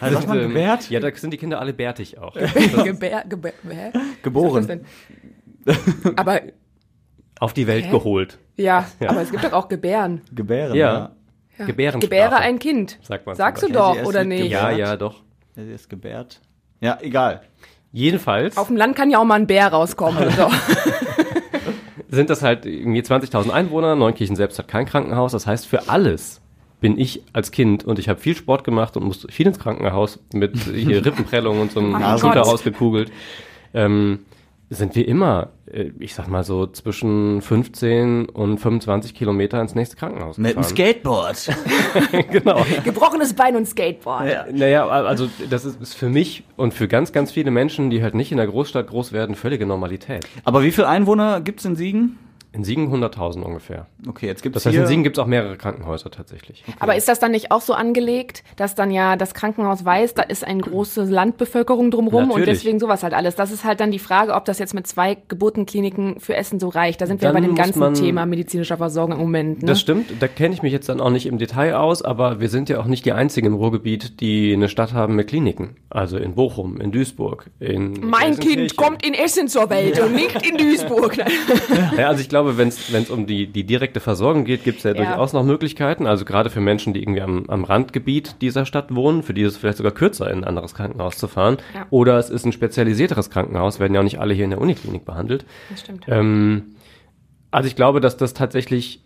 Also, 0.00 0.16
sagt 0.16 0.28
man 0.28 0.38
ähm, 0.38 0.48
gebärt? 0.48 0.88
Ja, 0.90 1.00
da 1.00 1.10
sind 1.12 1.32
die 1.32 1.38
Kinder 1.38 1.60
alle 1.60 1.72
bärtig 1.72 2.18
auch. 2.18 2.34
Gebär, 2.84 3.24
gebär? 3.28 3.92
Geboren. 4.22 4.82
Das? 5.64 5.76
Aber, 6.16 6.40
Auf 7.40 7.52
die 7.52 7.66
Welt 7.66 7.86
Hä? 7.86 7.90
geholt. 7.90 8.38
ja, 9.00 9.08
aber 9.08 9.22
es 9.22 9.30
gibt 9.30 9.44
doch 9.44 9.52
auch 9.52 9.68
Gebären. 9.68 10.20
Gebären, 10.34 10.74
Ja. 10.76 11.12
Ja. 11.58 11.64
Gebärensprache. 11.66 12.08
Gebäre 12.08 12.36
ein 12.36 12.58
Kind. 12.60 12.98
Sagt 13.02 13.26
man 13.26 13.34
Sagst 13.34 13.64
du 13.64 13.72
doch, 13.72 13.96
Ja, 13.96 14.04
oder 14.04 14.22
nicht? 14.24 14.48
Ja, 14.50 14.70
Gebärt. 14.70 14.78
ja, 14.88 14.96
doch. 14.96 15.22
Er 15.56 15.68
ist 15.70 15.90
gebärt. 15.90 16.40
Ja, 16.80 16.98
egal. 17.00 17.40
Jedenfalls 17.90 18.56
Auf 18.56 18.68
dem 18.68 18.76
Land 18.76 18.94
kann 18.94 19.10
ja 19.10 19.18
auch 19.18 19.24
mal 19.24 19.34
ein 19.34 19.46
Bär 19.48 19.66
rauskommen. 19.66 20.30
So. 20.30 20.48
sind 22.10 22.30
das 22.30 22.42
halt 22.42 22.64
irgendwie 22.66 23.00
20.000 23.00 23.50
Einwohner. 23.50 23.96
Neunkirchen 23.96 24.36
selbst 24.36 24.58
hat 24.58 24.68
kein 24.68 24.86
Krankenhaus. 24.86 25.32
Das 25.32 25.46
heißt, 25.46 25.66
für 25.66 25.88
alles 25.88 26.40
bin 26.80 26.98
ich 26.98 27.22
als 27.32 27.50
Kind 27.50 27.84
und 27.84 27.98
ich 27.98 28.08
habe 28.08 28.20
viel 28.20 28.36
Sport 28.36 28.62
gemacht 28.64 28.96
und 28.96 29.04
musste 29.04 29.26
viel 29.32 29.46
ins 29.46 29.58
Krankenhaus 29.58 30.20
mit 30.32 30.56
hier 30.58 31.04
Rippenprellung 31.04 31.60
und 31.60 31.72
so 31.72 31.80
einem 31.80 31.92
Gott. 32.20 32.36
rausgekugelt. 32.36 33.10
Ähm, 33.74 34.20
sind 34.70 34.94
wir 34.94 35.08
immer, 35.08 35.50
äh, 35.66 35.90
ich 35.98 36.14
sag 36.14 36.28
mal 36.28 36.44
so, 36.44 36.66
zwischen 36.66 37.40
15 37.40 38.26
und 38.26 38.58
25 38.58 39.14
Kilometer 39.14 39.60
ins 39.60 39.74
nächste 39.74 39.96
Krankenhaus 39.96 40.36
Mit 40.36 40.52
dem 40.52 40.62
gefahren. 40.62 40.76
Skateboard. 40.76 41.56
genau. 42.30 42.64
Gebrochenes 42.84 43.32
Bein 43.32 43.56
und 43.56 43.66
Skateboard. 43.66 44.28
Ja. 44.28 44.46
Naja, 44.52 44.86
also 44.86 45.28
das 45.48 45.64
ist, 45.64 45.80
ist 45.80 45.94
für 45.94 46.08
mich 46.08 46.44
und 46.56 46.74
für 46.74 46.88
ganz, 46.88 47.12
ganz 47.12 47.32
viele 47.32 47.50
Menschen, 47.50 47.90
die 47.90 48.02
halt 48.02 48.14
nicht 48.14 48.30
in 48.30 48.36
der 48.36 48.46
Großstadt 48.46 48.88
groß 48.88 49.12
werden, 49.12 49.34
völlige 49.34 49.64
Normalität. 49.64 50.26
Aber 50.44 50.62
wie 50.62 50.70
viele 50.70 50.88
Einwohner 50.88 51.40
gibt's 51.40 51.64
in 51.64 51.76
Siegen? 51.76 52.18
In 52.58 52.64
Siegen 52.64 52.92
100.000 52.92 53.42
ungefähr. 53.42 53.86
Okay, 54.08 54.26
jetzt 54.26 54.42
gibt's 54.42 54.54
Das 54.54 54.66
heißt, 54.66 54.72
hier... 54.74 54.82
in 54.82 54.88
Siegen 54.88 55.04
gibt's 55.04 55.20
auch 55.20 55.26
mehrere 55.26 55.56
Krankenhäuser 55.56 56.10
tatsächlich. 56.10 56.64
Aber 56.80 56.96
ist 56.96 57.06
das 57.06 57.20
dann 57.20 57.30
nicht 57.30 57.52
auch 57.52 57.60
so 57.60 57.72
angelegt, 57.72 58.42
dass 58.56 58.74
dann 58.74 58.90
ja 58.90 59.14
das 59.14 59.32
Krankenhaus 59.32 59.84
weiß, 59.84 60.14
da 60.14 60.22
ist 60.22 60.44
eine 60.44 60.60
große 60.62 61.04
Landbevölkerung 61.04 61.92
drumherum 61.92 62.32
und 62.32 62.44
deswegen 62.48 62.80
sowas 62.80 63.04
halt 63.04 63.14
alles? 63.14 63.36
Das 63.36 63.52
ist 63.52 63.62
halt 63.64 63.78
dann 63.78 63.92
die 63.92 64.00
Frage, 64.00 64.34
ob 64.34 64.44
das 64.44 64.58
jetzt 64.58 64.74
mit 64.74 64.88
zwei 64.88 65.16
Geburtenkliniken 65.28 66.18
für 66.18 66.34
Essen 66.34 66.58
so 66.58 66.68
reicht. 66.68 67.00
Da 67.00 67.06
sind 67.06 67.20
wir 67.22 67.28
Dann 67.28 67.40
bei 67.40 67.46
dem 67.46 67.54
ganzen 67.54 67.78
man- 67.78 67.94
Thema 67.94 68.26
medizinischer 68.26 68.76
Versorgung 68.76 69.12
im 69.12 69.18
Moment. 69.20 69.62
Ne? 69.62 69.68
Das 69.68 69.78
stimmt, 69.80 70.10
da 70.20 70.26
kenne 70.26 70.52
ich 70.52 70.62
mich 70.62 70.72
jetzt 70.72 70.88
dann 70.88 71.00
auch 71.00 71.10
nicht 71.10 71.26
im 71.26 71.38
Detail 71.38 71.74
aus, 71.76 72.02
aber 72.02 72.40
wir 72.40 72.48
sind 72.48 72.68
ja 72.68 72.80
auch 72.80 72.86
nicht 72.86 73.04
die 73.04 73.12
einzigen 73.12 73.46
im 73.46 73.54
Ruhrgebiet, 73.54 74.20
die 74.20 74.52
eine 74.52 74.68
Stadt 74.68 74.92
haben 74.94 75.14
mit 75.14 75.28
Kliniken. 75.28 75.76
Also 75.90 76.16
in 76.16 76.34
Bochum, 76.34 76.80
in 76.80 76.90
Duisburg, 76.90 77.50
in 77.60 78.00
mein 78.00 78.36
Kind 78.38 78.76
kommt 78.76 79.06
in 79.06 79.14
Essen 79.14 79.46
zur 79.46 79.70
Welt 79.70 80.00
und 80.00 80.12
nicht 80.16 80.44
in 80.44 80.56
Duisburg. 80.56 81.16
Ja, 81.96 82.08
also 82.08 82.20
ich 82.20 82.28
glaube, 82.28 82.47
wenn 82.56 82.68
es 82.68 83.10
um 83.10 83.26
die, 83.26 83.46
die 83.46 83.64
direkte 83.64 84.00
Versorgung 84.00 84.44
geht, 84.44 84.64
gibt 84.64 84.78
es 84.78 84.84
ja, 84.84 84.92
Ja. 84.92 84.96
durchaus 85.04 85.32
noch 85.32 85.44
Möglichkeiten. 85.44 86.06
Also 86.06 86.24
gerade 86.24 86.48
für 86.48 86.60
Menschen, 86.60 86.94
die 86.94 87.02
irgendwie 87.02 87.20
am, 87.20 87.44
am 87.48 87.64
Randgebiet 87.64 88.36
dieser 88.40 88.64
Stadt 88.64 88.94
wohnen, 88.94 89.22
für 89.22 89.34
die 89.34 89.42
ist 89.42 89.52
es 89.52 89.58
vielleicht 89.58 89.76
sogar 89.78 89.92
kürzer, 89.92 90.30
in 90.30 90.38
ein 90.38 90.44
anderes 90.44 90.74
Krankenhaus 90.74 91.18
zu 91.18 91.28
fahren. 91.28 91.58
Ja. 91.74 91.86
Oder 91.90 92.18
es 92.18 92.30
ist 92.30 92.46
ein 92.46 92.52
spezialisierteres 92.52 93.28
Krankenhaus, 93.28 93.80
werden 93.80 93.92
ja 93.94 94.00
auch 94.00 94.04
nicht 94.04 94.20
alle 94.20 94.32
hier 94.32 94.44
in 94.44 94.50
der 94.50 94.60
Uniklinik 94.60 95.04
behandelt. 95.04 95.44
Das 95.68 95.80
stimmt. 95.80 96.04
Ähm, 96.08 96.62
also 97.50 97.66
ich 97.66 97.76
glaube, 97.76 98.00
dass 98.00 98.16
das 98.16 98.32
tatsächlich 98.32 99.02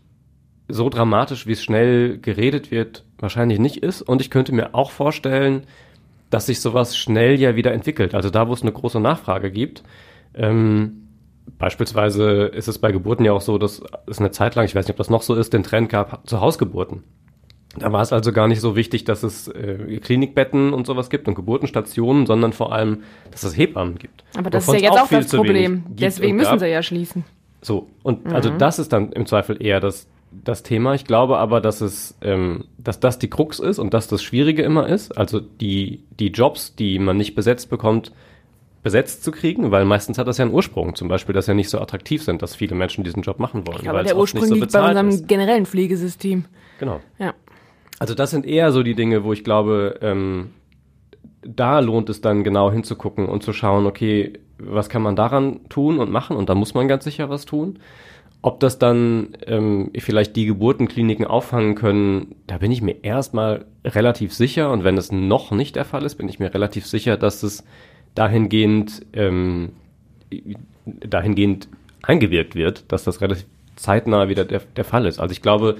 so 0.68 0.88
dramatisch, 0.88 1.46
wie 1.46 1.52
es 1.52 1.62
schnell 1.62 2.18
geredet 2.18 2.70
wird, 2.70 3.04
wahrscheinlich 3.18 3.58
nicht 3.58 3.78
ist. 3.78 4.02
Und 4.02 4.20
ich 4.20 4.30
könnte 4.30 4.54
mir 4.54 4.74
auch 4.74 4.90
vorstellen, 4.90 5.64
dass 6.30 6.46
sich 6.46 6.60
sowas 6.60 6.96
schnell 6.96 7.38
ja 7.38 7.56
wieder 7.56 7.72
entwickelt. 7.72 8.14
Also 8.14 8.30
da, 8.30 8.48
wo 8.48 8.52
es 8.52 8.62
eine 8.62 8.72
große 8.72 9.00
Nachfrage 9.00 9.50
gibt. 9.50 9.82
Ähm, 10.34 11.08
beispielsweise 11.58 12.44
ist 12.44 12.68
es 12.68 12.78
bei 12.78 12.92
Geburten 12.92 13.24
ja 13.24 13.32
auch 13.32 13.40
so, 13.40 13.58
dass 13.58 13.82
es 14.06 14.18
eine 14.18 14.30
Zeit 14.30 14.54
lang, 14.54 14.64
ich 14.64 14.74
weiß 14.74 14.86
nicht, 14.86 14.92
ob 14.92 14.98
das 14.98 15.10
noch 15.10 15.22
so 15.22 15.34
ist, 15.34 15.52
den 15.52 15.62
Trend 15.62 15.88
gab 15.88 16.28
zu 16.28 16.40
Hausgeburten. 16.40 17.02
Da 17.78 17.90
war 17.90 18.02
es 18.02 18.12
also 18.12 18.32
gar 18.32 18.48
nicht 18.48 18.60
so 18.60 18.76
wichtig, 18.76 19.04
dass 19.04 19.22
es 19.22 19.48
äh, 19.48 19.98
Klinikbetten 20.02 20.74
und 20.74 20.86
sowas 20.86 21.08
gibt 21.08 21.26
und 21.26 21.34
Geburtenstationen, 21.34 22.26
sondern 22.26 22.52
vor 22.52 22.72
allem, 22.72 23.02
dass 23.30 23.44
es 23.44 23.56
Hebammen 23.56 23.98
gibt. 23.98 24.24
Aber 24.36 24.50
das 24.50 24.68
ist 24.68 24.74
ja 24.74 24.80
jetzt 24.80 25.00
auch, 25.00 25.06
viel 25.06 25.22
das 25.22 25.30
Problem. 25.30 25.84
Deswegen 25.88 26.36
müssen 26.36 26.58
sie 26.58 26.68
ja 26.68 26.82
schließen. 26.82 27.24
So, 27.62 27.88
und 28.02 28.26
also 28.32 28.50
das 28.50 28.78
ist 28.78 28.92
dann 28.92 29.12
im 29.12 29.24
Zweifel 29.24 29.62
eher 29.64 29.80
das, 29.80 30.06
das 30.32 30.62
Thema. 30.62 30.94
Ich 30.94 31.06
glaube 31.06 31.38
aber, 31.38 31.60
dass 31.60 31.80
es, 31.80 32.18
ähm, 32.20 32.64
dass 32.76 33.00
das 33.00 33.18
die 33.18 33.30
Krux 33.30 33.58
ist 33.58 33.78
und 33.78 33.94
dass 33.94 34.08
das 34.08 34.22
Schwierige 34.22 34.62
immer 34.62 34.88
ist. 34.88 35.16
Also 35.16 35.40
die, 35.40 36.04
die 36.18 36.28
Jobs, 36.28 36.74
die 36.74 36.98
man 36.98 37.16
nicht 37.16 37.34
besetzt 37.34 37.70
bekommt, 37.70 38.12
besetzt 38.82 39.22
zu 39.22 39.30
kriegen, 39.30 39.70
weil 39.70 39.84
meistens 39.84 40.18
hat 40.18 40.26
das 40.26 40.38
ja 40.38 40.44
einen 40.44 40.54
Ursprung. 40.54 40.94
Zum 40.94 41.08
Beispiel, 41.08 41.34
dass 41.34 41.46
ja 41.46 41.54
nicht 41.54 41.70
so 41.70 41.80
attraktiv 41.80 42.22
sind, 42.22 42.42
dass 42.42 42.56
viele 42.56 42.74
Menschen 42.74 43.04
diesen 43.04 43.22
Job 43.22 43.38
machen 43.38 43.66
wollen. 43.66 43.86
Aber 43.86 43.98
weil 43.98 44.04
der 44.04 44.16
Ursprung 44.16 44.44
so 44.44 44.54
liegt 44.54 44.72
bei 44.72 44.88
unserem 44.88 45.08
ist. 45.08 45.28
generellen 45.28 45.66
Pflegesystem. 45.66 46.46
Genau. 46.78 47.00
Ja. 47.18 47.34
Also 48.00 48.14
das 48.14 48.30
sind 48.30 48.44
eher 48.44 48.72
so 48.72 48.82
die 48.82 48.96
Dinge, 48.96 49.22
wo 49.22 49.32
ich 49.32 49.44
glaube, 49.44 50.00
ähm, 50.02 50.50
da 51.42 51.78
lohnt 51.78 52.10
es 52.10 52.20
dann 52.20 52.42
genau 52.42 52.72
hinzugucken 52.72 53.26
und 53.26 53.44
zu 53.44 53.52
schauen, 53.52 53.86
okay, 53.86 54.32
was 54.58 54.88
kann 54.88 55.02
man 55.02 55.14
daran 55.14 55.60
tun 55.68 55.98
und 55.98 56.10
machen 56.10 56.36
und 56.36 56.48
da 56.48 56.54
muss 56.54 56.74
man 56.74 56.88
ganz 56.88 57.04
sicher 57.04 57.30
was 57.30 57.44
tun. 57.44 57.78
Ob 58.44 58.58
das 58.58 58.80
dann 58.80 59.36
ähm, 59.46 59.92
vielleicht 59.96 60.34
die 60.34 60.46
Geburtenkliniken 60.46 61.24
auffangen 61.24 61.76
können, 61.76 62.34
da 62.48 62.58
bin 62.58 62.72
ich 62.72 62.82
mir 62.82 63.04
erstmal 63.04 63.66
relativ 63.84 64.34
sicher 64.34 64.72
und 64.72 64.82
wenn 64.82 64.98
es 64.98 65.12
noch 65.12 65.52
nicht 65.52 65.76
der 65.76 65.84
Fall 65.84 66.04
ist, 66.04 66.16
bin 66.16 66.28
ich 66.28 66.40
mir 66.40 66.52
relativ 66.52 66.86
sicher, 66.86 67.16
dass 67.16 67.44
es 67.44 67.62
dahingehend 68.14 69.06
ähm, 69.12 69.70
dahingehend 70.86 71.68
eingewirkt 72.02 72.54
wird, 72.54 72.90
dass 72.90 73.04
das 73.04 73.20
relativ 73.20 73.46
zeitnah 73.76 74.28
wieder 74.28 74.44
der, 74.44 74.60
der 74.76 74.84
Fall 74.84 75.06
ist. 75.06 75.18
Also 75.18 75.32
ich 75.32 75.42
glaube, 75.42 75.76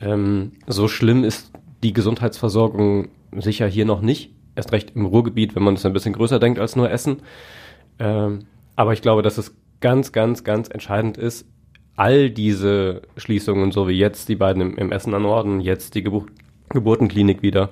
ähm, 0.00 0.52
so 0.66 0.88
schlimm 0.88 1.24
ist 1.24 1.52
die 1.82 1.92
Gesundheitsversorgung 1.92 3.08
sicher 3.36 3.66
hier 3.66 3.84
noch 3.84 4.00
nicht. 4.00 4.30
Erst 4.56 4.72
recht 4.72 4.92
im 4.94 5.06
Ruhrgebiet, 5.06 5.56
wenn 5.56 5.62
man 5.62 5.74
es 5.74 5.84
ein 5.84 5.92
bisschen 5.92 6.14
größer 6.14 6.38
denkt 6.38 6.58
als 6.58 6.76
nur 6.76 6.90
Essen. 6.90 7.18
Ähm, 7.98 8.40
aber 8.76 8.92
ich 8.92 9.02
glaube, 9.02 9.22
dass 9.22 9.38
es 9.38 9.54
ganz, 9.80 10.12
ganz, 10.12 10.44
ganz 10.44 10.68
entscheidend 10.68 11.16
ist, 11.16 11.46
all 11.96 12.30
diese 12.30 13.02
Schließungen, 13.16 13.72
so 13.72 13.88
wie 13.88 13.92
jetzt 13.92 14.28
die 14.28 14.36
beiden 14.36 14.62
im, 14.62 14.76
im 14.76 14.92
Essen 14.92 15.14
an 15.14 15.22
Norden, 15.22 15.60
jetzt 15.60 15.94
die 15.94 16.02
Gebu 16.02 16.26
Geburtenklinik 16.70 17.42
wieder, 17.42 17.70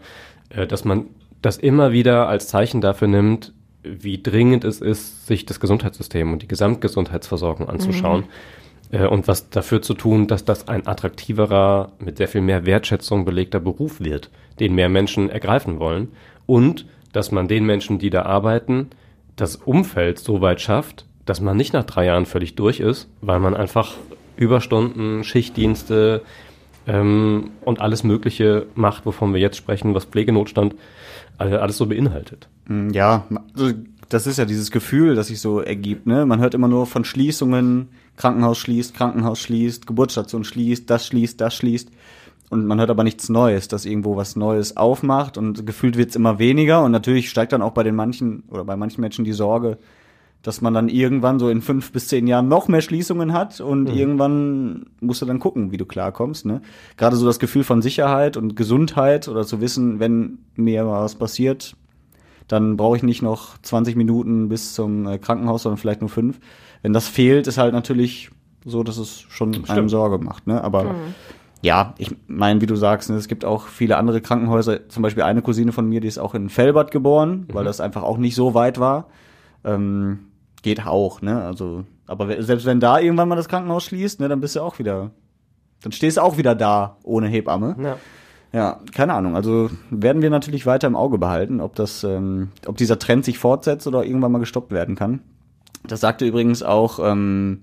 äh, 0.50 0.66
dass 0.66 0.84
man 0.84 1.06
das 1.40 1.56
immer 1.56 1.92
wieder 1.92 2.28
als 2.28 2.46
Zeichen 2.46 2.80
dafür 2.80 3.08
nimmt, 3.08 3.52
wie 3.82 4.22
dringend 4.22 4.64
es 4.64 4.80
ist, 4.80 5.26
sich 5.26 5.46
das 5.46 5.60
Gesundheitssystem 5.60 6.32
und 6.32 6.42
die 6.42 6.48
Gesamtgesundheitsversorgung 6.48 7.68
anzuschauen. 7.68 8.24
Äh, 8.92 9.06
und 9.06 9.26
was 9.26 9.50
dafür 9.50 9.82
zu 9.82 9.94
tun, 9.94 10.28
dass 10.28 10.44
das 10.44 10.68
ein 10.68 10.86
attraktiverer, 10.86 11.92
mit 11.98 12.18
sehr 12.18 12.28
viel 12.28 12.42
mehr 12.42 12.66
Wertschätzung 12.66 13.24
belegter 13.24 13.60
Beruf 13.60 14.00
wird, 14.00 14.30
den 14.60 14.74
mehr 14.74 14.88
Menschen 14.88 15.30
ergreifen 15.30 15.80
wollen. 15.80 16.08
Und 16.46 16.86
dass 17.12 17.32
man 17.32 17.48
den 17.48 17.64
Menschen, 17.64 17.98
die 17.98 18.10
da 18.10 18.22
arbeiten, 18.22 18.90
das 19.36 19.56
Umfeld 19.56 20.18
so 20.18 20.40
weit 20.40 20.60
schafft, 20.60 21.06
dass 21.24 21.40
man 21.40 21.56
nicht 21.56 21.72
nach 21.72 21.84
drei 21.84 22.06
Jahren 22.06 22.26
völlig 22.26 22.54
durch 22.54 22.80
ist, 22.80 23.08
weil 23.20 23.38
man 23.38 23.54
einfach 23.54 23.94
Überstunden, 24.36 25.24
Schichtdienste 25.24 26.22
ähm, 26.86 27.50
und 27.64 27.80
alles 27.80 28.02
Mögliche 28.02 28.66
macht, 28.74 29.06
wovon 29.06 29.32
wir 29.32 29.40
jetzt 29.40 29.56
sprechen, 29.56 29.94
was 29.94 30.04
Pflegenotstand 30.04 30.74
äh, 31.38 31.44
alles 31.54 31.76
so 31.76 31.86
beinhaltet. 31.86 32.48
Mm, 32.68 32.90
Ja, 32.90 33.26
das 34.08 34.26
ist 34.26 34.38
ja 34.38 34.44
dieses 34.44 34.70
Gefühl, 34.70 35.14
das 35.14 35.28
sich 35.28 35.40
so 35.40 35.60
ergibt. 35.60 36.06
Ne? 36.06 36.26
Man 36.26 36.40
hört 36.40 36.54
immer 36.54 36.68
nur 36.68 36.86
von 36.86 37.04
Schließungen, 37.04 37.88
Krankenhaus 38.16 38.58
schließt, 38.58 38.94
Krankenhaus 38.94 39.40
schließt, 39.40 39.86
Geburtsstation 39.86 40.44
schließt, 40.44 40.88
das 40.90 41.06
schließt, 41.06 41.40
das 41.40 41.54
schließt. 41.54 41.88
Und 42.50 42.66
man 42.66 42.78
hört 42.78 42.90
aber 42.90 43.04
nichts 43.04 43.30
Neues, 43.30 43.68
dass 43.68 43.86
irgendwo 43.86 44.16
was 44.16 44.36
Neues 44.36 44.76
aufmacht 44.76 45.38
und 45.38 45.64
gefühlt 45.64 45.96
wird's 45.96 46.16
immer 46.16 46.38
weniger. 46.38 46.84
Und 46.84 46.92
natürlich 46.92 47.30
steigt 47.30 47.54
dann 47.54 47.62
auch 47.62 47.72
bei 47.72 47.82
den 47.82 47.94
manchen 47.94 48.42
oder 48.50 48.64
bei 48.64 48.76
manchen 48.76 49.00
Menschen 49.00 49.24
die 49.24 49.32
Sorge, 49.32 49.78
dass 50.42 50.60
man 50.60 50.74
dann 50.74 50.90
irgendwann 50.90 51.38
so 51.38 51.48
in 51.48 51.62
fünf 51.62 51.92
bis 51.92 52.08
zehn 52.08 52.26
Jahren 52.26 52.48
noch 52.48 52.68
mehr 52.68 52.82
Schließungen 52.82 53.32
hat 53.32 53.62
und 53.62 53.88
irgendwann 53.88 54.86
musst 55.00 55.22
du 55.22 55.26
dann 55.26 55.38
gucken, 55.38 55.72
wie 55.72 55.78
du 55.78 55.86
klarkommst. 55.86 56.44
Ne? 56.44 56.60
Gerade 56.98 57.16
so 57.16 57.24
das 57.24 57.38
Gefühl 57.38 57.64
von 57.64 57.80
Sicherheit 57.80 58.36
und 58.36 58.54
Gesundheit 58.54 59.28
oder 59.28 59.46
zu 59.46 59.62
wissen, 59.62 59.98
wenn 60.00 60.40
mir 60.54 60.86
was 60.86 61.14
passiert, 61.14 61.74
dann 62.52 62.76
brauche 62.76 62.98
ich 62.98 63.02
nicht 63.02 63.22
noch 63.22 63.56
20 63.62 63.96
Minuten 63.96 64.50
bis 64.50 64.74
zum 64.74 65.06
äh, 65.06 65.16
Krankenhaus, 65.16 65.62
sondern 65.62 65.78
vielleicht 65.78 66.02
nur 66.02 66.10
fünf. 66.10 66.38
Wenn 66.82 66.92
das 66.92 67.08
fehlt, 67.08 67.46
ist 67.46 67.56
halt 67.56 67.72
natürlich 67.72 68.30
so, 68.62 68.82
dass 68.82 68.98
es 68.98 69.22
schon 69.22 69.64
einem 69.70 69.88
Sorge 69.88 70.22
macht. 70.22 70.46
Ne? 70.46 70.62
Aber 70.62 70.94
ja, 71.62 71.94
ich 71.96 72.14
meine, 72.26 72.60
wie 72.60 72.66
du 72.66 72.76
sagst, 72.76 73.08
ne, 73.08 73.16
es 73.16 73.26
gibt 73.26 73.46
auch 73.46 73.68
viele 73.68 73.96
andere 73.96 74.20
Krankenhäuser. 74.20 74.90
Zum 74.90 75.02
Beispiel 75.02 75.22
eine 75.22 75.40
Cousine 75.40 75.72
von 75.72 75.88
mir, 75.88 76.02
die 76.02 76.08
ist 76.08 76.18
auch 76.18 76.34
in 76.34 76.50
Fellbad 76.50 76.90
geboren, 76.90 77.46
weil 77.50 77.64
das 77.64 77.80
einfach 77.80 78.02
auch 78.02 78.18
nicht 78.18 78.34
so 78.34 78.52
weit 78.52 78.78
war. 78.78 79.06
Ähm, 79.64 80.18
geht 80.60 80.86
auch, 80.86 81.22
ne? 81.22 81.42
Also, 81.42 81.84
aber 82.06 82.42
selbst 82.42 82.66
wenn 82.66 82.80
da 82.80 82.98
irgendwann 82.98 83.30
mal 83.30 83.36
das 83.36 83.48
Krankenhaus 83.48 83.84
schließt, 83.84 84.20
ne, 84.20 84.28
dann 84.28 84.40
bist 84.40 84.56
du 84.56 84.60
auch 84.60 84.78
wieder, 84.78 85.10
dann 85.82 85.92
stehst 85.92 86.18
du 86.18 86.20
auch 86.20 86.36
wieder 86.36 86.54
da 86.54 86.98
ohne 87.02 87.28
Hebamme. 87.28 87.76
Ja. 87.82 87.96
Ja, 88.52 88.80
keine 88.94 89.14
Ahnung. 89.14 89.34
Also 89.34 89.70
werden 89.90 90.20
wir 90.20 90.28
natürlich 90.28 90.66
weiter 90.66 90.86
im 90.86 90.96
Auge 90.96 91.16
behalten, 91.18 91.60
ob 91.60 91.74
das, 91.74 92.04
ähm, 92.04 92.50
ob 92.66 92.76
dieser 92.76 92.98
Trend 92.98 93.24
sich 93.24 93.38
fortsetzt 93.38 93.86
oder 93.86 94.04
irgendwann 94.04 94.32
mal 94.32 94.38
gestoppt 94.38 94.72
werden 94.72 94.94
kann. 94.94 95.20
Das 95.86 96.00
sagte 96.00 96.26
übrigens 96.26 96.62
auch 96.62 96.98
ähm, 97.02 97.62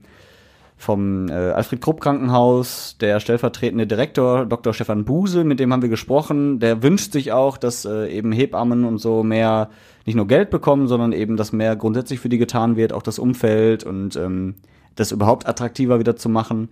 vom 0.78 1.30
äh, 1.30 1.34
Alfred 1.34 1.82
Krupp 1.82 2.02
Krankenhaus, 2.02 2.97
der 2.99 3.19
stellvertretende 3.19 3.86
Direktor 3.86 4.45
Dr. 4.45 4.73
Stefan 4.73 5.06
Buse, 5.06 5.43
mit 5.43 5.60
dem 5.60 5.71
haben 5.71 5.82
wir 5.82 5.89
gesprochen, 5.89 6.60
der 6.60 6.82
wünscht 6.82 7.12
sich 7.12 7.34
auch, 7.34 7.58
dass 7.58 7.86
äh, 7.86 8.08
eben 8.08 8.32
Hebammen 8.32 8.86
und 8.86 8.97
so 8.97 9.21
mehr 9.21 9.69
nicht 10.06 10.15
nur 10.15 10.25
Geld 10.28 10.49
bekommen, 10.49 10.88
sondern 10.88 11.12
eben, 11.12 11.38
dass 11.38 11.52
mehr 11.52 11.75
grundsätzlich 11.75 12.19
für 12.19 12.30
die 12.30 12.38
getan 12.39 12.78
wird, 12.78 12.93
auch 12.93 13.04
das 13.04 13.19
Umfeld 13.19 13.84
und 13.84 14.15
ähm, 14.15 14.56
das 14.95 15.12
überhaupt 15.12 15.47
attraktiver 15.47 15.99
wieder 15.99 16.15
zu 16.15 16.30
machen. 16.30 16.69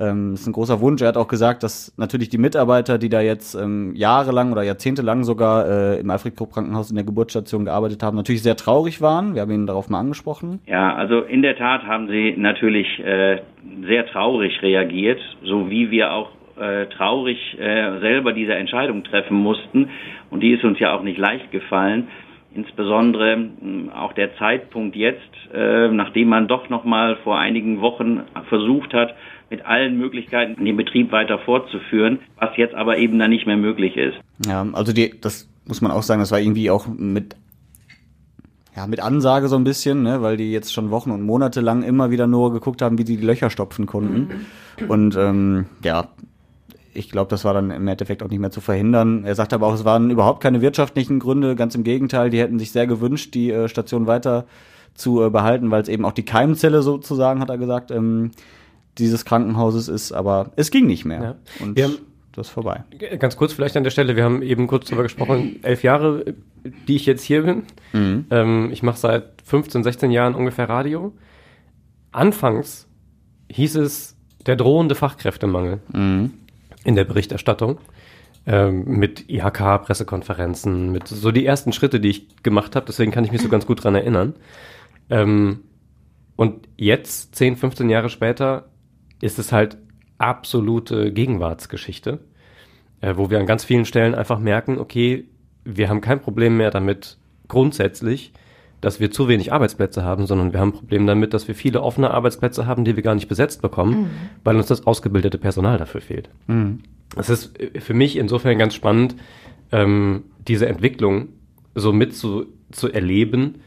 Ähm, 0.00 0.34
ist 0.34 0.46
ein 0.46 0.52
großer 0.52 0.80
Wunsch. 0.80 1.02
Er 1.02 1.08
hat 1.08 1.16
auch 1.16 1.28
gesagt, 1.28 1.62
dass 1.62 1.92
natürlich 1.96 2.28
die 2.28 2.38
Mitarbeiter, 2.38 2.98
die 2.98 3.08
da 3.08 3.20
jetzt 3.20 3.54
ähm, 3.54 3.92
jahrelang 3.94 4.52
oder 4.52 4.62
jahrzehntelang 4.62 5.24
sogar 5.24 5.68
äh, 5.68 6.00
im 6.00 6.10
Alfred 6.10 6.36
Krupp 6.36 6.52
Krankenhaus 6.52 6.90
in 6.90 6.96
der 6.96 7.04
Geburtsstation 7.04 7.64
gearbeitet 7.64 8.02
haben, 8.02 8.16
natürlich 8.16 8.42
sehr 8.42 8.56
traurig 8.56 9.00
waren. 9.00 9.34
Wir 9.34 9.42
haben 9.42 9.50
ihn 9.50 9.66
darauf 9.66 9.88
mal 9.88 10.00
angesprochen. 10.00 10.60
Ja, 10.66 10.94
also 10.94 11.20
in 11.20 11.42
der 11.42 11.56
Tat 11.56 11.82
haben 11.84 12.08
sie 12.08 12.34
natürlich 12.36 12.98
äh, 13.00 13.40
sehr 13.86 14.06
traurig 14.06 14.62
reagiert, 14.62 15.20
so 15.44 15.70
wie 15.70 15.90
wir 15.90 16.12
auch 16.12 16.30
äh, 16.58 16.86
traurig 16.86 17.38
äh, 17.58 17.98
selber 18.00 18.32
diese 18.32 18.54
Entscheidung 18.54 19.04
treffen 19.04 19.36
mussten. 19.36 19.90
Und 20.30 20.40
die 20.40 20.52
ist 20.52 20.64
uns 20.64 20.78
ja 20.78 20.94
auch 20.94 21.02
nicht 21.02 21.18
leicht 21.18 21.50
gefallen. 21.50 22.08
Insbesondere 22.54 23.48
auch 23.94 24.12
der 24.12 24.36
Zeitpunkt 24.36 24.94
jetzt, 24.94 25.20
äh, 25.54 25.88
nachdem 25.88 26.28
man 26.28 26.48
doch 26.48 26.68
noch 26.68 26.84
mal 26.84 27.16
vor 27.24 27.38
einigen 27.38 27.80
Wochen 27.80 28.20
versucht 28.48 28.92
hat, 28.92 29.14
mit 29.52 29.66
allen 29.66 29.98
Möglichkeiten 29.98 30.64
den 30.64 30.76
Betrieb 30.76 31.12
weiter 31.12 31.38
fortzuführen, 31.38 32.20
was 32.38 32.56
jetzt 32.56 32.74
aber 32.74 32.96
eben 32.96 33.18
dann 33.18 33.30
nicht 33.30 33.46
mehr 33.46 33.58
möglich 33.58 33.96
ist. 33.96 34.16
Ja, 34.46 34.66
also 34.72 34.92
die, 34.92 35.14
das 35.20 35.48
muss 35.66 35.82
man 35.82 35.92
auch 35.92 36.02
sagen, 36.02 36.20
das 36.20 36.32
war 36.32 36.40
irgendwie 36.40 36.70
auch 36.70 36.86
mit 36.88 37.36
ja, 38.74 38.86
mit 38.86 39.00
Ansage 39.00 39.48
so 39.48 39.56
ein 39.56 39.64
bisschen, 39.64 40.02
ne, 40.02 40.22
weil 40.22 40.38
die 40.38 40.50
jetzt 40.50 40.72
schon 40.72 40.90
Wochen 40.90 41.10
und 41.10 41.20
Monate 41.20 41.60
lang 41.60 41.82
immer 41.82 42.10
wieder 42.10 42.26
nur 42.26 42.54
geguckt 42.54 42.80
haben, 42.80 42.96
wie 42.96 43.04
die 43.04 43.18
die 43.18 43.26
Löcher 43.26 43.50
stopfen 43.50 43.84
konnten. 43.84 44.46
Und 44.88 45.14
ähm, 45.14 45.66
ja, 45.84 46.08
ich 46.94 47.10
glaube, 47.10 47.28
das 47.28 47.44
war 47.44 47.52
dann 47.52 47.70
im 47.70 47.86
Endeffekt 47.86 48.22
auch 48.22 48.30
nicht 48.30 48.38
mehr 48.38 48.50
zu 48.50 48.62
verhindern. 48.62 49.24
Er 49.24 49.34
sagte 49.34 49.56
aber 49.56 49.66
auch, 49.66 49.74
es 49.74 49.84
waren 49.84 50.10
überhaupt 50.10 50.42
keine 50.42 50.62
wirtschaftlichen 50.62 51.18
Gründe, 51.18 51.54
ganz 51.54 51.74
im 51.74 51.84
Gegenteil, 51.84 52.30
die 52.30 52.40
hätten 52.40 52.58
sich 52.58 52.72
sehr 52.72 52.86
gewünscht, 52.86 53.34
die 53.34 53.50
äh, 53.50 53.68
Station 53.68 54.06
weiter 54.06 54.46
zu 54.94 55.22
äh, 55.22 55.28
behalten, 55.28 55.70
weil 55.70 55.82
es 55.82 55.88
eben 55.88 56.06
auch 56.06 56.12
die 56.12 56.24
Keimzelle 56.24 56.80
sozusagen, 56.80 57.40
hat 57.40 57.50
er 57.50 57.58
gesagt, 57.58 57.90
ähm, 57.90 58.30
dieses 58.98 59.24
Krankenhauses 59.24 59.88
ist, 59.88 60.12
aber 60.12 60.52
es 60.56 60.70
ging 60.70 60.86
nicht 60.86 61.04
mehr. 61.04 61.22
Ja. 61.22 61.34
Und 61.64 61.76
Wir 61.76 61.84
haben- 61.84 61.98
das 62.32 62.46
ist 62.48 62.52
vorbei. 62.52 62.84
Ganz 63.18 63.36
kurz 63.36 63.52
vielleicht 63.52 63.76
an 63.76 63.84
der 63.84 63.90
Stelle, 63.90 64.16
wir 64.16 64.24
haben 64.24 64.40
eben 64.42 64.66
kurz 64.66 64.86
darüber 64.86 65.02
gesprochen, 65.02 65.56
elf 65.62 65.82
Jahre, 65.82 66.24
die 66.88 66.96
ich 66.96 67.04
jetzt 67.06 67.22
hier 67.24 67.42
bin. 67.42 67.62
Ähm, 68.30 68.70
ich 68.72 68.82
mache 68.82 68.96
seit 68.98 69.42
15, 69.44 69.82
16 69.82 70.10
Jahren 70.10 70.34
ungefähr 70.34 70.68
Radio. 70.68 71.12
Anfangs 72.10 72.88
hieß 73.50 73.76
es 73.76 74.16
der 74.46 74.56
drohende 74.56 74.94
Fachkräftemangel 74.94 75.80
in 75.92 76.94
der 76.96 77.04
Berichterstattung. 77.04 77.78
Ähm, 78.44 78.84
mit 78.98 79.28
IHK-Pressekonferenzen, 79.30 80.90
mit 80.90 81.06
so 81.06 81.30
die 81.30 81.46
ersten 81.46 81.72
Schritte, 81.72 82.00
die 82.00 82.08
ich 82.08 82.42
gemacht 82.42 82.74
habe, 82.74 82.86
deswegen 82.86 83.12
kann 83.12 83.24
ich 83.24 83.30
mich 83.30 83.40
so 83.40 83.48
ganz 83.48 83.66
gut 83.66 83.84
dran 83.84 83.94
erinnern. 83.94 84.34
Ähm, 85.10 85.60
und 86.34 86.66
jetzt, 86.76 87.36
10, 87.36 87.54
15 87.56 87.88
Jahre 87.88 88.08
später, 88.08 88.64
ist 89.22 89.38
es 89.38 89.52
halt 89.52 89.78
absolute 90.18 91.12
Gegenwartsgeschichte, 91.12 92.18
äh, 93.00 93.14
wo 93.16 93.30
wir 93.30 93.38
an 93.38 93.46
ganz 93.46 93.64
vielen 93.64 93.86
Stellen 93.86 94.14
einfach 94.14 94.38
merken, 94.38 94.78
okay, 94.78 95.24
wir 95.64 95.88
haben 95.88 96.02
kein 96.02 96.20
Problem 96.20 96.58
mehr 96.58 96.70
damit 96.70 97.16
grundsätzlich, 97.48 98.32
dass 98.80 98.98
wir 98.98 99.12
zu 99.12 99.28
wenig 99.28 99.52
Arbeitsplätze 99.52 100.02
haben, 100.02 100.26
sondern 100.26 100.52
wir 100.52 100.60
haben 100.60 100.70
ein 100.70 100.78
Problem 100.78 101.06
damit, 101.06 101.32
dass 101.34 101.46
wir 101.46 101.54
viele 101.54 101.82
offene 101.82 102.10
Arbeitsplätze 102.10 102.66
haben, 102.66 102.84
die 102.84 102.96
wir 102.96 103.02
gar 103.04 103.14
nicht 103.14 103.28
besetzt 103.28 103.62
bekommen, 103.62 104.10
weil 104.44 104.56
uns 104.56 104.66
das 104.66 104.86
ausgebildete 104.86 105.38
Personal 105.38 105.78
dafür 105.78 106.00
fehlt. 106.00 106.28
Es 107.16 107.30
ist 107.30 107.58
äh, 107.60 107.80
für 107.80 107.94
mich 107.94 108.16
insofern 108.16 108.58
ganz 108.58 108.74
spannend, 108.74 109.14
ähm, 109.70 110.24
diese 110.48 110.68
Entwicklung 110.68 111.28
so 111.74 111.92
mit 111.92 112.14
zu, 112.16 112.46
zu 112.72 112.92
erleben, 112.92 113.60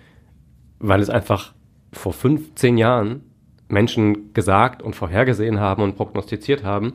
weil 0.79 0.99
es 0.99 1.09
einfach 1.09 1.53
vor 1.93 2.11
15 2.11 2.77
Jahren 2.77 3.21
Menschen 3.67 4.33
gesagt 4.33 4.81
und 4.81 4.95
vorhergesehen 4.95 5.59
haben 5.59 5.81
und 5.83 5.95
prognostiziert 5.95 6.63
haben 6.63 6.93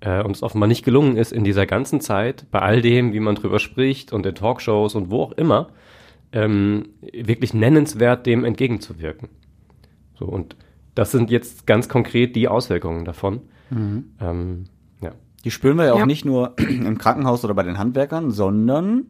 äh, 0.00 0.22
und 0.22 0.32
es 0.36 0.42
offenbar 0.42 0.68
nicht 0.68 0.84
gelungen 0.84 1.16
ist, 1.16 1.32
in 1.32 1.44
dieser 1.44 1.66
ganzen 1.66 2.00
Zeit, 2.00 2.46
bei 2.50 2.60
all 2.60 2.82
dem, 2.82 3.12
wie 3.12 3.20
man 3.20 3.34
drüber 3.34 3.58
spricht 3.58 4.12
und 4.12 4.26
in 4.26 4.34
Talkshows 4.34 4.94
und 4.94 5.10
wo 5.10 5.22
auch 5.22 5.32
immer, 5.32 5.68
ähm, 6.32 6.88
wirklich 7.12 7.54
nennenswert 7.54 8.26
dem 8.26 8.44
entgegenzuwirken. 8.44 9.28
So, 10.18 10.26
und 10.26 10.56
das 10.94 11.10
sind 11.10 11.30
jetzt 11.30 11.66
ganz 11.66 11.88
konkret 11.88 12.36
die 12.36 12.48
Auswirkungen 12.48 13.04
davon. 13.04 13.40
Ähm, 14.20 14.64
ja. 15.00 15.12
Die 15.44 15.50
spüren 15.50 15.78
wir 15.78 15.86
ja 15.86 15.92
auch 15.94 15.98
Ja. 16.00 16.06
nicht 16.06 16.24
nur 16.26 16.54
im 16.58 16.98
Krankenhaus 16.98 17.44
oder 17.44 17.54
bei 17.54 17.62
den 17.62 17.78
Handwerkern, 17.78 18.30
sondern 18.30 19.06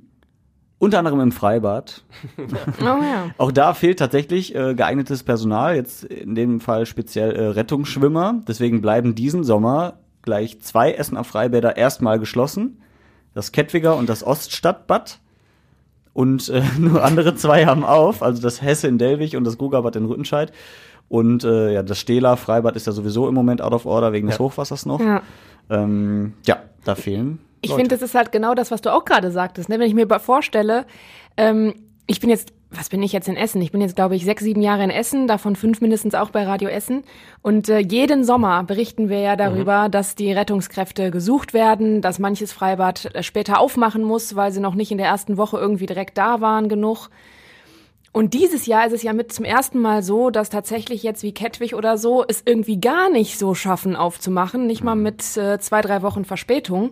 unter 0.83 0.99
anderem 0.99 1.21
im 1.21 1.31
Freibad. 1.31 2.03
Oh 2.81 2.85
ja. 2.85 3.31
Auch 3.39 3.53
da 3.53 3.73
fehlt 3.73 4.01
tatsächlich 4.01 4.55
äh, 4.57 4.75
geeignetes 4.75 5.23
Personal, 5.23 5.77
jetzt 5.77 6.03
in 6.03 6.35
dem 6.35 6.59
Fall 6.59 6.87
speziell 6.87 7.31
äh, 7.37 7.47
Rettungsschwimmer. 7.47 8.43
Deswegen 8.49 8.83
bleiben 8.83 9.15
diesen 9.15 9.45
Sommer 9.45 9.99
gleich 10.23 10.61
zwei 10.61 10.93
Essener 10.93 11.23
Freibäder 11.23 11.77
erstmal 11.77 12.19
geschlossen. 12.19 12.83
Das 13.33 13.53
Kettwiger 13.53 13.97
und 13.97 14.09
das 14.09 14.27
Oststadtbad. 14.27 15.21
Und 16.15 16.49
äh, 16.49 16.63
nur 16.79 17.05
andere 17.05 17.37
zwei 17.37 17.67
haben 17.67 17.85
auf, 17.85 18.21
also 18.21 18.43
das 18.43 18.61
Hesse 18.61 18.89
in 18.89 18.99
Delwig 18.99 19.37
und 19.37 19.45
das 19.45 19.59
Grugerbad 19.59 19.95
in 19.95 20.07
Rüttenscheid. 20.07 20.53
Und 21.09 21.45
äh, 21.45 21.75
ja, 21.75 21.85
das 21.85 21.99
Stehler 21.99 22.37
Freibad 22.37 22.75
ist 22.75 22.89
ja 22.89 22.93
sowieso 22.93 23.29
im 23.29 23.35
Moment 23.35 23.63
out 23.63 23.73
of 23.73 23.87
order 23.87 24.13
wegen 24.13 24.27
des 24.27 24.41
Hochwassers 24.41 24.85
noch. 24.85 25.01
Ja. 25.01 25.23
Ähm, 25.71 26.33
ja, 26.45 26.57
da 26.85 26.97
fehlen. 26.97 27.39
Ich 27.65 27.73
finde, 27.73 27.89
das 27.89 28.03
ist 28.03 28.15
halt 28.15 28.33
genau 28.33 28.55
das, 28.55 28.71
was 28.71 28.83
du 28.83 28.93
auch 28.93 29.05
gerade 29.05 29.31
sagtest. 29.31 29.69
Ne? 29.69 29.79
Wenn 29.79 29.87
ich 29.87 29.95
mir 29.95 30.09
vorstelle, 30.21 30.85
ähm, 31.37 31.75
ich 32.07 32.21
bin 32.21 32.29
jetzt, 32.29 32.53
was 32.71 32.89
bin 32.89 33.03
ich 33.03 33.13
jetzt 33.13 33.29
in 33.29 33.37
Essen? 33.37 33.63
Ich 33.63 33.71
bin 33.71 33.81
jetzt, 33.81 33.95
glaube 33.95 34.17
ich, 34.17 34.25
sechs, 34.25 34.43
sieben 34.43 34.63
Jahre 34.63 34.83
in 34.83 34.91
Essen, 34.91 35.29
davon 35.29 35.55
fünf 35.55 35.81
mindestens 35.81 36.15
auch 36.15 36.31
bei 36.31 36.45
Radio 36.45 36.69
Essen. 36.69 37.05
Und 37.41 37.69
äh, 37.69 37.79
jeden 37.79 38.25
Sommer 38.25 38.65
berichten 38.65 39.09
wir 39.09 39.21
ja 39.21 39.37
darüber, 39.37 39.89
dass 39.89 40.17
die 40.17 40.33
Rettungskräfte 40.33 41.11
gesucht 41.11 41.55
werden, 41.55 42.01
dass 42.01 42.19
manches 42.19 42.53
Freibad 42.53 43.15
äh, 43.15 43.23
später 43.23 43.61
aufmachen 43.61 44.03
muss, 44.03 44.35
weil 44.35 44.53
sie 44.53 44.61
noch 44.61 44.75
nicht 44.75 44.91
in 44.91 44.99
der 44.99 45.07
ersten 45.07 45.37
Woche 45.37 45.59
irgendwie 45.59 45.87
direkt 45.87 46.19
da 46.19 46.41
waren 46.41 46.69
genug. 46.69 47.11
Und 48.13 48.35
dieses 48.35 48.67
Jahr 48.67 48.87
ist 48.87 48.93
es 48.93 49.03
ja 49.03 49.15
mit 49.15 49.33
zum 49.33 49.45
ersten 49.45 49.79
Mal 49.79 50.03
so, 50.03 50.29
dass 50.29 50.51
tatsächlich 50.51 51.03
jetzt 51.03 51.23
wie 51.23 51.33
Kettwig 51.33 51.75
oder 51.75 51.97
so 51.97 52.25
es 52.27 52.43
irgendwie 52.45 52.79
gar 52.79 53.09
nicht 53.09 53.39
so 53.39 53.55
schaffen 53.55 53.97
aufzumachen, 53.97 54.67
nicht 54.67 54.85
mal 54.85 54.97
mit 54.97 55.37
äh, 55.39 55.59
zwei, 55.59 55.81
drei 55.81 56.03
Wochen 56.03 56.27
Verspätung. 56.27 56.91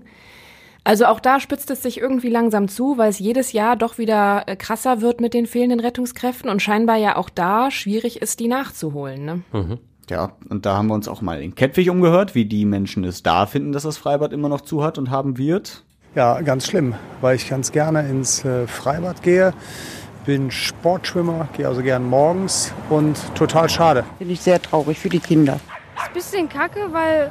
Also 0.85 1.07
auch 1.07 1.21
da 1.21 1.41
spitzt 1.41 1.71
es 1.71 1.83
sich 1.83 2.01
irgendwie 2.01 2.31
langsam 2.31 2.69
zu, 2.69 2.97
weil 2.97 3.11
es 3.11 3.19
jedes 3.19 3.53
Jahr 3.53 3.77
doch 3.77 3.99
wieder 3.99 4.45
äh, 4.47 4.57
krasser 4.57 5.01
wird 5.01 5.21
mit 5.21 5.35
den 5.35 5.47
fehlenden 5.47 5.81
Rettungskräften 5.81 6.49
und 6.51 6.63
scheinbar 6.63 6.97
ja 6.97 7.17
auch 7.17 7.29
da 7.29 7.71
schwierig 7.71 8.23
ist, 8.23 8.41
die 8.41 8.49
nachzuholen. 8.49 9.25
Ne? 9.25 9.79
Ja, 10.09 10.33
und 10.49 10.67
da 10.67 10.77
haben 10.77 10.89
wir 10.89 10.95
uns 10.95 11.07
auch 11.07 11.21
mal 11.21 11.41
in 11.41 11.55
Kettwig 11.55 11.89
umgehört, 11.91 12.35
wie 12.35 12.45
die 12.45 12.65
Menschen 12.65 13.05
es 13.05 13.23
da 13.23 13.47
finden, 13.47 13.73
dass 13.73 13.85
das 13.85 13.97
Freibad 13.97 14.33
immer 14.33 14.49
noch 14.49 14.63
zu 14.63 14.83
hat 14.83 14.99
und 14.99 15.11
haben 15.11 15.39
wird. 15.39 15.85
Ja, 16.17 16.41
ganz 16.41 16.67
schlimm, 16.67 16.95
weil 17.21 17.37
ich 17.37 17.49
ganz 17.49 17.71
gerne 17.71 18.09
ins 18.09 18.45
äh, 18.45 18.67
Freibad 18.67 19.23
gehe. 19.23 19.55
Bin 20.27 20.51
Sportschwimmer, 20.51 21.49
gehe 21.57 21.69
also 21.69 21.83
gern 21.83 22.05
morgens 22.05 22.75
und 22.89 23.17
total 23.37 23.69
schade. 23.69 24.05
Finde 24.19 24.35
ich 24.35 24.41
sehr 24.41 24.61
traurig 24.61 24.99
für 24.99 25.09
die 25.09 25.21
Kinder. 25.21 25.61
ist 25.97 26.09
ein 26.09 26.13
bisschen 26.13 26.49
kacke, 26.49 26.89
weil 26.91 27.31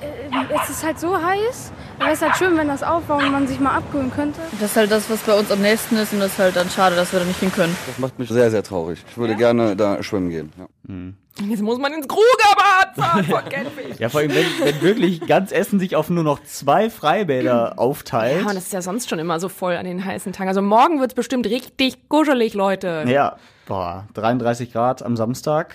äh, 0.00 0.54
es 0.62 0.70
ist 0.70 0.84
halt 0.84 1.00
so 1.00 1.20
heiß. 1.20 1.72
Aber 1.98 2.10
es 2.12 2.20
ist 2.20 2.22
halt 2.22 2.36
schön, 2.36 2.56
wenn 2.56 2.68
das 2.68 2.82
aufbaut 2.82 3.22
und 3.22 3.32
man 3.32 3.46
sich 3.46 3.60
mal 3.60 3.76
abkühlen 3.76 4.10
könnte. 4.12 4.40
Das 4.60 4.70
ist 4.70 4.76
halt 4.76 4.90
das, 4.90 5.10
was 5.10 5.20
bei 5.20 5.38
uns 5.38 5.50
am 5.50 5.60
nächsten 5.60 5.96
ist 5.96 6.12
und 6.12 6.20
das 6.20 6.32
ist 6.32 6.38
halt 6.38 6.56
dann 6.56 6.70
schade, 6.70 6.96
dass 6.96 7.12
wir 7.12 7.20
da 7.20 7.26
nicht 7.26 7.40
hin 7.40 7.52
können. 7.52 7.76
Das 7.86 7.98
macht 7.98 8.18
mich 8.18 8.28
sehr, 8.28 8.50
sehr 8.50 8.62
traurig. 8.62 9.04
Ich 9.10 9.18
würde 9.18 9.34
gerne 9.36 9.76
da 9.76 10.02
schwimmen 10.02 10.30
gehen. 10.30 10.52
Ja. 10.58 11.46
Jetzt 11.46 11.62
muss 11.62 11.78
man 11.78 11.92
ins 11.92 12.08
Grugerbad 12.08 12.96
fahren 12.96 13.24
von 13.24 13.44
Kettwig. 13.44 13.98
Ja, 13.98 14.08
vor 14.08 14.20
allem, 14.20 14.30
wenn, 14.30 14.46
wenn 14.64 14.82
wirklich 14.82 15.26
ganz 15.26 15.52
Essen 15.52 15.78
sich 15.78 15.94
auf 15.94 16.10
nur 16.10 16.24
noch 16.24 16.42
zwei 16.42 16.90
Freibäder 16.90 17.74
aufteilt. 17.78 18.42
Ja, 18.42 18.48
und 18.48 18.54
das 18.54 18.64
ist 18.64 18.72
ja 18.72 18.82
sonst 18.82 19.08
schon 19.08 19.18
immer 19.18 19.38
so 19.38 19.48
voll 19.48 19.76
an 19.76 19.84
den 19.84 20.04
heißen 20.04 20.32
Tagen. 20.32 20.48
Also 20.48 20.62
morgen 20.62 21.00
wird's 21.00 21.14
bestimmt 21.14 21.46
richtig 21.46 22.08
kuschelig, 22.08 22.54
Leute. 22.54 23.04
Ja, 23.06 23.36
boah, 23.66 24.08
33 24.14 24.72
Grad 24.72 25.02
am 25.02 25.16
Samstag. 25.16 25.74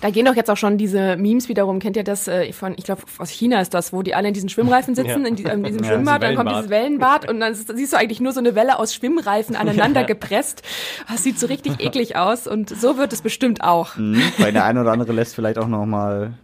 Da 0.00 0.10
gehen 0.10 0.24
doch 0.26 0.36
jetzt 0.36 0.48
auch 0.48 0.56
schon 0.56 0.78
diese 0.78 1.16
Memes 1.16 1.48
wiederum. 1.48 1.80
Kennt 1.80 1.96
ihr 1.96 2.04
das 2.04 2.28
äh, 2.28 2.52
von, 2.52 2.74
ich 2.76 2.84
glaube, 2.84 3.02
aus 3.18 3.30
China 3.30 3.60
ist 3.60 3.74
das, 3.74 3.92
wo 3.92 4.02
die 4.02 4.14
alle 4.14 4.28
in 4.28 4.34
diesen 4.34 4.48
Schwimmreifen 4.48 4.94
sitzen, 4.94 5.26
in, 5.26 5.34
die, 5.34 5.42
in 5.42 5.64
diesem 5.64 5.82
Ja, 5.82 5.90
Schwimmbad, 5.90 6.22
dann 6.22 6.36
kommt 6.36 6.50
dieses 6.50 6.70
Wellenbad 6.70 7.28
und 7.28 7.40
dann 7.40 7.54
siehst 7.54 7.92
du 7.92 7.96
eigentlich 7.96 8.20
nur 8.20 8.32
so 8.32 8.38
eine 8.38 8.54
Welle 8.54 8.78
aus 8.78 8.94
Schwimmreifen 8.94 9.56
aneinander 9.56 10.04
gepresst. 10.04 10.62
Das 11.10 11.24
sieht 11.24 11.40
so 11.40 11.46
richtig 11.46 11.80
eklig 11.84 12.14
aus 12.16 12.46
und 12.46 12.68
so 12.70 12.96
wird 12.96 13.12
es 13.12 13.22
bestimmt 13.22 13.64
auch. 13.64 13.96
Mhm, 13.96 14.22
weil 14.38 14.52
der 14.52 14.64
eine 14.64 14.82
oder 14.82 14.92
andere 14.92 15.12
lässt 15.12 15.34
vielleicht 15.34 15.58
auch 15.58 15.68
noch 15.68 15.84
mal 15.84 16.34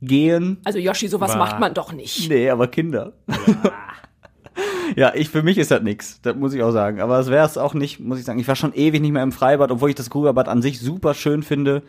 gehen. 0.00 0.58
Also 0.64 0.78
Yoshi, 0.78 1.08
sowas 1.08 1.32
Bah. 1.32 1.38
macht 1.38 1.58
man 1.58 1.74
doch 1.74 1.92
nicht. 1.92 2.28
Nee, 2.30 2.48
aber 2.48 2.68
Kinder. 2.68 3.12
ja, 4.96 5.12
ich 5.14 5.28
für 5.30 5.42
mich 5.42 5.58
ist 5.58 5.70
das 5.70 5.82
nix, 5.82 6.20
das 6.22 6.36
muss 6.36 6.54
ich 6.54 6.62
auch 6.62 6.70
sagen. 6.70 7.00
Aber 7.00 7.18
es 7.18 7.28
wäre 7.28 7.44
es 7.44 7.58
auch 7.58 7.74
nicht, 7.74 7.98
muss 8.00 8.18
ich 8.20 8.24
sagen. 8.24 8.38
Ich 8.38 8.48
war 8.48 8.56
schon 8.56 8.72
ewig 8.72 9.00
nicht 9.00 9.12
mehr 9.12 9.22
im 9.22 9.32
Freibad, 9.32 9.70
obwohl 9.70 9.90
ich 9.90 9.96
das 9.96 10.10
Grugerbad 10.10 10.48
an 10.48 10.62
sich 10.62 10.78
super 10.80 11.14
schön 11.14 11.42
finde. 11.42 11.82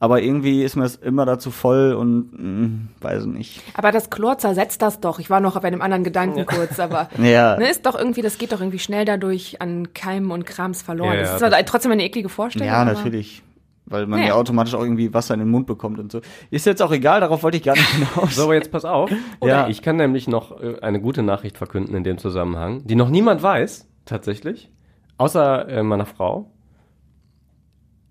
Aber 0.00 0.22
irgendwie 0.22 0.62
ist 0.62 0.76
mir 0.76 0.82
das 0.84 0.96
immer 0.96 1.26
dazu 1.26 1.50
voll 1.50 1.92
und 1.94 2.30
mh, 2.32 2.70
weiß 3.00 3.26
nicht. 3.26 3.62
Aber 3.74 3.90
das 3.92 4.10
Chlor 4.10 4.38
zersetzt 4.38 4.80
das 4.82 5.00
doch. 5.00 5.18
Ich 5.18 5.28
war 5.30 5.40
noch 5.40 5.56
auf 5.56 5.64
einem 5.64 5.82
anderen 5.82 6.04
Gedanken 6.04 6.46
kurz, 6.46 6.78
aber 6.78 7.08
Ja. 7.22 7.56
ne, 7.58 7.68
ist 7.68 7.84
doch 7.86 7.96
irgendwie, 7.98 8.22
das 8.22 8.38
geht 8.38 8.52
doch 8.52 8.60
irgendwie 8.60 8.78
schnell 8.78 9.04
dadurch 9.04 9.60
an 9.60 9.92
Keimen 9.94 10.30
und 10.30 10.46
Krams 10.46 10.82
verloren. 10.82 11.14
Ja, 11.14 11.20
das 11.20 11.40
ja, 11.40 11.46
ist 11.46 11.52
zwar 11.52 11.64
trotzdem 11.64 11.92
eine 11.92 12.04
eklige 12.04 12.28
Vorstellung. 12.28 12.68
Ja, 12.68 12.82
aber- 12.82 12.92
natürlich. 12.92 13.42
Weil 13.90 14.06
man 14.06 14.20
Ja. 14.20 14.26
ja 14.26 14.34
automatisch 14.34 14.74
auch 14.74 14.82
irgendwie 14.82 15.14
Wasser 15.14 15.32
in 15.32 15.40
den 15.40 15.48
Mund 15.48 15.66
bekommt 15.66 15.98
und 15.98 16.12
so. 16.12 16.20
Ist 16.50 16.66
jetzt 16.66 16.82
auch 16.82 16.92
egal, 16.92 17.20
darauf 17.22 17.42
wollte 17.42 17.56
ich 17.56 17.62
gar 17.62 17.72
nicht 17.72 17.88
hinaus. 17.88 18.36
So, 18.36 18.44
aber 18.44 18.54
jetzt 18.54 18.70
pass 18.70 18.84
auf. 18.84 19.10
Ja. 19.42 19.66
Ich 19.68 19.80
kann 19.80 19.96
nämlich 19.96 20.28
noch 20.28 20.60
äh, 20.60 20.78
eine 20.82 21.00
gute 21.00 21.22
Nachricht 21.22 21.56
verkünden 21.56 21.94
in 21.96 22.04
dem 22.04 22.18
Zusammenhang, 22.18 22.86
die 22.86 22.96
noch 22.96 23.08
niemand 23.08 23.42
weiß, 23.42 23.88
tatsächlich. 24.04 24.70
Außer 25.16 25.66
äh, 25.68 25.82
meiner 25.82 26.04
Frau. 26.04 26.50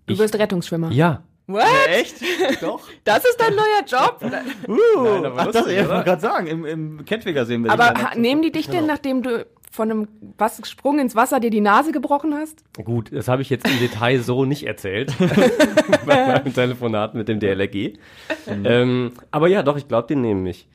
Du 0.07 0.17
wirst 0.17 0.33
Rettungsschwimmer. 0.37 0.89
Ja. 0.91 1.21
What? 1.47 1.63
Echt? 1.89 2.15
Doch. 2.61 2.87
Das 3.05 3.23
ist 3.23 3.37
dein 3.39 3.55
neuer 3.55 3.83
Job? 3.85 4.19
Uh, 4.67 5.03
Nein, 5.03 5.25
aber 5.25 5.39
ach, 5.39 5.51
das 5.51 5.67
ich 5.67 5.77
wollte 5.87 6.03
gerade 6.03 6.21
sagen, 6.21 6.47
im, 6.47 6.65
im 6.65 7.05
Kettwiger 7.05 7.45
sehen 7.45 7.63
wir 7.63 7.71
Aber 7.71 7.85
ha- 7.87 8.15
nehmen 8.15 8.41
die 8.41 8.51
dich 8.51 8.67
denn, 8.69 8.85
nachdem 8.85 9.23
du 9.23 9.45
von 9.71 9.89
einem 9.91 10.07
was, 10.37 10.59
Sprung 10.67 10.99
ins 10.99 11.15
Wasser 11.15 11.39
dir 11.39 11.49
die 11.49 11.61
Nase 11.61 11.91
gebrochen 11.91 12.33
hast? 12.33 12.63
Gut, 12.83 13.11
das 13.13 13.27
habe 13.29 13.41
ich 13.43 13.49
jetzt 13.49 13.65
im 13.67 13.79
Detail 13.79 14.19
so 14.19 14.43
nicht 14.43 14.63
erzählt. 14.65 15.13
bei 16.05 16.27
meinem 16.27 16.53
Telefonat 16.53 17.13
mit 17.15 17.27
dem 17.29 17.39
DLRG. 17.39 17.93
Ähm, 18.47 19.13
aber 19.31 19.47
ja, 19.47 19.63
doch, 19.63 19.77
ich 19.77 19.87
glaube, 19.87 20.07
die 20.09 20.15
nehmen 20.15 20.43
mich. 20.43 20.67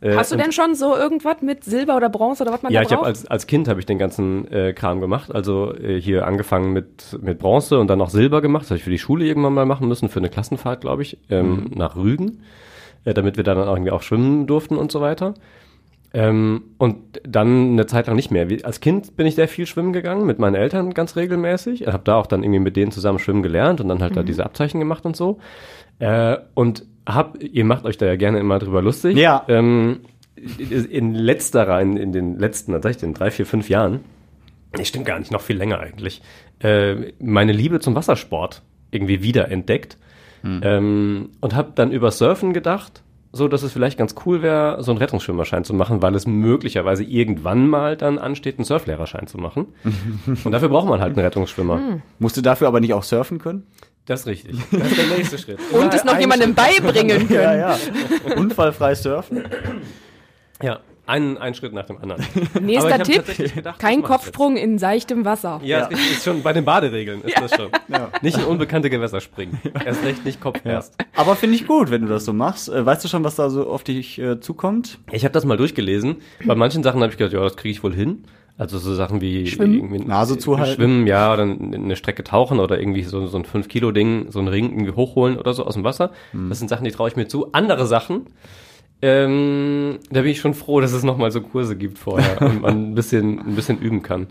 Äh, 0.00 0.14
Hast 0.14 0.30
du 0.32 0.36
denn 0.36 0.52
schon 0.52 0.74
so 0.74 0.94
irgendwas 0.94 1.40
mit 1.40 1.64
Silber 1.64 1.96
oder 1.96 2.08
Bronze 2.08 2.42
oder 2.42 2.52
was 2.52 2.62
man 2.62 2.72
Ja, 2.72 2.80
da 2.80 2.86
ich 2.86 2.92
habe 2.92 3.00
braucht? 3.02 3.08
als, 3.08 3.26
als 3.26 3.46
Kind 3.46 3.66
habe 3.68 3.80
ich 3.80 3.86
den 3.86 3.98
ganzen 3.98 4.50
äh, 4.52 4.72
Kram 4.74 5.00
gemacht. 5.00 5.34
Also 5.34 5.74
äh, 5.74 6.00
hier 6.00 6.26
angefangen 6.26 6.72
mit, 6.72 7.18
mit 7.22 7.38
Bronze 7.38 7.78
und 7.78 7.88
dann 7.88 7.98
noch 7.98 8.10
Silber 8.10 8.42
gemacht. 8.42 8.62
Das 8.64 8.70
habe 8.70 8.78
ich 8.78 8.84
für 8.84 8.90
die 8.90 8.98
Schule 8.98 9.24
irgendwann 9.24 9.54
mal 9.54 9.64
machen 9.66 9.88
müssen, 9.88 10.08
für 10.08 10.18
eine 10.18 10.28
Klassenfahrt, 10.28 10.82
glaube 10.82 11.02
ich, 11.02 11.18
ähm, 11.30 11.70
nach 11.74 11.96
Rügen, 11.96 12.42
äh, 13.04 13.14
damit 13.14 13.36
wir 13.38 13.44
da 13.44 13.54
dann 13.54 13.68
auch 13.68 13.74
irgendwie 13.74 13.90
auch 13.92 14.02
schwimmen 14.02 14.46
durften 14.46 14.76
und 14.76 14.92
so 14.92 15.00
weiter. 15.00 15.34
Ähm, 16.14 16.62
und 16.78 17.20
dann 17.26 17.72
eine 17.72 17.86
Zeit 17.86 18.06
lang 18.06 18.16
nicht 18.16 18.30
mehr. 18.30 18.48
Wie, 18.48 18.64
als 18.64 18.80
Kind 18.80 19.16
bin 19.16 19.26
ich 19.26 19.34
sehr 19.34 19.48
viel 19.48 19.66
schwimmen 19.66 19.92
gegangen, 19.92 20.24
mit 20.24 20.38
meinen 20.38 20.54
Eltern 20.54 20.94
ganz 20.94 21.16
regelmäßig. 21.16 21.86
Habe 21.86 22.04
da 22.04 22.16
auch 22.16 22.26
dann 22.26 22.42
irgendwie 22.42 22.60
mit 22.60 22.76
denen 22.76 22.90
zusammen 22.92 23.18
schwimmen 23.18 23.42
gelernt 23.42 23.80
und 23.80 23.88
dann 23.88 24.02
halt 24.02 24.16
da 24.16 24.22
diese 24.22 24.44
Abzeichen 24.44 24.78
gemacht 24.80 25.04
und 25.04 25.16
so. 25.16 25.38
Äh, 25.98 26.36
und 26.54 26.84
hab, 27.06 27.42
ihr 27.42 27.64
macht 27.64 27.84
euch 27.84 27.96
da 27.96 28.06
ja 28.06 28.16
gerne 28.16 28.38
immer 28.38 28.58
drüber 28.58 28.82
lustig. 28.82 29.16
Ja. 29.16 29.44
Ähm, 29.48 30.00
in 30.90 31.14
letzterer, 31.14 31.80
in, 31.80 31.96
in 31.96 32.12
den 32.12 32.38
letzten, 32.38 32.72
was 32.74 32.82
sag 32.82 32.90
ich 32.90 32.96
denn, 32.98 33.14
drei, 33.14 33.30
vier, 33.30 33.46
fünf 33.46 33.68
Jahren, 33.68 34.00
nee, 34.76 34.84
stimmt 34.84 35.06
gar 35.06 35.18
nicht, 35.18 35.32
noch 35.32 35.40
viel 35.40 35.56
länger 35.56 35.80
eigentlich, 35.80 36.20
äh, 36.60 37.12
meine 37.18 37.52
Liebe 37.52 37.80
zum 37.80 37.94
Wassersport 37.94 38.62
irgendwie 38.90 39.22
wiederentdeckt. 39.22 39.96
Ähm, 40.62 41.30
und 41.40 41.54
habe 41.54 41.72
dann 41.74 41.90
über 41.90 42.10
Surfen 42.10 42.52
gedacht, 42.52 43.02
so 43.32 43.48
dass 43.48 43.62
es 43.62 43.72
vielleicht 43.72 43.98
ganz 43.98 44.14
cool 44.24 44.42
wäre, 44.42 44.82
so 44.82 44.92
einen 44.92 44.98
Rettungsschwimmerschein 44.98 45.64
zu 45.64 45.74
machen, 45.74 46.02
weil 46.02 46.14
es 46.14 46.26
möglicherweise 46.26 47.04
irgendwann 47.04 47.68
mal 47.68 47.96
dann 47.96 48.18
ansteht, 48.18 48.58
einen 48.58 48.64
Surflehrerschein 48.64 49.26
zu 49.26 49.38
machen. 49.38 49.66
und 50.44 50.52
dafür 50.52 50.68
braucht 50.68 50.88
man 50.88 51.00
halt 51.00 51.16
einen 51.16 51.24
Rettungsschwimmer. 51.24 52.00
Musst 52.18 52.36
du 52.36 52.42
dafür 52.42 52.68
aber 52.68 52.80
nicht 52.80 52.94
auch 52.94 53.02
surfen 53.02 53.38
können? 53.38 53.66
Das 54.06 54.20
ist 54.20 54.26
richtig. 54.26 54.56
Das 54.70 54.90
ist 54.90 54.98
der 54.98 55.16
nächste 55.18 55.38
Schritt. 55.38 55.58
Und 55.72 55.92
es 55.92 56.04
noch 56.04 56.18
jemandem 56.18 56.54
beibringen 56.54 57.28
können. 57.28 57.42
Ja, 57.42 57.54
ja. 57.54 57.78
Unfallfrei 58.36 58.94
surfen. 58.94 59.44
Ja, 60.62 60.80
einen, 61.06 61.38
einen 61.38 61.54
Schritt 61.54 61.72
nach 61.72 61.86
dem 61.86 61.98
anderen. 61.98 62.24
Nächster 62.60 63.02
Tipp, 63.02 63.24
gedacht, 63.54 63.78
kein 63.78 64.02
Kopfsprung 64.02 64.56
in 64.56 64.78
seichtem 64.78 65.24
Wasser. 65.24 65.60
Ja, 65.62 65.78
Ja. 65.78 65.86
Ist, 65.86 66.10
ist 66.10 66.24
schon 66.24 66.42
bei 66.42 66.52
den 66.52 66.64
Baderegeln 66.64 67.22
ist 67.22 67.38
das 67.40 67.54
schon. 67.54 67.68
Nicht 68.22 68.38
in 68.38 68.44
unbekannte 68.44 68.90
Gewässer 68.90 69.20
springen. 69.20 69.60
Erst 69.84 70.04
recht 70.04 70.24
nicht 70.24 70.40
Kopf 70.40 70.60
erst. 70.64 70.94
Aber 71.14 71.36
finde 71.36 71.56
ich 71.56 71.66
gut, 71.66 71.90
wenn 71.90 72.02
du 72.02 72.08
das 72.08 72.24
so 72.24 72.32
machst. 72.32 72.68
Äh, 72.68 72.84
weißt 72.84 73.04
du 73.04 73.08
schon, 73.08 73.24
was 73.24 73.36
da 73.36 73.50
so 73.50 73.68
auf 73.68 73.84
dich 73.84 74.18
äh, 74.18 74.40
zukommt? 74.40 74.98
Ich 75.12 75.24
habe 75.24 75.32
das 75.32 75.44
mal 75.44 75.56
durchgelesen. 75.56 76.16
Bei 76.44 76.54
manchen 76.54 76.82
Sachen 76.82 77.00
habe 77.02 77.12
ich 77.12 77.18
gedacht, 77.18 77.32
ja, 77.32 77.40
das 77.42 77.56
kriege 77.56 77.72
ich 77.72 77.82
wohl 77.82 77.94
hin. 77.94 78.24
Also 78.58 78.78
so 78.78 78.94
Sachen 78.94 79.20
wie 79.20 79.46
Schwimmen? 79.46 79.74
irgendwie 79.74 79.98
Nase 79.98 80.38
zuhalten? 80.38 80.76
Schwimmen, 80.76 81.06
ja, 81.06 81.30
oder 81.32 81.42
eine 81.42 81.94
Strecke 81.94 82.24
tauchen 82.24 82.58
oder 82.58 82.78
irgendwie 82.80 83.02
so, 83.02 83.26
so 83.26 83.36
ein 83.36 83.44
5-Kilo-Ding, 83.44 84.28
so 84.30 84.38
einen 84.38 84.48
Ring 84.48 84.70
irgendwie 84.70 84.92
hochholen 84.92 85.36
oder 85.36 85.52
so 85.52 85.66
aus 85.66 85.74
dem 85.74 85.84
Wasser. 85.84 86.10
Das 86.48 86.58
sind 86.58 86.68
Sachen, 86.68 86.84
die 86.84 86.90
traue 86.90 87.08
ich 87.10 87.16
mir 87.16 87.28
zu. 87.28 87.52
Andere 87.52 87.86
Sachen, 87.86 88.26
ähm, 89.02 89.98
da 90.10 90.22
bin 90.22 90.30
ich 90.30 90.40
schon 90.40 90.54
froh, 90.54 90.80
dass 90.80 90.92
es 90.92 91.02
nochmal 91.02 91.30
so 91.30 91.40
Kurse 91.42 91.76
gibt 91.76 91.98
vorher 91.98 92.40
und 92.42 92.62
man 92.62 92.90
ein 92.90 92.94
bisschen, 92.94 93.38
ein 93.40 93.54
bisschen 93.54 93.78
üben 93.78 94.02
kann. 94.02 94.28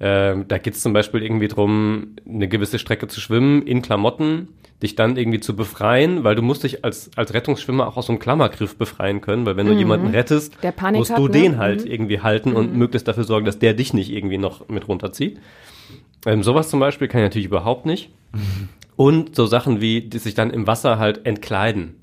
Ähm, 0.00 0.44
da 0.48 0.58
geht's 0.58 0.80
zum 0.80 0.92
Beispiel 0.92 1.22
irgendwie 1.22 1.48
drum, 1.48 2.16
eine 2.26 2.48
gewisse 2.48 2.78
Strecke 2.78 3.06
zu 3.08 3.20
schwimmen 3.20 3.62
in 3.66 3.82
Klamotten, 3.82 4.48
dich 4.82 4.94
dann 4.94 5.16
irgendwie 5.16 5.40
zu 5.40 5.54
befreien, 5.56 6.24
weil 6.24 6.34
du 6.36 6.42
musst 6.42 6.62
dich 6.64 6.84
als, 6.84 7.10
als 7.16 7.34
Rettungsschwimmer 7.34 7.86
auch 7.88 7.96
aus 7.96 8.06
so 8.06 8.12
einem 8.12 8.20
Klammergriff 8.20 8.76
befreien 8.76 9.20
können, 9.20 9.44
weil 9.44 9.56
wenn 9.56 9.66
du 9.66 9.72
jemanden 9.74 10.06
rettest, 10.08 10.56
Der 10.62 10.72
Panik 10.72 11.00
musst 11.00 11.10
hat, 11.10 11.18
du 11.18 11.26
ne? 11.26 11.32
den 11.32 11.58
halt 11.58 11.84
Mhm. 11.84 11.90
irgendwie 11.90 12.20
halten 12.20 12.52
und 12.52 12.74
möglichst 12.76 13.06
dafür 13.08 13.24
sorgen, 13.24 13.44
dass 13.44 13.58
der 13.58 13.74
dich 13.74 13.92
nicht 13.92 14.10
irgendwie 14.10 14.38
noch 14.38 14.68
mit 14.68 14.88
runterzieht. 14.88 15.38
Ähm, 16.26 16.42
sowas 16.42 16.68
zum 16.70 16.80
Beispiel 16.80 17.08
kann 17.08 17.20
ich 17.20 17.26
natürlich 17.26 17.46
überhaupt 17.46 17.86
nicht. 17.86 18.10
Und 18.96 19.36
so 19.36 19.46
Sachen 19.46 19.80
wie, 19.80 20.00
die 20.00 20.18
sich 20.18 20.34
dann 20.34 20.50
im 20.50 20.66
Wasser 20.66 20.98
halt 20.98 21.24
entkleiden. 21.24 21.94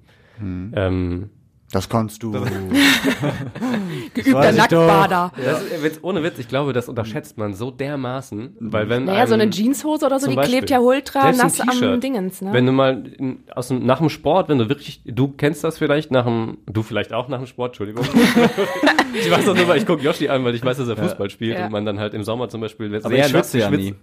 Ähm, 0.42 1.30
Das 1.72 1.90
kannst 1.90 2.22
du. 2.24 2.32
Geübter. 4.14 4.52
Nacktbader. 4.52 5.32
das 5.36 5.64
ist, 5.64 5.84
Witz, 5.84 6.00
ohne 6.02 6.24
Witz, 6.24 6.38
ich 6.40 6.48
glaube, 6.48 6.74
das 6.74 6.88
unterschätzt 6.88 7.38
man 7.38 7.54
so 7.54 7.72
dermaßen, 7.72 8.56
weil 8.60 8.88
wenn 8.90 9.06
Naja, 9.06 9.28
so 9.28 9.34
eine 9.34 9.50
Jeanshose 9.50 10.06
oder 10.06 10.20
so, 10.20 10.28
die 10.30 10.36
Beispiel. 10.36 10.58
klebt 10.60 10.70
ja 10.70 10.80
ultra 10.80 11.32
nass 11.32 11.60
am. 11.60 12.00
Dingens, 12.00 12.42
ne? 12.42 12.54
Wenn 12.54 12.66
du 12.66 12.72
mal 12.72 13.04
in, 13.18 13.40
aus 13.54 13.70
dem, 13.70 13.86
nach 13.86 13.98
dem 14.00 14.10
Sport, 14.10 14.48
wenn 14.50 14.60
du 14.60 14.70
wirklich, 14.70 15.02
du 15.06 15.30
kennst 15.30 15.64
das 15.64 15.78
vielleicht 15.78 16.12
nach 16.12 16.26
dem, 16.26 16.60
du 16.68 16.84
vielleicht 16.84 17.14
auch 17.14 17.28
nach 17.28 17.40
dem 17.40 17.48
Sport, 17.48 17.70
Entschuldigung. 17.72 18.06
ich 19.14 19.30
weiß 19.32 19.46
das 19.46 19.56
nur, 19.58 19.68
weil 19.68 19.78
ich 19.78 19.86
gucke 19.86 20.04
Yoshi 20.04 20.30
an, 20.30 20.46
weil 20.46 20.56
ich 20.56 20.64
weiß, 20.64 20.78
dass 20.78 20.88
er 20.88 20.96
Fußball 20.98 21.30
spielt 21.30 21.58
Ja. 21.58 21.66
und 21.66 21.72
man 21.72 21.86
dann 21.86 22.00
halt 22.00 22.14
im 22.14 22.24
Sommer 22.24 22.48
zum 22.48 22.62
Beispiel 22.62 22.96
Aber 23.04 23.14
ich 23.14 23.26
schwitze 23.28 23.60
ja 23.60 23.68
schwitzt. 23.70 23.84
nie. 23.84 23.96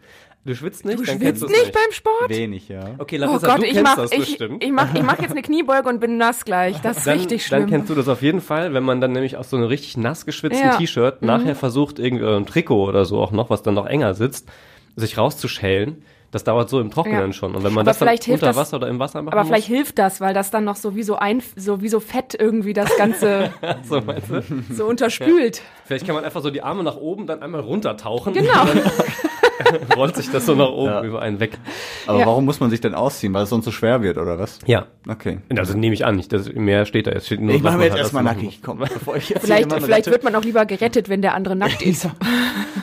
Du 0.44 0.56
schwitzt 0.56 0.84
nicht? 0.84 0.98
du 0.98 1.04
dann 1.04 1.20
kennst 1.20 1.40
schwitzt 1.40 1.42
du's 1.42 1.50
nicht 1.50 1.72
beim 1.72 1.92
Sport? 1.92 2.28
Wenig, 2.28 2.68
ja. 2.68 2.96
Okay, 2.98 3.16
Oh 3.18 3.26
Larissa, 3.26 3.46
Gott, 3.46 3.58
du 3.58 3.66
ich 3.66 3.72
kennst 3.74 3.84
mach, 3.84 3.96
das 3.96 4.10
ich, 4.12 4.18
bestimmt. 4.18 4.64
ich, 4.64 4.72
mach, 4.72 4.92
ich 4.92 5.02
mach 5.02 5.20
jetzt 5.20 5.30
eine 5.30 5.42
Kniebeuge 5.42 5.88
und 5.88 6.00
bin 6.00 6.16
nass 6.16 6.44
gleich. 6.44 6.80
Das 6.80 6.98
ist 6.98 7.06
dann, 7.06 7.18
richtig 7.18 7.48
dann 7.48 7.60
schlimm. 7.60 7.70
kennst 7.70 7.90
du 7.90 7.94
das 7.94 8.08
auf 8.08 8.22
jeden 8.22 8.40
Fall, 8.40 8.74
wenn 8.74 8.82
man 8.82 9.00
dann 9.00 9.12
nämlich 9.12 9.36
aus 9.36 9.50
so 9.50 9.56
einem 9.56 9.66
richtig 9.66 9.96
nass 9.98 10.26
geschwitzten 10.26 10.66
Ja. 10.66 10.76
T-Shirt 10.76 11.22
nachher 11.22 11.54
versucht, 11.54 12.00
irgendwie 12.00 12.26
ein 12.26 12.44
Trikot 12.46 12.88
oder 12.88 13.04
so 13.04 13.20
auch 13.20 13.30
noch, 13.30 13.50
was 13.50 13.62
dann 13.62 13.74
noch 13.74 13.86
enger 13.86 14.14
sitzt, 14.14 14.48
sich 14.96 15.16
rauszuschälen. 15.16 16.02
Das 16.32 16.42
dauert 16.44 16.68
so 16.70 16.80
im 16.80 16.90
Trockenen 16.90 17.26
Ja. 17.28 17.32
schon. 17.32 17.54
Und 17.54 17.62
wenn 17.62 17.72
man 17.72 17.82
Aber 17.82 17.90
das 17.90 17.98
dann 17.98 18.08
vielleicht 18.08 18.24
hilft 18.24 18.42
unter 18.42 18.46
das- 18.52 18.56
Wasser 18.56 18.78
oder 18.78 18.88
im 18.88 18.98
Wasser 18.98 19.22
machen 19.22 19.34
Aber 19.38 19.44
vielleicht 19.46 19.68
muss, 19.68 19.76
hilft 19.76 19.98
das, 19.98 20.20
weil 20.20 20.34
das 20.34 20.50
dann 20.50 20.64
noch 20.64 20.76
so 20.76 20.96
wie 20.96 21.02
so 21.04 21.14
ein, 21.16 21.42
so 21.56 21.80
wie 21.82 21.88
so 21.88 22.00
Fett 22.00 22.34
irgendwie 22.36 22.72
das 22.72 22.96
Ganze 22.96 23.50
so 23.88 24.02
so 24.72 24.86
unterspült. 24.86 25.62
Vielleicht 25.84 26.06
kann 26.06 26.14
man 26.14 26.24
einfach 26.24 26.40
so 26.42 26.50
die 26.50 26.62
Arme 26.62 26.82
nach 26.82 26.96
oben, 26.96 27.26
dann 27.26 27.42
einmal 27.42 27.60
runtertauchen. 27.60 28.32
Genau. 28.32 28.64
Dann 28.64 29.76
rollt 29.96 30.16
sich 30.16 30.30
das 30.30 30.46
so 30.46 30.54
nach 30.54 30.70
oben 30.70 30.90
Ja. 30.90 31.02
über 31.04 31.20
einen 31.22 31.38
weg. 31.38 31.58
Aber 32.06 32.18
Ja. 32.20 32.26
warum 32.26 32.44
muss 32.46 32.60
man 32.60 32.70
sich 32.70 32.80
denn 32.80 32.94
ausziehen? 32.94 33.32
Weil 33.34 33.42
es 33.44 33.50
sonst 33.50 33.66
so 33.66 33.70
schwer 33.70 34.02
wird, 34.02 34.16
oder 34.16 34.38
was? 34.38 34.58
Ja. 34.66 34.86
Okay. 35.08 35.38
Also 35.56 35.76
nehme 35.76 35.94
ich 35.94 36.04
an, 36.06 36.16
nicht, 36.16 36.32
das, 36.32 36.50
mehr 36.52 36.86
steht 36.86 37.06
da 37.06 37.12
jetzt. 37.12 37.26
Steht 37.26 37.40
nur, 37.42 37.54
Ich 37.54 37.62
mache 37.62 37.76
mir 37.76 37.84
jetzt 37.84 37.92
halt 37.92 38.02
erstmal 38.02 38.22
nackig. 38.24 38.60
Komm, 38.64 38.78
bevor 38.78 39.16
ich 39.16 39.28
jetzt 39.28 39.44
Vielleicht, 39.44 39.70
vielleicht 39.70 40.06
wird 40.10 40.24
man 40.24 40.34
auch 40.34 40.44
lieber 40.44 40.64
gerettet, 40.64 41.08
wenn 41.10 41.20
der 41.20 41.34
andere 41.34 41.56
nackt 41.56 41.82
ist. 41.82 42.08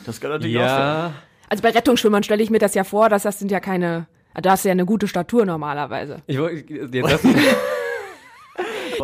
Das 0.05 0.21
kann 0.21 0.29
natürlich 0.29 0.57
auch 0.59 0.67
sein. 0.67 1.13
Also 1.49 1.63
bei 1.63 1.71
Rettungsschwimmern 1.71 2.23
stelle 2.23 2.43
ich 2.43 2.49
mir 2.51 2.59
das 2.59 2.75
ja 2.75 2.83
vor, 2.83 3.09
dass 3.09 3.23
das 3.23 3.39
sind 3.39 3.51
ja 3.51 3.59
keine, 3.59 4.05
da 4.35 4.51
hast 4.51 4.63
du 4.63 4.69
ja 4.69 4.73
eine 4.73 4.85
gute 4.85 5.07
Statur 5.07 5.45
normalerweise. 5.45 6.21
ich 6.27 6.37
wollte 6.39 6.63
jetzt 6.73 7.11
das, 7.11 7.21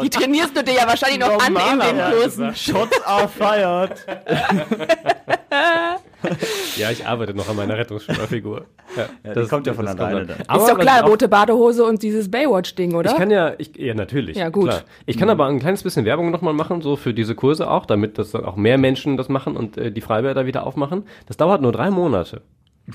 Die 0.02 0.10
trainierst 0.10 0.56
du 0.56 0.64
dir 0.64 0.74
ja 0.74 0.88
wahrscheinlich 0.88 1.20
noch 1.20 1.40
an 1.42 1.56
in 1.56 1.80
den 1.80 2.12
bloßen. 2.12 2.56
Shots 2.56 3.02
are 3.06 3.28
fired. 3.30 4.06
ja, 6.78 6.92
ich 6.92 7.06
arbeite 7.06 7.34
noch 7.34 7.48
an 7.50 7.56
meiner 7.56 7.78
Rettungsschwimmerfigur. 7.78 8.66
Ja, 8.96 9.34
die 9.34 9.48
kommt 9.48 9.68
ja 9.68 9.74
von 9.74 9.88
alleine 9.88 10.26
dann. 10.26 10.38
Aber 10.48 10.64
ist 10.64 10.70
doch 10.70 10.80
klar, 10.80 11.04
rote 11.06 11.28
Badehose 11.28 11.84
und 11.84 12.04
dieses 12.04 12.30
Baywatch-Ding, 12.30 12.96
oder? 12.96 13.12
Ich 13.12 13.18
kann 13.18 13.32
ja, 13.32 13.54
ich, 13.58 13.76
ja 13.78 13.94
natürlich. 13.94 14.38
Ja, 14.38 14.50
gut. 14.50 14.70
Klar. 14.70 14.82
Ich 15.06 15.18
kann 15.18 15.30
aber 15.30 15.46
ein 15.48 15.60
kleines 15.60 15.84
bisschen 15.84 16.06
Werbung 16.06 16.32
nochmal 16.32 16.54
machen, 16.54 16.82
so 16.82 16.96
für 16.96 17.14
diese 17.14 17.36
Kurse 17.36 17.70
auch, 17.70 17.86
damit 17.86 18.18
das 18.18 18.32
dann 18.32 18.46
auch 18.46 18.56
mehr 18.56 18.78
Menschen 18.78 19.18
das 19.18 19.30
machen 19.30 19.56
und 19.58 19.78
äh, 19.78 19.92
die 19.92 20.02
Freibäder 20.02 20.46
wieder 20.46 20.66
aufmachen. 20.66 21.04
Das 21.28 21.38
dauert 21.38 21.62
nur 21.62 21.72
drei 21.72 21.90
Monate. 21.90 22.42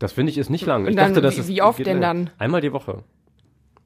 Das 0.00 0.12
finde 0.12 0.30
ich 0.30 0.38
ist 0.38 0.48
nicht 0.48 0.64
lang. 0.64 0.82
Und 0.84 0.90
ich 0.90 0.96
dann, 0.96 1.08
dachte, 1.12 1.22
das 1.22 1.36
wie- 1.36 1.40
ist, 1.40 1.48
wie 1.48 1.60
oft 1.60 1.78
geht 1.78 1.88
denn 1.88 2.00
dann? 2.00 2.30
Einmal 2.38 2.60
die 2.60 2.72
Woche. 2.72 3.02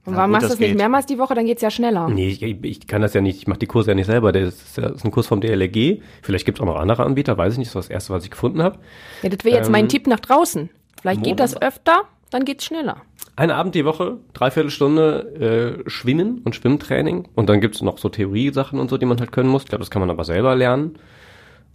Und 0.04 0.12
Ja, 0.14 0.18
warum 0.18 0.30
gut, 0.30 0.32
machst 0.32 0.44
du 0.44 0.48
das 0.48 0.58
das 0.58 0.66
nicht 0.68 0.76
mehrmals 0.76 1.06
die 1.06 1.18
Woche? 1.18 1.34
Dann 1.34 1.46
geht's 1.46 1.62
ja 1.62 1.70
schneller. 1.70 2.08
Nee, 2.08 2.28
ich, 2.28 2.42
ich 2.42 2.86
kann 2.86 3.02
das 3.02 3.14
ja 3.14 3.20
nicht, 3.20 3.38
ich 3.38 3.46
mache 3.46 3.58
die 3.60 3.66
Kurse 3.66 3.90
ja 3.92 3.94
nicht 3.94 4.06
selber. 4.06 4.32
Das 4.32 4.54
ist, 4.54 4.76
ja, 4.76 4.84
das 4.88 4.96
ist 4.96 5.04
ein 5.04 5.10
Kurs 5.10 5.26
vom 5.26 5.40
DLRG. 5.40 6.00
Vielleicht 6.22 6.44
gibt 6.44 6.58
es 6.58 6.62
auch 6.62 6.66
noch 6.66 6.76
andere 6.76 7.04
Anbieter, 7.04 7.38
weiß 7.38 7.52
ich 7.54 7.58
nicht. 7.58 7.68
Das 7.68 7.74
war 7.76 7.82
das 7.82 7.90
erste, 7.90 8.12
was 8.12 8.24
ich 8.24 8.30
gefunden 8.30 8.62
habe. 8.62 8.78
Ja, 9.22 9.28
das 9.28 9.44
wäre 9.44 9.56
jetzt 9.56 9.70
mein 9.70 9.84
Ähm, 9.84 9.88
Tipp 9.88 10.06
nach 10.06 10.20
draußen. 10.20 10.70
Vielleicht 11.00 11.22
geht 11.24 11.40
das 11.40 11.60
öfter, 11.60 12.02
dann 12.30 12.44
geht's 12.44 12.64
schneller. 12.64 12.96
Ein 13.34 13.50
Abend 13.50 13.74
die 13.74 13.84
Woche, 13.84 14.18
dreiviertel 14.34 14.70
Stunde 14.70 15.82
äh, 15.86 15.90
Schwimmen 15.90 16.42
und 16.44 16.54
Schwimmtraining. 16.54 17.28
Und 17.34 17.48
dann 17.48 17.60
gibt's 17.60 17.80
noch 17.80 17.98
so 17.98 18.08
Theoriesachen 18.08 18.78
und 18.78 18.90
so, 18.90 18.98
die 18.98 19.06
man 19.06 19.18
halt 19.18 19.32
können 19.32 19.48
muss. 19.48 19.62
Ich 19.62 19.68
glaube, 19.68 19.80
das 19.82 19.90
kann 19.90 20.00
man 20.00 20.10
aber 20.10 20.24
selber 20.24 20.54
lernen. 20.54 20.96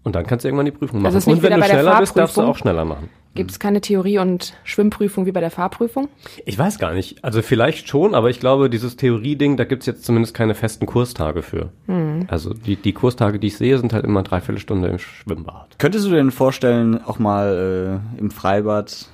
Und 0.07 0.15
dann 0.15 0.25
kannst 0.25 0.45
du 0.45 0.47
irgendwann 0.47 0.67
die 0.67 0.71
Prüfung 0.71 1.01
machen. 1.01 1.07
Also 1.07 1.17
ist 1.17 1.27
nicht 1.27 1.35
und 1.35 1.43
wenn 1.43 1.57
wieder 1.57 1.63
du 1.63 1.69
schneller 1.69 1.99
bist, 1.99 2.15
darfst 2.15 2.37
du 2.37 2.41
auch 2.41 2.55
schneller 2.55 2.85
machen. 2.85 3.09
Gibt 3.35 3.51
es 3.51 3.59
keine 3.59 3.81
Theorie- 3.81 4.19
und 4.19 4.53
Schwimmprüfung 4.63 5.25
wie 5.25 5.33
bei 5.33 5.41
der 5.41 5.51
Fahrprüfung? 5.51 6.07
Ich 6.45 6.57
weiß 6.57 6.79
gar 6.79 6.93
nicht. 6.93 7.25
Also 7.25 7.41
vielleicht 7.41 7.89
schon, 7.89 8.15
aber 8.15 8.29
ich 8.29 8.39
glaube, 8.39 8.69
dieses 8.69 8.95
Theorie-Ding, 8.95 9.57
da 9.57 9.65
gibt's 9.65 9.85
jetzt 9.85 10.05
zumindest 10.05 10.33
keine 10.33 10.55
festen 10.55 10.85
Kurstage 10.85 11.41
für. 11.41 11.73
Hm. 11.87 12.25
Also 12.29 12.53
die, 12.53 12.77
die 12.77 12.93
Kurstage, 12.93 13.37
die 13.37 13.47
ich 13.47 13.57
sehe, 13.57 13.77
sind 13.79 13.91
halt 13.91 14.05
immer 14.05 14.23
dreiviertel 14.23 14.61
Stunde 14.61 14.87
im 14.87 14.97
Schwimmbad. 14.97 15.77
Könntest 15.77 16.05
du 16.05 16.11
dir 16.11 16.15
denn 16.15 16.31
vorstellen, 16.31 17.03
auch 17.03 17.19
mal 17.19 18.01
äh, 18.15 18.17
im 18.17 18.31
Freibad 18.31 19.07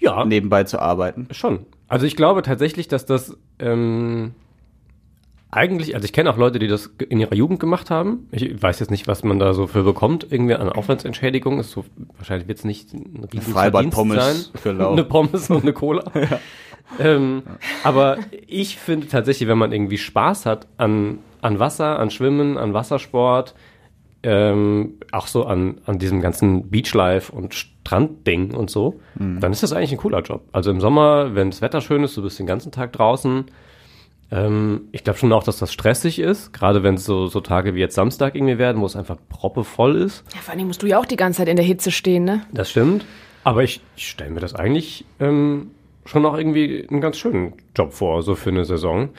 ja. 0.00 0.24
nebenbei 0.24 0.64
zu 0.64 0.80
arbeiten? 0.80 1.28
Schon. 1.30 1.60
Also 1.86 2.06
ich 2.06 2.16
glaube 2.16 2.42
tatsächlich, 2.42 2.88
dass 2.88 3.06
das 3.06 3.38
ähm, 3.60 4.34
eigentlich, 5.56 5.94
also 5.94 6.04
ich 6.04 6.12
kenne 6.12 6.30
auch 6.30 6.36
Leute, 6.36 6.58
die 6.58 6.68
das 6.68 6.90
in 7.08 7.18
ihrer 7.18 7.34
Jugend 7.34 7.58
gemacht 7.58 7.90
haben. 7.90 8.28
Ich 8.30 8.62
weiß 8.62 8.78
jetzt 8.80 8.90
nicht, 8.90 9.08
was 9.08 9.24
man 9.24 9.38
da 9.38 9.54
so 9.54 9.66
für 9.66 9.82
bekommt, 9.82 10.26
irgendwie 10.30 10.54
an 10.54 10.68
Aufwandsentschädigung. 10.68 11.58
Ist 11.58 11.70
so, 11.72 11.84
wahrscheinlich 12.16 12.46
wird 12.46 12.58
es 12.58 12.64
nicht 12.64 12.92
ein 12.92 13.26
riesen 13.32 13.52
Freibad 13.52 13.90
Pommes 13.90 14.50
sein. 14.64 14.78
Eine 14.80 15.04
Pommes 15.04 15.50
und 15.50 15.62
eine 15.62 15.72
Cola. 15.72 16.04
ähm, 17.00 17.42
aber 17.82 18.18
ich 18.46 18.76
finde 18.78 19.08
tatsächlich, 19.08 19.48
wenn 19.48 19.58
man 19.58 19.72
irgendwie 19.72 19.98
Spaß 19.98 20.46
hat 20.46 20.66
an, 20.76 21.18
an 21.40 21.58
Wasser, 21.58 21.98
an 21.98 22.10
Schwimmen, 22.10 22.58
an 22.58 22.74
Wassersport, 22.74 23.54
ähm, 24.22 24.94
auch 25.12 25.26
so 25.26 25.44
an, 25.44 25.80
an 25.86 25.98
diesem 25.98 26.20
ganzen 26.20 26.70
Beachlife 26.70 27.32
und 27.32 27.54
Strandding 27.54 28.54
und 28.54 28.70
so, 28.70 29.00
Mhm. 29.18 29.40
dann 29.40 29.52
ist 29.52 29.62
das 29.62 29.72
eigentlich 29.72 29.92
ein 29.92 29.98
cooler 29.98 30.20
Job. 30.22 30.42
Also 30.52 30.70
im 30.70 30.80
Sommer, 30.80 31.34
wenn 31.34 31.50
das 31.50 31.62
Wetter 31.62 31.80
schön 31.80 32.02
ist, 32.04 32.16
du 32.16 32.22
bist 32.22 32.38
den 32.38 32.46
ganzen 32.46 32.72
Tag 32.72 32.92
draußen. 32.92 33.44
Ähm, 34.30 34.88
ich 34.92 35.04
glaube 35.04 35.18
schon 35.18 35.32
auch, 35.32 35.44
dass 35.44 35.58
das 35.58 35.72
stressig 35.72 36.18
ist, 36.18 36.52
gerade 36.52 36.82
wenn 36.82 36.94
es 36.94 37.04
so, 37.04 37.26
so 37.28 37.40
Tage 37.40 37.74
wie 37.74 37.80
jetzt 37.80 37.94
Samstag 37.94 38.34
irgendwie 38.34 38.58
werden, 38.58 38.80
wo 38.82 38.86
es 38.86 38.96
einfach 38.96 39.16
proppevoll 39.28 39.96
ist. 39.96 40.24
Ja, 40.34 40.40
vor 40.40 40.54
allem 40.54 40.66
musst 40.66 40.82
du 40.82 40.86
ja 40.86 40.98
auch 40.98 41.06
die 41.06 41.16
ganze 41.16 41.38
Zeit 41.38 41.48
in 41.48 41.56
der 41.56 41.64
Hitze 41.64 41.90
stehen, 41.92 42.24
ne? 42.24 42.42
Das 42.52 42.70
stimmt. 42.70 43.04
Aber 43.44 43.62
ich, 43.62 43.80
ich 43.96 44.08
stelle 44.08 44.30
mir 44.32 44.40
das 44.40 44.54
eigentlich 44.54 45.04
ähm, 45.20 45.70
schon 46.04 46.26
auch 46.26 46.36
irgendwie 46.36 46.86
einen 46.90 47.00
ganz 47.00 47.16
schönen 47.18 47.52
Job 47.76 47.92
vor, 47.92 48.22
so 48.22 48.34
für 48.34 48.50
eine 48.50 48.64
Saison. 48.64 49.10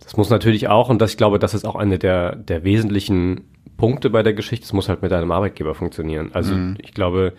Das 0.00 0.16
muss 0.16 0.30
natürlich 0.30 0.68
auch, 0.68 0.88
und 0.88 1.00
das, 1.02 1.10
ich 1.12 1.16
glaube, 1.16 1.40
das 1.40 1.54
ist 1.54 1.64
auch 1.64 1.74
eine 1.76 1.98
der, 1.98 2.36
der 2.36 2.62
wesentlichen 2.62 3.42
Punkte 3.76 4.10
bei 4.10 4.22
der 4.22 4.34
Geschichte, 4.34 4.64
es 4.64 4.72
muss 4.72 4.88
halt 4.88 5.02
mit 5.02 5.10
deinem 5.10 5.32
Arbeitgeber 5.32 5.74
funktionieren. 5.74 6.30
Also 6.32 6.54
Mhm. 6.54 6.76
ich 6.80 6.94
glaube, 6.94 7.32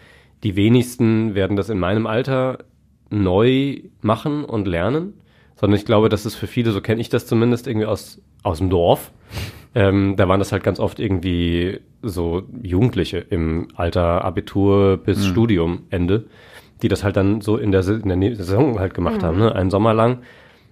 die 0.43 0.57
wenigsten 0.57 1.35
werden 1.35 1.55
das 1.55 1.69
in 1.69 1.79
meinem 1.79 2.05
Alter 2.05 2.59
neu 3.09 3.77
machen 4.01 4.43
und 4.43 4.67
lernen, 4.67 5.13
sondern 5.55 5.77
ich 5.77 5.85
glaube, 5.85 6.09
das 6.09 6.25
ist 6.25 6.35
für 6.35 6.47
viele, 6.47 6.71
so 6.71 6.81
kenne 6.81 7.01
ich 7.01 7.09
das 7.09 7.25
zumindest 7.27 7.67
irgendwie 7.67 7.85
aus, 7.87 8.21
aus 8.43 8.57
dem 8.59 8.69
Dorf. 8.69 9.11
Ähm, 9.75 10.15
da 10.17 10.27
waren 10.27 10.39
das 10.39 10.51
halt 10.51 10.63
ganz 10.63 10.79
oft 10.79 10.99
irgendwie 10.99 11.79
so 12.01 12.43
Jugendliche 12.61 13.17
im 13.17 13.67
Alter 13.75 14.23
Abitur 14.23 14.97
bis 14.97 15.19
Mhm. 15.19 15.23
Studium 15.31 15.83
Ende, 15.89 16.25
die 16.81 16.87
das 16.89 17.03
halt 17.03 17.15
dann 17.17 17.41
so 17.41 17.57
in 17.57 17.71
der, 17.71 17.87
in 17.87 18.09
der 18.21 18.35
Saison 18.35 18.79
halt 18.79 18.93
gemacht 18.93 19.21
Mhm. 19.21 19.25
haben, 19.25 19.37
ne? 19.39 19.55
einen 19.55 19.69
Sommer 19.71 19.93
lang, 19.93 20.19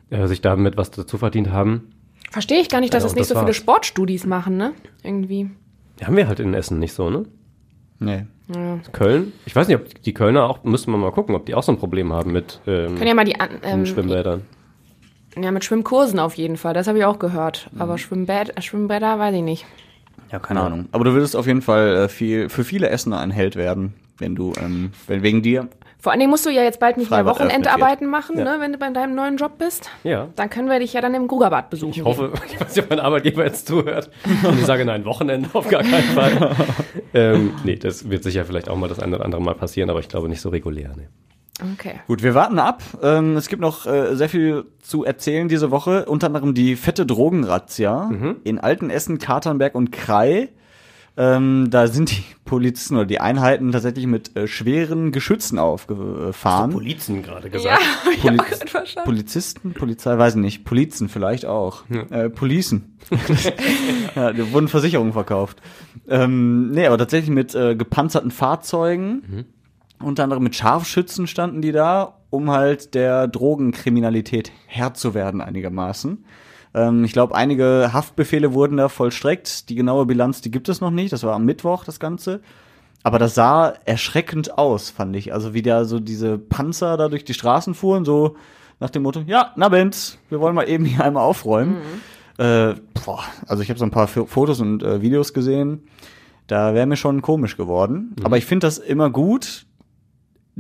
äh, 0.09 0.27
sich 0.27 0.41
damit 0.41 0.77
was 0.77 0.91
dazu 0.91 1.17
verdient 1.17 1.51
haben. 1.51 1.91
Verstehe 2.29 2.59
ich 2.59 2.69
gar 2.69 2.79
nicht, 2.79 2.93
dass 2.93 3.03
Ja, 3.03 3.07
es 3.07 3.15
nicht 3.15 3.21
das 3.21 3.29
so 3.29 3.35
viele 3.35 3.47
war's. 3.47 3.55
Sportstudis 3.57 4.25
machen, 4.25 4.55
ne? 4.57 4.73
Irgendwie. 5.03 5.49
Haben 6.03 6.15
wir 6.17 6.27
halt 6.27 6.39
in 6.39 6.53
Essen 6.53 6.79
nicht 6.79 6.93
so, 6.93 7.09
ne? 7.09 7.25
Nee. 7.99 8.25
Ja. 8.53 8.79
Köln? 8.91 9.31
Ich 9.45 9.55
weiß 9.55 9.67
nicht, 9.67 9.77
ob 9.77 10.01
die 10.03 10.13
Kölner 10.13 10.49
auch, 10.49 10.63
müssen 10.63 10.91
wir 10.91 10.97
mal 10.97 11.11
gucken, 11.11 11.35
ob 11.35 11.45
die 11.45 11.55
auch 11.55 11.63
so 11.63 11.71
ein 11.71 11.77
Problem 11.77 12.11
haben 12.13 12.31
mit 12.31 12.59
ähm, 12.67 12.95
Können 12.95 13.07
ja 13.07 13.13
mal 13.13 13.25
die 13.25 13.35
ähm, 13.63 13.85
Schwimmbädern. 13.85 14.41
Ja, 15.37 15.51
mit 15.51 15.63
Schwimmkursen 15.63 16.19
auf 16.19 16.35
jeden 16.35 16.57
Fall, 16.57 16.73
das 16.73 16.87
habe 16.87 16.97
ich 16.97 17.05
auch 17.05 17.19
gehört. 17.19 17.69
Mhm. 17.71 17.81
Aber 17.81 17.97
Schwimmbad, 17.97 18.57
äh, 18.57 18.61
Schwimmbäder 18.61 19.17
weiß 19.17 19.35
ich 19.35 19.41
nicht. 19.41 19.65
Ja, 20.31 20.39
keine 20.39 20.61
Ahnung. 20.61 20.87
Aber 20.91 21.03
du 21.03 21.13
würdest 21.13 21.35
auf 21.35 21.47
jeden 21.47 21.61
Fall 21.61 21.95
äh, 21.95 22.09
viel, 22.09 22.49
für 22.49 22.63
viele 22.63 22.89
Essener 22.89 23.19
ein 23.19 23.31
Held 23.31 23.55
werden, 23.55 23.93
wenn 24.17 24.35
du, 24.35 24.53
ähm, 24.59 24.91
wenn 25.07 25.23
wegen 25.23 25.41
dir. 25.41 25.67
Vor 25.99 26.11
allen 26.11 26.19
Dingen 26.19 26.31
musst 26.31 26.45
du 26.47 26.49
ja 26.49 26.63
jetzt 26.63 26.79
bald 26.79 26.97
nicht 26.97 27.11
mehr 27.11 27.25
Wochenendarbeiten 27.25 28.09
machen. 28.09 28.37
Ja. 28.37 28.43
ne, 28.43 28.55
wenn 28.59 28.71
du 28.71 28.79
bei 28.79 28.89
deinem 28.89 29.13
neuen 29.13 29.37
Job 29.37 29.59
bist. 29.59 29.91
Ja. 30.03 30.29
Dann 30.35 30.49
können 30.49 30.67
wir 30.67 30.79
dich 30.79 30.93
ja 30.93 31.01
dann 31.01 31.13
im 31.13 31.27
Grugerbad 31.27 31.69
besuchen. 31.69 31.93
Ich 31.93 32.03
hoffe, 32.03 32.31
ich 32.47 32.59
weiß 32.59 32.75
nicht, 32.75 32.85
ob 32.85 32.89
mein 32.89 32.99
Arbeitgeber 32.99 33.45
jetzt 33.45 33.67
zuhört. 33.67 34.09
Und 34.43 34.57
ich 34.57 34.65
sage, 34.65 34.83
nein, 34.83 35.05
Wochenende 35.05 35.49
auf 35.53 35.67
gar 35.67 35.83
keinen 35.83 36.09
Fall. 36.15 36.55
ähm, 37.13 37.53
nee, 37.63 37.75
das 37.75 38.09
wird 38.09 38.23
sicher 38.23 38.45
vielleicht 38.45 38.67
auch 38.67 38.77
mal 38.77 38.87
das 38.87 38.99
eine 38.99 39.17
oder 39.17 39.25
andere 39.25 39.41
Mal 39.41 39.53
passieren, 39.53 39.91
aber 39.91 39.99
ich 39.99 40.09
glaube 40.09 40.27
nicht 40.27 40.41
so 40.41 40.49
regulär. 40.49 40.91
Nee. 40.97 41.07
Okay. 41.73 41.99
Gut, 42.07 42.23
wir 42.23 42.33
warten 42.33 42.57
ab. 42.59 42.81
Ähm, 43.03 43.35
es 43.37 43.47
gibt 43.47 43.61
noch 43.61 43.85
äh, 43.85 44.15
sehr 44.15 44.29
viel 44.29 44.65
zu 44.81 45.03
erzählen 45.03 45.47
diese 45.47 45.69
Woche. 45.69 46.05
Unter 46.05 46.27
anderem 46.27 46.53
die 46.53 46.75
fette 46.75 47.05
Drogenrazzia 47.05 48.09
in 48.43 48.59
Altenessen, 48.59 49.19
Katernberg 49.19 49.75
und 49.75 49.91
Krai. 49.91 50.49
Ähm, 51.17 51.67
da 51.69 51.87
sind 51.87 52.09
die 52.11 52.23
Polizisten 52.45 52.95
oder 52.95 53.05
die 53.05 53.19
Einheiten 53.19 53.73
tatsächlich 53.73 54.07
mit 54.07 54.35
äh, 54.37 54.47
schweren 54.47 55.11
Geschützen 55.11 55.59
aufgefahren. 55.59 56.71
Polizen 56.71 57.21
gerade 57.21 57.47
Ja, 57.47 57.51
gesagt. 57.51 57.81
hab 58.73 58.83
ich 58.85 58.97
auch. 58.97 59.03
Polizisten, 59.03 59.73
Polizei, 59.73 60.17
weiß 60.17 60.35
ich 60.35 60.41
nicht, 60.41 60.63
Polizen 60.63 61.09
vielleicht 61.09 61.45
auch. 61.45 61.83
Äh, 61.89 62.29
Policen. 62.29 62.97
ja, 64.15 64.31
die 64.31 64.51
wurden 64.53 64.69
Versicherungen 64.69 65.11
verkauft. 65.11 65.61
Ähm, 66.07 66.71
nee, 66.71 66.87
aber 66.87 66.97
tatsächlich 66.97 67.29
mit 67.29 67.53
äh, 67.55 67.75
gepanzerten 67.75 68.31
Fahrzeugen, 68.31 69.45
unter 70.03 70.23
anderem 70.23 70.43
mit 70.43 70.55
Scharfschützen 70.55 71.27
standen 71.27 71.61
die 71.61 71.71
da, 71.71 72.19
um 72.29 72.51
halt 72.51 72.93
der 72.93 73.27
Drogenkriminalität 73.27 74.51
Herr 74.67 74.93
zu 74.93 75.13
werden 75.13 75.41
einigermaßen. 75.41 76.25
Ähm, 76.73 77.03
ich 77.03 77.13
glaube, 77.13 77.35
einige 77.35 77.91
Haftbefehle 77.93 78.53
wurden 78.53 78.77
da 78.77 78.89
vollstreckt. 78.89 79.69
Die 79.69 79.75
genaue 79.75 80.05
Bilanz, 80.05 80.41
die 80.41 80.51
gibt 80.51 80.69
es 80.69 80.81
noch 80.81 80.91
nicht. 80.91 81.13
Das 81.13 81.23
war 81.23 81.35
am 81.35 81.45
Mittwoch 81.45 81.83
das 81.83 81.99
Ganze. 81.99 82.41
Aber 83.03 83.19
das 83.19 83.35
sah 83.35 83.73
erschreckend 83.85 84.57
aus, 84.57 84.89
fand 84.89 85.15
ich. 85.15 85.33
Also 85.33 85.53
wie 85.53 85.61
da 85.61 85.85
so 85.85 85.99
diese 85.99 86.37
Panzer 86.37 86.97
da 86.97 87.09
durch 87.09 87.25
die 87.25 87.33
Straßen 87.33 87.73
fuhren, 87.73 88.05
so 88.05 88.35
nach 88.79 88.89
dem 88.89 89.03
Motto, 89.03 89.21
ja, 89.25 89.53
na 89.55 89.69
Benz, 89.69 90.17
wir 90.29 90.39
wollen 90.39 90.55
mal 90.55 90.69
eben 90.69 90.85
hier 90.85 91.03
einmal 91.03 91.23
aufräumen. 91.23 91.77
Äh, 92.37 92.75
boah, 93.05 93.23
also 93.47 93.61
ich 93.63 93.69
habe 93.69 93.79
so 93.79 93.85
ein 93.85 93.91
paar 93.91 94.07
Fotos 94.07 94.59
und 94.59 94.83
äh, 94.83 95.01
Videos 95.01 95.33
gesehen. 95.33 95.83
Da 96.47 96.73
wäre 96.73 96.85
mir 96.85 96.95
schon 96.95 97.21
komisch 97.21 97.57
geworden. 97.57 98.15
Aber 98.23 98.37
ich 98.37 98.45
finde 98.45 98.67
das 98.67 98.77
immer 98.77 99.09
gut, 99.09 99.65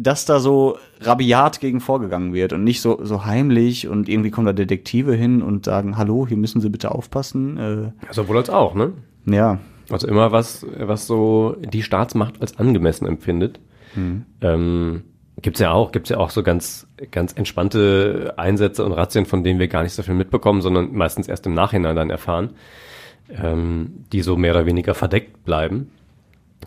dass 0.01 0.25
da 0.25 0.39
so 0.39 0.77
rabiat 1.01 1.59
gegen 1.59 1.79
vorgegangen 1.79 2.33
wird 2.33 2.53
und 2.53 2.63
nicht 2.63 2.81
so, 2.81 2.99
so 3.03 3.25
heimlich 3.25 3.87
und 3.87 4.09
irgendwie 4.09 4.31
kommen 4.31 4.47
da 4.47 4.53
Detektive 4.53 5.13
hin 5.13 5.41
und 5.41 5.65
sagen, 5.65 5.97
hallo, 5.97 6.25
hier 6.27 6.37
müssen 6.37 6.59
Sie 6.59 6.69
bitte 6.69 6.91
aufpassen. 6.91 7.57
Äh, 7.57 8.13
Sowohl 8.13 8.37
als 8.37 8.49
auch, 8.49 8.73
ne? 8.73 8.93
ja. 9.25 9.59
Also 9.89 10.07
immer 10.07 10.31
was, 10.31 10.65
was 10.77 11.05
so 11.05 11.57
die 11.59 11.83
Staatsmacht 11.83 12.41
als 12.41 12.57
angemessen 12.57 13.05
empfindet. 13.05 13.59
Mhm. 13.93 14.25
Ähm, 14.39 15.03
gibt's 15.41 15.59
ja 15.59 15.71
auch, 15.71 15.91
gibt's 15.91 16.09
ja 16.09 16.17
auch 16.17 16.29
so 16.29 16.43
ganz, 16.43 16.87
ganz 17.11 17.33
entspannte 17.33 18.33
Einsätze 18.37 18.85
und 18.85 18.93
Razzien, 18.93 19.25
von 19.25 19.43
denen 19.43 19.59
wir 19.59 19.67
gar 19.67 19.83
nicht 19.83 19.93
so 19.93 20.01
viel 20.01 20.13
mitbekommen, 20.13 20.61
sondern 20.61 20.93
meistens 20.93 21.27
erst 21.27 21.45
im 21.45 21.53
Nachhinein 21.53 21.95
dann 21.95 22.09
erfahren, 22.09 22.51
ähm, 23.29 24.05
die 24.13 24.21
so 24.21 24.37
mehr 24.37 24.51
oder 24.51 24.65
weniger 24.65 24.93
verdeckt 24.93 25.43
bleiben. 25.43 25.91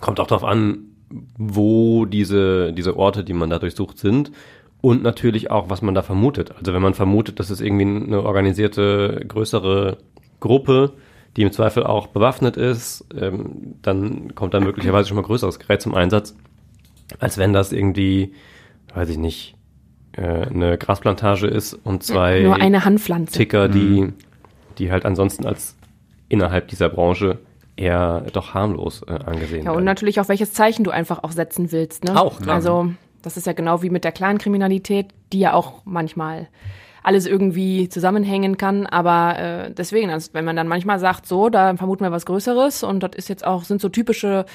Kommt 0.01 0.21
auch 0.21 0.27
darauf 0.27 0.45
an, 0.45 0.94
wo 1.39 2.05
diese, 2.05 2.73
diese 2.73 2.97
Orte, 2.97 3.25
die 3.25 3.33
man 3.33 3.51
da 3.51 3.59
durchsucht, 3.59 3.99
sind 3.99 4.33
und 4.81 5.03
natürlich 5.03 5.51
auch, 5.51 5.71
was 5.71 5.83
man 5.83 5.95
da 5.95 6.03
vermutet. 6.03 6.53
Also 6.59 6.75
wenn 6.75 6.83
man 6.83 6.95
vermutet, 6.95 7.41
dass 7.41 7.51
es 7.51 7.61
irgendwie 7.61 7.87
eine 7.87 8.23
organisierte, 8.23 9.25
größere 9.27 9.99
Gruppe, 10.41 10.93
die 11.37 11.43
im 11.43 11.53
Zweifel 11.53 11.85
auch 11.85 12.09
bewaffnet 12.09 12.57
ist, 12.57 13.07
ähm, 13.19 13.77
dann 13.83 14.35
kommt 14.35 14.55
da 14.55 14.61
möglicherweise 14.61 15.09
schon 15.09 15.17
mal 15.17 15.23
größeres 15.23 15.59
Gerät 15.59 15.81
zum 15.81 15.95
Einsatz, 15.95 16.37
als 17.19 17.39
wenn 17.39 17.53
das 17.53 17.73
irgendwie, 17.73 18.35
weiß 18.95 19.09
ich 19.09 19.19
nicht, 19.19 19.57
äh, 20.13 20.23
eine 20.23 20.79
Grasplantage 20.79 21.47
ist 21.47 21.75
und 21.75 22.03
zwei 22.03 22.43
Nur 22.43 22.61
eine 22.61 22.85
Handpflanze. 22.85 23.33
Ticker, 23.33 23.69
die, 23.69 24.13
die 24.79 24.93
halt 24.93 25.05
ansonsten 25.05 25.47
als 25.47 25.77
innerhalb 26.29 26.69
dieser 26.69 26.89
Branche 26.89 27.39
eher 27.77 28.23
doch 28.33 28.55
harmlos 28.55 29.03
äh, 29.07 29.13
angesehen 29.13 29.65
Ja, 29.65 29.71
und 29.71 29.77
werden. 29.79 29.85
natürlich 29.85 30.21
auch, 30.21 30.29
welches 30.29 30.53
Zeichen 30.53 30.85
du 30.85 30.91
einfach 30.91 31.23
auch 31.25 31.33
setzen 31.33 31.73
willst. 31.73 32.05
Ne? 32.05 32.21
Auch, 32.21 32.41
klar. 32.41 32.57
Also, 32.57 32.91
das 33.23 33.37
ist 33.37 33.47
ja 33.47 33.53
genau 33.53 33.83
wie 33.83 33.91
mit 33.91 34.05
der 34.05 34.13
Clankriminalität, 34.13 35.07
die 35.33 35.41
ja 35.41 35.55
auch 35.55 35.83
manchmal 35.85 36.49
alles 37.03 37.27
irgendwie 37.27 37.89
zusammenhängen 37.89 38.57
kann. 38.57 38.87
Aber 38.87 39.39
äh, 39.39 39.71
deswegen, 39.75 40.11
also 40.11 40.31
wenn 40.33 40.45
man 40.45 40.57
dann 40.57 40.69
manchmal 40.69 40.99
sagt, 40.99 41.27
so, 41.27 41.49
da 41.51 41.77
vermuten 41.77 42.05
wir 42.05 42.13
was 42.13 42.27
Größeres 42.27 42.83
und 42.83 43.03
das 43.03 43.11
ist 43.15 43.29
jetzt 43.29 43.47
auch, 43.47 43.65
sind 43.65 43.81
so 43.81 43.89
typische 43.89 44.47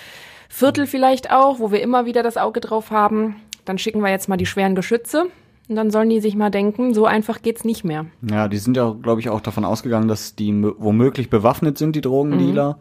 Viertel 0.49 0.87
vielleicht 0.87 1.31
auch, 1.31 1.59
wo 1.59 1.71
wir 1.71 1.81
immer 1.81 2.05
wieder 2.05 2.23
das 2.23 2.37
Auge 2.37 2.59
drauf 2.59 2.89
haben, 2.89 3.35
dann 3.65 3.77
schicken 3.77 4.01
wir 4.01 4.09
jetzt 4.09 4.29
mal 4.29 4.37
die 4.37 4.47
schweren 4.47 4.73
Geschütze. 4.75 5.27
Und 5.67 5.75
dann 5.75 5.91
sollen 5.91 6.09
die 6.09 6.19
sich 6.21 6.35
mal 6.35 6.49
denken, 6.49 6.95
so 6.95 7.05
einfach 7.05 7.43
geht's 7.43 7.63
nicht 7.63 7.83
mehr. 7.83 8.07
Ja, 8.27 8.47
die 8.47 8.57
sind 8.57 8.75
ja, 8.75 8.95
glaube 8.99 9.21
ich, 9.21 9.29
auch 9.29 9.41
davon 9.41 9.63
ausgegangen, 9.65 10.07
dass 10.07 10.33
die 10.35 10.51
mö- 10.51 10.73
womöglich 10.79 11.29
bewaffnet 11.29 11.77
sind, 11.77 11.95
die 11.95 12.01
Drogendealer. 12.01 12.79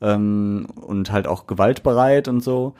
Ähm, 0.00 0.66
und 0.76 1.12
halt 1.12 1.26
auch 1.26 1.46
gewaltbereit 1.46 2.28
und 2.28 2.42
so. 2.42 2.74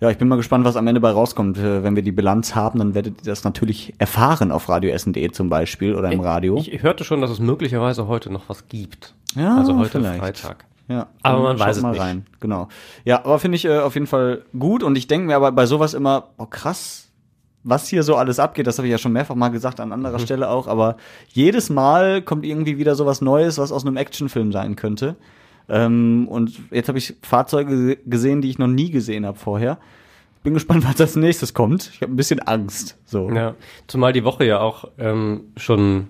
Ja, 0.00 0.08
ich 0.10 0.16
bin 0.18 0.28
mal 0.28 0.36
gespannt, 0.36 0.64
was 0.64 0.76
am 0.76 0.86
Ende 0.86 1.00
bei 1.00 1.10
rauskommt. 1.10 1.58
Äh, 1.58 1.82
Wenn 1.82 1.94
wir 1.96 2.02
die 2.02 2.12
Bilanz 2.12 2.54
haben, 2.54 2.78
dann 2.78 2.94
werdet 2.94 3.20
ihr 3.20 3.30
das 3.30 3.44
natürlich 3.44 3.92
erfahren 3.98 4.50
auf 4.50 4.68
radioessen.de 4.68 5.30
zum 5.32 5.50
Beispiel 5.50 5.94
oder 5.94 6.10
im 6.10 6.20
Radio. 6.20 6.56
Ich 6.56 6.82
hörte 6.82 7.04
schon, 7.04 7.20
dass 7.20 7.30
es 7.30 7.38
möglicherweise 7.40 8.06
heute 8.08 8.32
noch 8.32 8.48
was 8.48 8.68
gibt. 8.68 9.14
Ja, 9.34 9.56
also 9.58 9.76
heute 9.76 9.98
vielleicht. 10.00 10.18
Freitag. 10.38 10.64
Ja, 10.88 11.06
Aber 11.22 11.42
man 11.44 11.58
weiß 11.58 11.76
es 11.76 11.82
mal 11.82 11.90
nicht. 11.92 12.00
rein. 12.00 12.26
Genau. 12.40 12.66
Ja, 13.04 13.18
aber 13.24 13.38
finde 13.38 13.56
ich 13.56 13.64
äh, 13.64 13.78
auf 13.78 13.94
jeden 13.94 14.08
Fall 14.08 14.42
gut 14.58 14.82
und 14.82 14.96
ich 14.96 15.06
denke 15.06 15.26
mir 15.28 15.36
aber 15.36 15.52
bei 15.52 15.66
sowas 15.66 15.94
immer, 15.94 16.30
oh 16.36 16.46
krass, 16.46 17.10
was 17.62 17.86
hier 17.86 18.02
so 18.02 18.16
alles 18.16 18.40
abgeht, 18.40 18.66
das 18.66 18.78
habe 18.78 18.88
ich 18.88 18.92
ja 18.92 18.98
schon 18.98 19.12
mehrfach 19.12 19.36
mal 19.36 19.50
gesagt 19.50 19.78
an 19.80 19.92
anderer 19.92 20.14
Mhm. 20.18 20.22
Stelle 20.22 20.48
auch, 20.48 20.66
aber 20.66 20.96
jedes 21.28 21.70
Mal 21.70 22.22
kommt 22.22 22.44
irgendwie 22.44 22.78
wieder 22.78 22.94
sowas 22.96 23.20
Neues, 23.20 23.58
was 23.58 23.70
aus 23.70 23.86
einem 23.86 23.96
Actionfilm 23.98 24.50
sein 24.50 24.74
könnte. 24.76 25.14
Ähm, 25.70 26.26
und 26.28 26.52
jetzt 26.70 26.88
habe 26.88 26.98
ich 26.98 27.14
Fahrzeuge 27.22 27.72
gese- 27.74 27.98
gesehen, 28.06 28.42
die 28.42 28.50
ich 28.50 28.58
noch 28.58 28.66
nie 28.68 28.90
gesehen 28.90 29.24
habe 29.24 29.38
vorher. 29.38 29.78
Bin 30.42 30.54
gespannt, 30.54 30.84
was 30.88 31.00
als 31.00 31.16
nächstes 31.16 31.54
kommt. 31.54 31.90
Ich 31.94 32.02
habe 32.02 32.12
ein 32.12 32.16
bisschen 32.16 32.40
Angst. 32.40 32.96
So. 33.04 33.30
Ja, 33.30 33.54
zumal 33.86 34.12
die 34.12 34.24
Woche 34.24 34.44
ja 34.44 34.60
auch 34.60 34.86
ähm, 34.98 35.44
schon, 35.56 36.08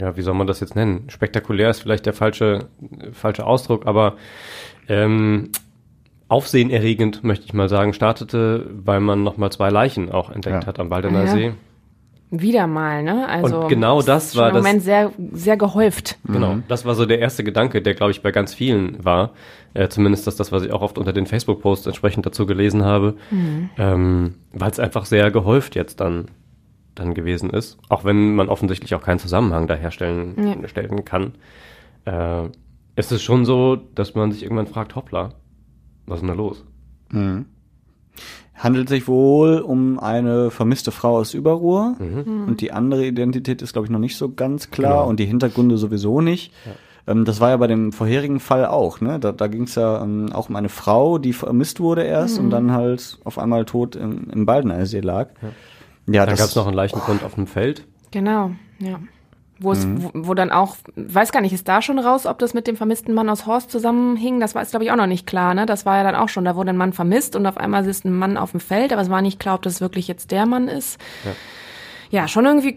ja, 0.00 0.16
wie 0.16 0.22
soll 0.22 0.34
man 0.34 0.46
das 0.46 0.60
jetzt 0.60 0.74
nennen? 0.76 1.04
Spektakulär 1.08 1.70
ist 1.70 1.80
vielleicht 1.80 2.06
der 2.06 2.12
falsche, 2.14 2.68
falsche 3.12 3.44
Ausdruck, 3.46 3.86
aber 3.86 4.16
ähm, 4.88 5.50
aufsehenerregend, 6.28 7.22
möchte 7.24 7.44
ich 7.44 7.52
mal 7.54 7.68
sagen, 7.68 7.92
startete, 7.92 8.68
weil 8.72 9.00
man 9.00 9.22
nochmal 9.22 9.50
zwei 9.52 9.70
Leichen 9.70 10.10
auch 10.10 10.30
entdeckt 10.30 10.62
Ja. 10.64 10.66
hat 10.66 10.80
am 10.80 10.90
Waldener 10.90 11.24
Ja. 11.24 11.30
See. 11.32 11.52
Wieder 12.30 12.66
mal, 12.66 13.04
ne? 13.04 13.28
Also 13.28 13.60
Und 13.60 13.68
genau 13.68 14.02
das 14.02 14.34
war 14.34 14.48
im 14.48 14.54
das- 14.54 14.64
Moment 14.64 14.82
sehr, 14.82 15.12
sehr 15.32 15.56
gehäuft. 15.56 16.18
Genau, 16.26 16.58
das 16.66 16.84
war 16.84 16.94
so 16.96 17.06
der 17.06 17.20
erste 17.20 17.44
Gedanke, 17.44 17.80
der, 17.82 17.94
glaube 17.94 18.10
ich, 18.10 18.20
bei 18.22 18.32
ganz 18.32 18.52
vielen 18.52 19.04
war. 19.04 19.32
Äh, 19.74 19.88
zumindest 19.88 20.26
das, 20.26 20.34
das, 20.36 20.50
was 20.50 20.64
ich 20.64 20.72
auch 20.72 20.82
oft 20.82 20.98
unter 20.98 21.12
den 21.12 21.26
Facebook-Posts 21.26 21.86
entsprechend 21.86 22.26
dazu 22.26 22.44
gelesen 22.46 22.84
habe. 22.84 23.16
Mhm. 23.30 23.70
Ähm, 23.78 24.34
Weil 24.52 24.70
es 24.72 24.80
einfach 24.80 25.04
sehr 25.04 25.30
gehäuft 25.30 25.76
jetzt 25.76 26.00
dann, 26.00 26.26
dann 26.96 27.14
gewesen 27.14 27.50
ist. 27.50 27.78
Auch 27.88 28.04
wenn 28.04 28.34
man 28.34 28.48
offensichtlich 28.48 28.94
auch 28.96 29.02
keinen 29.02 29.18
Zusammenhang 29.20 29.68
da 29.68 29.74
herstellen 29.74 30.34
Ja. 30.62 30.68
stellen 30.68 31.04
kann. 31.04 31.34
Äh, 32.06 32.48
es 32.96 33.12
ist 33.12 33.22
schon 33.22 33.44
so, 33.44 33.76
dass 33.76 34.14
man 34.16 34.32
sich 34.32 34.42
irgendwann 34.42 34.66
fragt, 34.66 34.96
hoppla, 34.96 35.34
was 36.06 36.16
ist 36.16 36.20
denn 36.22 36.28
da 36.28 36.34
los? 36.34 36.64
Mhm. 37.12 37.44
Handelt 38.58 38.88
sich 38.88 39.06
wohl 39.06 39.58
um 39.58 39.98
eine 39.98 40.50
vermisste 40.50 40.90
Frau 40.90 41.16
aus 41.18 41.34
Überruhr. 41.34 41.94
Mhm. 41.98 42.44
Und 42.48 42.60
die 42.60 42.72
andere 42.72 43.04
Identität 43.06 43.60
ist, 43.62 43.72
glaube 43.74 43.86
ich, 43.86 43.90
noch 43.90 43.98
nicht 43.98 44.16
so 44.16 44.32
ganz 44.32 44.70
klar 44.70 44.92
Genau. 44.94 45.08
und 45.08 45.20
die 45.20 45.26
Hintergründe 45.26 45.76
sowieso 45.76 46.20
nicht. 46.22 46.52
Ähm, 47.06 47.24
das 47.24 47.38
war 47.40 47.50
ja 47.50 47.56
bei 47.58 47.66
dem 47.66 47.92
vorherigen 47.92 48.40
Fall 48.40 48.64
auch. 48.66 49.00
Ne? 49.00 49.20
Da, 49.20 49.32
da 49.32 49.46
ging 49.46 49.64
es 49.64 49.74
ja 49.74 50.02
ähm, 50.02 50.32
auch 50.32 50.48
um 50.48 50.56
eine 50.56 50.68
Frau, 50.70 51.18
die 51.18 51.32
vermisst 51.34 51.80
wurde 51.80 52.02
erst 52.04 52.38
Mhm. 52.38 52.44
und 52.44 52.50
dann 52.50 52.72
halt 52.72 53.18
auf 53.24 53.38
einmal 53.38 53.64
tot 53.66 53.94
im, 53.94 54.30
im 54.30 54.46
Baldener 54.46 54.84
See 54.86 55.00
lag. 55.00 55.28
Ja, 56.08 56.24
Dann 56.24 56.30
das 56.30 56.38
gab 56.40 56.48
es 56.48 56.56
noch 56.56 56.66
einen 56.66 56.76
Leichenfund 56.76 57.22
auf 57.24 57.36
einem 57.36 57.46
Feld. 57.46 57.84
Genau, 58.10 58.52
ja. 58.78 58.98
Wo 59.58 59.72
es, 59.72 59.86
Mhm. 59.86 60.02
wo, 60.02 60.10
wo 60.14 60.34
dann 60.34 60.50
auch, 60.50 60.76
weiß 60.96 61.32
gar 61.32 61.40
nicht, 61.40 61.52
ist 61.54 61.66
da 61.66 61.80
schon 61.80 61.98
raus, 61.98 62.26
ob 62.26 62.38
das 62.38 62.52
mit 62.52 62.66
dem 62.66 62.76
vermissten 62.76 63.14
Mann 63.14 63.30
aus 63.30 63.46
Horst 63.46 63.70
zusammenhing? 63.70 64.38
Das 64.40 64.54
war 64.54 64.62
jetzt, 64.62 64.70
glaube 64.72 64.84
ich, 64.84 64.90
auch 64.90 64.96
noch 64.96 65.06
nicht 65.06 65.26
klar, 65.26 65.54
ne? 65.54 65.64
Das 65.64 65.86
war 65.86 65.96
ja 65.96 66.02
dann 66.04 66.14
auch 66.14 66.28
schon, 66.28 66.44
da 66.44 66.56
wurde 66.56 66.70
ein 66.70 66.76
Mann 66.76 66.92
vermisst 66.92 67.34
und 67.36 67.46
auf 67.46 67.56
einmal 67.56 67.86
ist 67.86 68.04
ein 68.04 68.12
Mann 68.16 68.36
auf 68.36 68.50
dem 68.50 68.60
Feld, 68.60 68.92
aber 68.92 69.00
es 69.02 69.08
war 69.10 69.22
nicht 69.22 69.40
klar, 69.40 69.54
ob 69.54 69.62
das 69.62 69.80
wirklich 69.80 70.08
jetzt 70.08 70.30
der 70.30 70.44
Mann 70.46 70.68
ist. 70.68 71.00
Ja. 71.24 71.30
Ja, 72.20 72.28
schon 72.28 72.44
irgendwie 72.46 72.74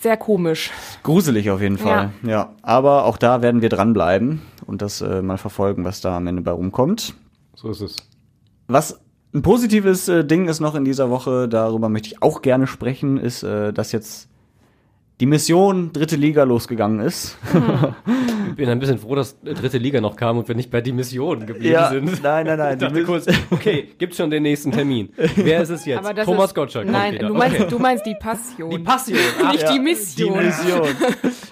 sehr 0.00 0.16
komisch. 0.16 0.70
gruselig 1.02 1.50
auf 1.50 1.60
jeden 1.60 1.76
Fall. 1.78 2.10
Ja. 2.22 2.50
aber 2.62 3.04
auch 3.04 3.16
da 3.16 3.42
werden 3.42 3.62
wir 3.62 3.68
dranbleiben 3.68 4.42
und 4.64 4.80
das 4.80 5.00
äh, 5.00 5.22
mal 5.22 5.38
verfolgen, 5.38 5.84
was 5.84 6.00
da 6.00 6.16
am 6.16 6.26
Ende 6.28 6.42
bei 6.42 6.52
rumkommt. 6.52 7.14
So 7.56 7.70
ist 7.70 7.80
es. 7.80 7.96
Was 8.68 9.00
ein 9.34 9.42
positives 9.42 10.08
äh, 10.08 10.24
Ding 10.24 10.48
ist 10.48 10.60
noch 10.60 10.74
in 10.76 10.84
dieser 10.84 11.10
Woche, 11.10 11.48
darüber 11.48 11.88
möchte 11.88 12.08
ich 12.08 12.22
auch 12.22 12.42
gerne 12.42 12.66
sprechen, 12.68 13.16
ist, 13.18 13.42
äh, 13.42 13.72
dass 13.72 13.90
jetzt 13.92 14.28
die 15.20 15.26
Mission 15.26 15.92
dritte 15.92 16.16
Liga 16.16 16.44
losgegangen 16.44 17.00
ist. 17.00 17.36
Ich 18.48 18.54
bin 18.56 18.68
ein 18.68 18.78
bisschen 18.78 18.98
froh, 18.98 19.14
dass 19.14 19.38
dritte 19.42 19.78
Liga 19.78 20.00
noch 20.00 20.16
kam 20.16 20.38
und 20.38 20.48
wir 20.48 20.54
nicht 20.54 20.70
bei 20.70 20.80
die 20.80 20.92
Mission 20.92 21.46
geblieben 21.46 21.72
Ja, 21.74 21.90
sind. 21.90 22.22
nein, 22.22 22.46
nein, 22.46 22.58
nein, 22.58 22.72
Ich 22.74 22.78
dachte 22.80 23.04
kurz, 23.04 23.26
okay, 23.50 23.88
gibt's 23.98 24.16
schon 24.16 24.30
den 24.30 24.42
nächsten 24.42 24.72
Termin. 24.72 25.10
Wer 25.36 25.60
ist 25.62 25.68
es 25.70 25.84
jetzt? 25.84 26.04
Thomas 26.24 26.46
ist, 26.46 26.54
Gottschalk 26.54 26.90
Nein, 26.90 27.18
du 27.18 27.34
meinst, 27.34 27.60
okay. 27.60 27.66
du 27.70 27.78
meinst 27.78 28.06
die 28.06 28.14
Passion. 28.18 28.70
Die 28.70 28.78
Passion. 28.78 29.18
Ah, 29.44 29.52
Nicht 29.52 29.62
ja. 29.62 29.72
die 29.72 29.78
Mission. 29.78 30.34
Die 30.38 30.44
Mission. 30.46 30.88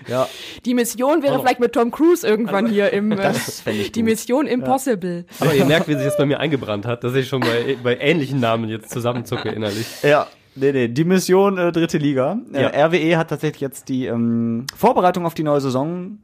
ja, 0.09 0.29
Die 0.65 0.75
Mission 0.75 1.23
wäre 1.23 1.37
Oh. 1.39 1.41
vielleicht 1.43 1.61
mit 1.61 1.73
Tom 1.73 1.91
Cruise 1.91 2.27
irgendwann 2.27 2.67
hier 2.67 2.93
im, 2.93 3.13
äh, 3.13 3.17
das 3.17 3.63
ich 3.67 3.93
die 3.93 4.01
gut. 4.01 4.11
Mission 4.11 4.47
Impossible. 4.47 5.25
Aber 5.41 5.55
ihr 5.55 5.65
merkt, 5.67 5.89
wie 5.89 5.95
sich 5.95 6.05
das 6.05 6.17
bei 6.17 6.27
mir 6.27 6.41
eingebrannt 6.41 6.87
hat, 6.87 7.05
dass 7.05 7.15
ich 7.15 7.29
schon 7.29 7.41
bei, 7.41 7.77
bei 7.83 7.97
ähnlichen 7.99 8.41
Namen 8.41 8.69
jetzt 8.69 8.91
zusammenzucke 8.91 9.51
innerlich. 9.51 9.87
Ja, 10.03 10.27
nee, 10.59 10.73
nee, 10.73 10.89
die 10.89 11.05
Mission 11.05 11.59
äh, 11.59 11.73
dritte 11.73 11.99
Liga. 11.99 12.39
Äh, 12.53 12.63
Ja. 12.63 12.87
RWE 12.87 13.17
hat 13.17 13.29
tatsächlich 13.31 13.61
jetzt 13.61 13.89
die 13.89 14.07
ähm, 14.07 14.67
Vorbereitung 14.77 15.27
auf 15.27 15.35
die 15.35 15.43
neue 15.43 15.61
Saison 15.61 16.19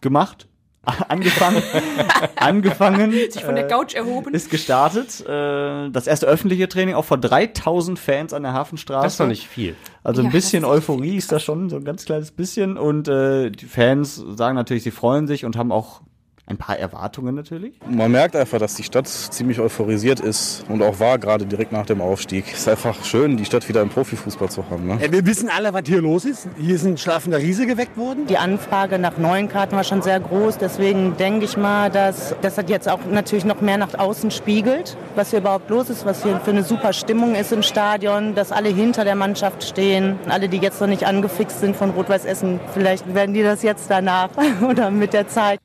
gemacht. 0.00 0.48
Angefangen. 1.08 1.62
angefangen. 2.36 3.12
Sich 3.12 3.44
von 3.44 3.54
der 3.54 3.66
äh, 3.66 3.68
Couch 3.68 3.94
erhoben. 3.94 4.34
Ist 4.34 4.50
gestartet. 4.50 5.20
Äh, 5.20 5.90
das 5.90 6.08
erste 6.08 6.26
öffentliche 6.26 6.68
Training 6.68 6.96
auch 6.96 7.04
vor 7.04 7.18
3000 7.18 8.00
Fans 8.00 8.32
an 8.32 8.42
der 8.42 8.52
Hafenstraße. 8.52 9.04
Das 9.04 9.12
ist 9.14 9.20
doch 9.20 9.28
nicht 9.28 9.46
viel. 9.46 9.76
Also 10.02 10.22
ein 10.22 10.26
Ja, 10.26 10.32
bisschen 10.32 10.62
das 10.62 10.72
ist 10.72 10.76
Euphorie 10.76 11.16
ist 11.16 11.30
da 11.30 11.38
schon, 11.38 11.70
so 11.70 11.76
ein 11.76 11.84
ganz 11.84 12.04
kleines 12.04 12.32
bisschen. 12.32 12.76
Und 12.76 13.06
äh, 13.06 13.50
die 13.50 13.66
Fans 13.66 14.16
sagen 14.16 14.56
natürlich, 14.56 14.82
sie 14.82 14.90
freuen 14.90 15.28
sich 15.28 15.44
und 15.44 15.54
haben 15.56 15.70
auch 15.70 16.00
ein 16.46 16.56
paar 16.56 16.78
Erwartungen 16.78 17.34
natürlich. 17.34 17.74
Man 17.88 18.10
merkt 18.10 18.34
einfach, 18.34 18.58
dass 18.58 18.74
die 18.74 18.82
Stadt 18.82 19.06
ziemlich 19.06 19.60
euphorisiert 19.60 20.20
ist 20.20 20.64
und 20.68 20.82
auch 20.82 20.98
war, 20.98 21.18
gerade 21.18 21.46
direkt 21.46 21.72
nach 21.72 21.86
dem 21.86 22.00
Aufstieg. 22.00 22.46
Es 22.52 22.60
ist 22.60 22.68
einfach 22.68 23.04
schön, 23.04 23.36
die 23.36 23.44
Stadt 23.44 23.68
wieder 23.68 23.80
im 23.80 23.88
Profifußball 23.88 24.50
zu 24.50 24.68
haben. 24.68 24.86
Ne? 24.86 24.98
Wir 25.10 25.24
wissen 25.24 25.48
alle, 25.48 25.72
was 25.72 25.82
hier 25.86 26.02
los 26.02 26.24
ist. 26.24 26.48
Hier 26.58 26.74
ist 26.74 26.84
ein 26.84 26.98
schlafender 26.98 27.38
Riese 27.38 27.66
geweckt 27.66 27.96
worden. 27.96 28.26
Die 28.26 28.38
Anfrage 28.38 28.98
nach 28.98 29.18
neuen 29.18 29.48
Karten 29.48 29.76
war 29.76 29.84
schon 29.84 30.02
sehr 30.02 30.18
groß. 30.18 30.58
Deswegen 30.58 31.16
denke 31.16 31.44
ich 31.44 31.56
mal, 31.56 31.90
dass, 31.90 32.34
dass 32.42 32.56
das 32.56 32.64
jetzt 32.68 32.88
auch 32.88 33.00
natürlich 33.10 33.44
noch 33.44 33.60
mehr 33.60 33.78
nach 33.78 33.96
außen 33.96 34.30
spiegelt, 34.32 34.96
was 35.14 35.30
hier 35.30 35.38
überhaupt 35.38 35.70
los 35.70 35.90
ist, 35.90 36.04
was 36.04 36.24
hier 36.24 36.40
für 36.40 36.50
eine 36.50 36.64
super 36.64 36.92
Stimmung 36.92 37.36
ist 37.36 37.52
im 37.52 37.62
Stadion, 37.62 38.34
dass 38.34 38.50
alle 38.50 38.68
hinter 38.68 39.04
der 39.04 39.14
Mannschaft 39.14 39.62
stehen. 39.62 40.18
Alle, 40.28 40.48
die 40.48 40.58
jetzt 40.58 40.80
noch 40.80 40.88
nicht 40.88 41.06
angefixt 41.06 41.60
sind 41.60 41.76
von 41.76 41.90
Rot-Weiß 41.90 42.24
Essen, 42.24 42.58
vielleicht 42.74 43.14
werden 43.14 43.32
die 43.32 43.42
das 43.42 43.62
jetzt 43.62 43.90
danach 43.90 44.30
oder 44.68 44.90
mit 44.90 45.12
der 45.12 45.28
Zeit. 45.28 45.60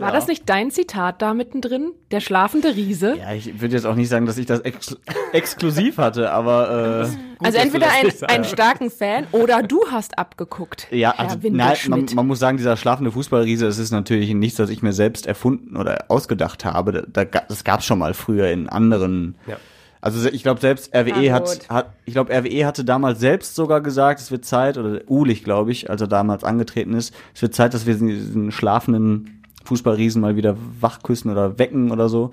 War 0.00 0.12
das 0.12 0.26
nicht 0.26 0.48
dein 0.48 0.70
Zitat 0.70 1.22
da 1.22 1.34
mittendrin? 1.34 1.92
Der 2.10 2.20
schlafende 2.20 2.74
Riese? 2.74 3.16
Ja, 3.18 3.32
ich 3.32 3.60
würde 3.60 3.74
jetzt 3.74 3.86
auch 3.86 3.94
nicht 3.94 4.08
sagen, 4.08 4.26
dass 4.26 4.38
ich 4.38 4.46
das 4.46 4.60
ex 4.60 4.96
exklusiv 5.32 5.98
hatte, 5.98 6.30
aber 6.30 7.08
äh, 7.40 7.44
also 7.44 7.58
entweder 7.58 7.86
das 8.02 8.22
ein, 8.22 8.28
einen 8.30 8.44
starken 8.44 8.90
Fan 8.90 9.26
oder 9.32 9.62
du 9.62 9.84
hast 9.90 10.18
abgeguckt. 10.18 10.88
Ja, 10.90 11.14
Herr 11.16 11.30
also 11.30 11.38
nein, 11.42 11.76
man, 11.88 12.06
man 12.14 12.26
muss 12.26 12.38
sagen, 12.38 12.56
dieser 12.56 12.76
schlafende 12.76 13.12
Fußballriese, 13.12 13.66
es 13.66 13.78
ist 13.78 13.90
natürlich 13.90 14.32
nichts, 14.34 14.56
das 14.56 14.70
ich 14.70 14.82
mir 14.82 14.92
selbst 14.92 15.26
erfunden 15.26 15.76
oder 15.76 16.06
ausgedacht 16.08 16.64
habe. 16.64 17.06
Da, 17.12 17.24
das 17.24 17.64
gab 17.64 17.80
es 17.80 17.86
schon 17.86 17.98
mal 17.98 18.14
früher 18.14 18.48
in 18.48 18.68
anderen. 18.68 19.36
Ja. 19.46 19.56
Also 20.00 20.28
ich 20.28 20.42
glaube 20.42 20.60
selbst 20.60 20.94
RWE 20.94 21.32
hat, 21.32 21.46
gut. 21.46 21.68
hat, 21.68 21.92
ich 22.04 22.14
glaube 22.14 22.32
RWE 22.32 22.66
hatte 22.66 22.84
damals 22.84 23.18
selbst 23.18 23.54
sogar 23.54 23.80
gesagt, 23.80 24.20
es 24.20 24.30
wird 24.30 24.44
Zeit 24.44 24.78
oder 24.78 25.00
Ulich, 25.08 25.42
glaube 25.42 25.72
ich, 25.72 25.90
als 25.90 26.00
er 26.00 26.06
damals 26.06 26.44
angetreten 26.44 26.94
ist, 26.94 27.12
es 27.34 27.42
wird 27.42 27.54
Zeit, 27.54 27.74
dass 27.74 27.86
wir 27.86 27.94
diesen 27.94 28.52
schlafenden 28.52 29.37
Fußballriesen 29.68 30.20
mal 30.22 30.34
wieder 30.36 30.56
wachküssen 30.80 31.30
oder 31.30 31.58
wecken 31.58 31.90
oder 31.90 32.08
so. 32.08 32.30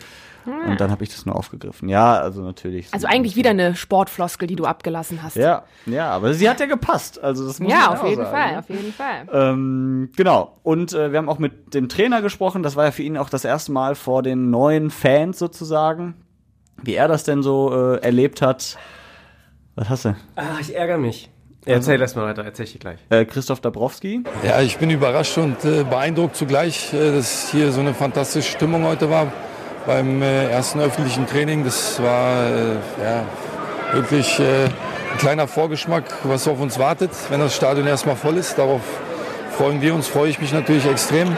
Und 0.67 0.79
dann 0.79 0.91
habe 0.91 1.03
ich 1.03 1.09
das 1.09 1.25
nur 1.25 1.35
aufgegriffen. 1.35 1.89
Ja, 1.89 2.19
also 2.19 2.43
natürlich. 2.43 2.87
also 2.91 3.07
eigentlich 3.07 3.35
wieder 3.35 3.49
eine 3.49 3.75
Sportfloskel, 3.75 4.47
die 4.47 4.55
du 4.55 4.65
abgelassen 4.65 5.23
hast. 5.23 5.35
Ja, 5.37 5.63
ja, 5.87 6.11
aber 6.11 6.35
sie 6.35 6.47
hat 6.47 6.59
ja 6.59 6.67
gepasst. 6.67 7.21
Also 7.23 7.47
das 7.47 7.59
muss 7.59 7.71
Ja, 7.71 7.79
man 7.79 7.89
auf 7.89 8.03
auch 8.03 8.07
jeden 8.09 8.21
sagen, 8.23 8.31
Fall, 8.37 8.51
ne? 8.51 8.59
auf 8.59 8.69
jeden 8.69 8.93
Fall. 8.93 9.27
Ähm, 9.33 10.09
genau. 10.15 10.55
Und 10.61 10.93
äh, 10.93 11.11
wir 11.11 11.17
haben 11.17 11.29
auch 11.29 11.39
mit 11.39 11.73
dem 11.73 11.89
Trainer 11.89 12.21
gesprochen. 12.21 12.61
Das 12.61 12.75
war 12.75 12.85
ja 12.85 12.91
für 12.91 13.01
ihn 13.01 13.17
auch 13.17 13.29
das 13.29 13.43
erste 13.43 13.71
Mal 13.71 13.95
vor 13.95 14.21
den 14.21 14.51
neuen 14.51 14.91
Fans 14.91 15.39
sozusagen. 15.39 16.13
Wie 16.83 16.93
er 16.93 17.07
das 17.07 17.23
denn 17.23 17.41
so 17.41 17.73
äh, 17.95 18.01
erlebt 18.03 18.43
hat. 18.43 18.77
Was 19.73 19.89
hast 19.89 20.05
du? 20.05 20.15
Ah, 20.35 20.43
ich 20.61 20.75
ärgere 20.75 20.99
mich. 20.99 21.31
Erzähl 21.65 21.99
erst 21.99 22.15
mal 22.15 22.25
weiter, 22.25 22.43
erzähl 22.45 22.65
ich 22.65 22.79
gleich. 22.79 22.99
Äh, 23.09 23.25
Christoph 23.25 23.59
Dabrowski. 23.59 24.23
Ja, 24.43 24.61
ich 24.61 24.77
bin 24.77 24.89
überrascht 24.89 25.37
und 25.37 25.63
äh, 25.65 25.83
beeindruckt 25.83 26.35
zugleich, 26.35 26.93
äh, 26.93 27.11
dass 27.13 27.49
hier 27.51 27.71
so 27.71 27.79
eine 27.79 27.93
fantastische 27.93 28.51
Stimmung 28.51 28.85
heute 28.85 29.09
war 29.09 29.31
beim 29.85 30.21
äh, 30.21 30.49
ersten 30.49 30.79
öffentlichen 30.79 31.25
Training. 31.27 31.63
Das 31.63 32.01
war 32.01 32.45
äh, 32.45 32.75
ja, 33.03 33.23
wirklich 33.93 34.39
äh, 34.39 34.65
ein 34.65 35.17
kleiner 35.17 35.47
Vorgeschmack, 35.47 36.03
was 36.23 36.47
auf 36.47 36.59
uns 36.59 36.77
wartet, 36.77 37.11
wenn 37.29 37.39
das 37.39 37.55
Stadion 37.55 37.87
erstmal 37.87 38.15
voll 38.15 38.37
ist. 38.37 38.57
Darauf 38.57 38.81
freuen 39.51 39.81
wir 39.81 39.95
uns, 39.95 40.07
freue 40.07 40.29
ich 40.29 40.39
mich 40.39 40.53
natürlich 40.53 40.85
extrem. 40.85 41.35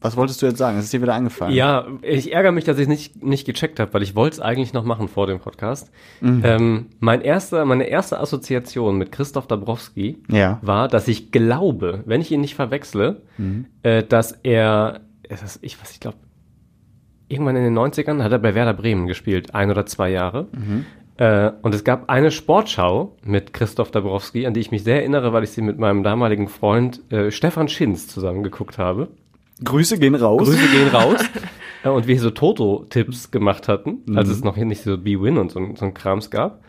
Was 0.00 0.16
wolltest 0.16 0.40
du 0.42 0.46
jetzt 0.46 0.58
sagen? 0.58 0.78
Es 0.78 0.84
ist 0.84 0.92
dir 0.92 1.02
wieder 1.02 1.14
eingefallen. 1.14 1.54
Ja, 1.54 1.86
ich 2.02 2.32
ärgere 2.32 2.52
mich, 2.52 2.64
dass 2.64 2.76
ich 2.76 2.82
es 2.82 2.88
nicht, 2.88 3.24
nicht 3.24 3.46
gecheckt 3.46 3.80
habe, 3.80 3.92
weil 3.94 4.02
ich 4.02 4.14
wollte 4.14 4.34
es 4.34 4.40
eigentlich 4.40 4.72
noch 4.72 4.84
machen 4.84 5.08
vor 5.08 5.26
dem 5.26 5.40
Podcast. 5.40 5.90
Mhm. 6.20 6.42
Ähm, 6.44 6.86
mein 7.00 7.22
erster, 7.22 7.64
meine 7.64 7.84
erste 7.84 8.20
Assoziation 8.20 8.98
mit 8.98 9.10
Christoph 9.10 9.46
Dabrowski 9.46 10.18
Ja. 10.30 10.58
war, 10.62 10.88
dass 10.88 11.08
ich 11.08 11.32
glaube, 11.32 12.02
wenn 12.06 12.20
ich 12.20 12.30
ihn 12.30 12.40
nicht 12.42 12.54
verwechsle, 12.54 13.22
Mhm. 13.38 13.66
äh, 13.82 14.02
dass 14.02 14.32
er, 14.42 15.00
ist- 15.28 15.58
ich 15.62 15.80
was 15.80 15.90
ich 15.92 16.00
glaube, 16.00 16.18
irgendwann 17.28 17.56
in 17.56 17.64
den 17.64 17.74
90ern 17.74 18.22
hat 18.22 18.32
er 18.32 18.38
bei 18.38 18.54
Werder 18.54 18.74
Bremen 18.74 19.06
gespielt, 19.06 19.54
ein 19.54 19.70
oder 19.70 19.86
zwei 19.86 20.10
Jahre. 20.10 20.46
Mhm. 20.52 20.84
Äh, 21.18 21.50
und 21.62 21.74
es 21.74 21.82
gab 21.82 22.10
eine 22.10 22.30
Sportschau 22.30 23.16
mit 23.24 23.52
Christoph 23.54 23.90
Dabrowski, 23.90 24.46
an 24.46 24.52
die 24.54 24.60
ich 24.60 24.70
mich 24.70 24.84
sehr 24.84 24.96
erinnere, 25.00 25.32
weil 25.32 25.44
ich 25.44 25.50
sie 25.50 25.62
mit 25.62 25.78
meinem 25.78 26.02
damaligen 26.02 26.46
Freund 26.46 27.00
äh, 27.10 27.30
Stefan 27.30 27.68
Schinz 27.68 28.06
zusammen 28.06 28.42
geguckt 28.42 28.76
habe. 28.78 29.08
Grüße 29.64 29.98
gehen 29.98 30.14
raus. 30.14 30.42
Grüße 30.44 30.68
gehen 30.68 30.88
raus. 30.88 31.20
Ja, 31.84 31.92
und 31.92 32.08
wir 32.08 32.18
so 32.18 32.30
Toto-Tipps 32.30 33.30
gemacht 33.30 33.68
hatten, 33.68 33.98
als 34.16 34.26
Mhm. 34.26 34.34
es 34.34 34.42
noch 34.42 34.56
nicht 34.56 34.82
so 34.82 34.98
B-Win 34.98 35.38
und 35.38 35.52
so, 35.52 35.60
so 35.76 35.84
ein 35.84 35.94
Krams 35.94 36.30
gab. 36.32 36.64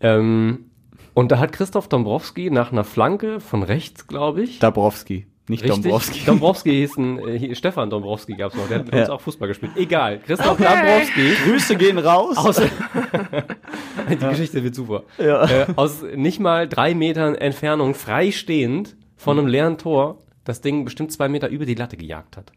Ähm, 0.00 0.66
und 1.14 1.32
da 1.32 1.38
hat 1.38 1.52
Christoph 1.54 1.88
Dombrowski 1.88 2.50
nach 2.50 2.70
einer 2.70 2.84
Flanke 2.84 3.40
von 3.40 3.62
rechts, 3.62 4.06
glaube 4.08 4.42
ich. 4.42 4.58
Dabrowski, 4.58 5.26
nicht 5.48 5.62
Richtig. 5.64 5.82
Dombrowski. 5.84 6.20
Dombrowski 6.26 6.70
hieß 6.70 6.96
ein, 6.98 7.18
äh, 7.28 7.38
hier, 7.38 7.54
Stefan 7.54 7.88
Dombrowski 7.88 8.34
gab's 8.34 8.54
noch, 8.54 8.68
der 8.68 8.80
hat 8.80 8.84
mit 8.86 8.94
Ja. 8.94 9.00
uns 9.02 9.08
auch 9.10 9.22
Fußball 9.22 9.48
gespielt. 9.48 9.72
Egal, 9.76 10.18
Christoph 10.18 10.60
Okay. 10.60 10.64
Dombrowski. 10.68 11.32
Grüße 11.50 11.76
gehen 11.76 11.96
raus. 11.96 12.36
Aus, 12.36 12.60
die 14.10 14.16
Geschichte 14.16 14.62
wird 14.62 14.74
super. 14.74 15.04
Ja. 15.16 15.44
Äh, 15.48 15.66
aus 15.76 16.02
nicht 16.14 16.40
mal 16.40 16.68
drei 16.68 16.94
Metern 16.94 17.36
Entfernung 17.36 17.94
freistehend 17.94 18.96
von 19.16 19.38
einem 19.38 19.46
leeren 19.48 19.78
Tor 19.78 20.18
das 20.44 20.60
Ding 20.60 20.84
bestimmt 20.84 21.12
zwei 21.12 21.28
Meter 21.28 21.48
über 21.48 21.66
die 21.66 21.74
Latte 21.74 21.96
gejagt 21.96 22.36
hat. 22.36 22.52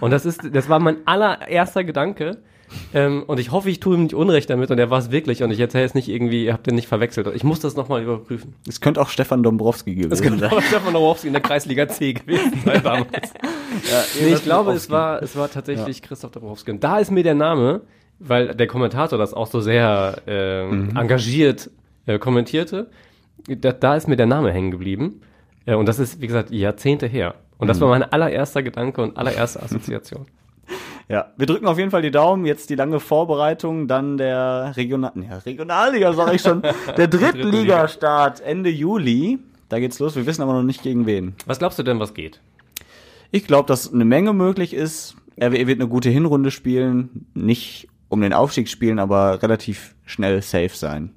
Und 0.00 0.10
das 0.12 0.24
ist, 0.24 0.40
das 0.54 0.68
war 0.68 0.78
mein 0.78 0.96
allererster 1.06 1.84
Gedanke. 1.84 2.38
Ähm, 2.92 3.22
und 3.28 3.38
ich 3.38 3.52
hoffe, 3.52 3.70
ich 3.70 3.78
tue 3.78 3.94
ihm 3.94 4.02
nicht 4.04 4.14
Unrecht 4.14 4.50
damit 4.50 4.72
und 4.72 4.78
er 4.78 4.90
war 4.90 4.98
es 4.98 5.12
wirklich 5.12 5.44
und 5.44 5.52
ich 5.52 5.60
erzähle 5.60 5.84
es 5.84 5.94
nicht 5.94 6.08
irgendwie, 6.08 6.46
ihr 6.46 6.52
habt 6.52 6.66
den 6.66 6.74
nicht 6.74 6.88
verwechselt. 6.88 7.28
Ich 7.34 7.44
muss 7.44 7.60
das 7.60 7.76
nochmal 7.76 8.02
überprüfen. 8.02 8.54
Es 8.68 8.80
könnte 8.80 9.00
auch 9.00 9.08
Stefan 9.08 9.44
Dombrowski 9.44 9.94
gewesen 9.94 10.10
Das 10.10 10.20
könnte 10.20 10.40
sein. 10.40 10.50
auch 10.50 10.60
Stefan 10.62 10.92
Dombrowski 10.92 11.28
in 11.28 11.32
der 11.34 11.42
Kreisliga 11.42 11.86
C 11.86 12.14
gewesen 12.14 12.60
sein 12.64 12.82
damals. 12.82 13.32
nee, 14.20 14.32
ich 14.34 14.42
glaube, 14.42 14.72
es 14.72 14.90
war, 14.90 15.22
es 15.22 15.36
war 15.36 15.48
tatsächlich 15.48 16.02
Christoph 16.02 16.32
Dombrowski. 16.32 16.72
Und 16.72 16.82
da 16.82 16.98
ist 16.98 17.12
mir 17.12 17.22
der 17.22 17.34
Name, 17.36 17.82
weil 18.18 18.54
der 18.54 18.66
Kommentator 18.66 19.16
das 19.16 19.32
auch 19.32 19.46
so 19.46 19.60
sehr 19.60 20.16
ähm, 20.26 20.88
Mhm. 20.88 20.96
engagiert 20.96 21.70
äh, 22.06 22.18
kommentierte, 22.18 22.88
da, 23.46 23.70
da 23.72 23.94
ist 23.96 24.08
mir 24.08 24.16
der 24.16 24.26
Name 24.26 24.50
hängen 24.52 24.72
geblieben. 24.72 25.20
Äh, 25.66 25.74
und 25.74 25.86
das 25.86 25.98
ist, 25.98 26.20
wie 26.20 26.26
gesagt, 26.26 26.50
Jahrzehnte 26.50 27.06
her. 27.06 27.34
Und 27.58 27.68
das 27.68 27.78
Mhm. 27.78 27.82
war 27.82 27.88
mein 27.90 28.02
allererster 28.04 28.62
Gedanke 28.62 29.02
und 29.02 29.16
allererste 29.16 29.62
Assoziation. 29.62 30.26
Ja, 31.08 31.32
wir 31.36 31.46
drücken 31.46 31.68
auf 31.68 31.78
jeden 31.78 31.92
Fall 31.92 32.02
die 32.02 32.10
Daumen. 32.10 32.46
Jetzt 32.46 32.68
die 32.68 32.74
lange 32.74 32.98
Vorbereitung, 32.98 33.86
dann 33.86 34.16
der 34.16 34.72
Regional, 34.76 35.12
ja, 35.14 35.36
Regionalliga, 35.38 36.12
sage 36.14 36.34
ich 36.34 36.42
schon, 36.42 36.62
der 36.96 37.06
Drittligastart 37.06 38.40
Ende 38.40 38.70
Juli. 38.70 39.38
Da 39.68 39.78
geht's 39.78 40.00
los. 40.00 40.16
Wir 40.16 40.26
wissen 40.26 40.42
aber 40.42 40.52
noch 40.52 40.64
nicht 40.64 40.82
gegen 40.82 41.06
wen. 41.06 41.34
Was 41.46 41.60
glaubst 41.60 41.78
du 41.78 41.84
denn, 41.84 42.00
was 42.00 42.12
geht? 42.12 42.40
Ich 43.30 43.46
glaube, 43.46 43.68
dass 43.68 43.92
eine 43.92 44.04
Menge 44.04 44.32
möglich 44.32 44.74
ist. 44.74 45.14
RWE 45.40 45.68
wird 45.68 45.78
eine 45.80 45.88
gute 45.88 46.10
Hinrunde 46.10 46.50
spielen, 46.50 47.26
nicht 47.34 47.86
um 48.08 48.20
den 48.20 48.32
Aufstieg 48.32 48.68
spielen, 48.68 48.98
aber 48.98 49.40
relativ 49.44 49.94
schnell 50.06 50.42
safe 50.42 50.70
sein. 50.70 51.12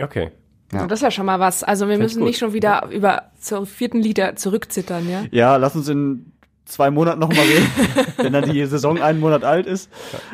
Okay. 0.00 0.30
Ja. 0.74 0.86
Das 0.86 0.98
ist 0.98 1.02
ja 1.02 1.10
schon 1.10 1.26
mal 1.26 1.40
was. 1.40 1.62
Also 1.62 1.88
wir 1.88 1.96
Find's 1.96 2.14
müssen 2.14 2.24
nicht 2.24 2.38
schon 2.38 2.52
wieder 2.52 2.88
über 2.90 3.30
zur 3.38 3.66
vierten 3.66 4.00
Liga 4.00 4.36
zurückzittern, 4.36 5.08
ja? 5.08 5.24
Ja, 5.30 5.56
lass 5.56 5.76
uns 5.76 5.88
in 5.88 6.32
zwei 6.64 6.90
Monaten 6.90 7.20
noch 7.20 7.28
mal 7.28 7.42
reden, 7.42 7.66
wenn 8.16 8.32
dann 8.32 8.50
die 8.50 8.64
Saison 8.66 9.00
einen 9.00 9.20
Monat 9.20 9.44
alt 9.44 9.66
ist. 9.66 9.90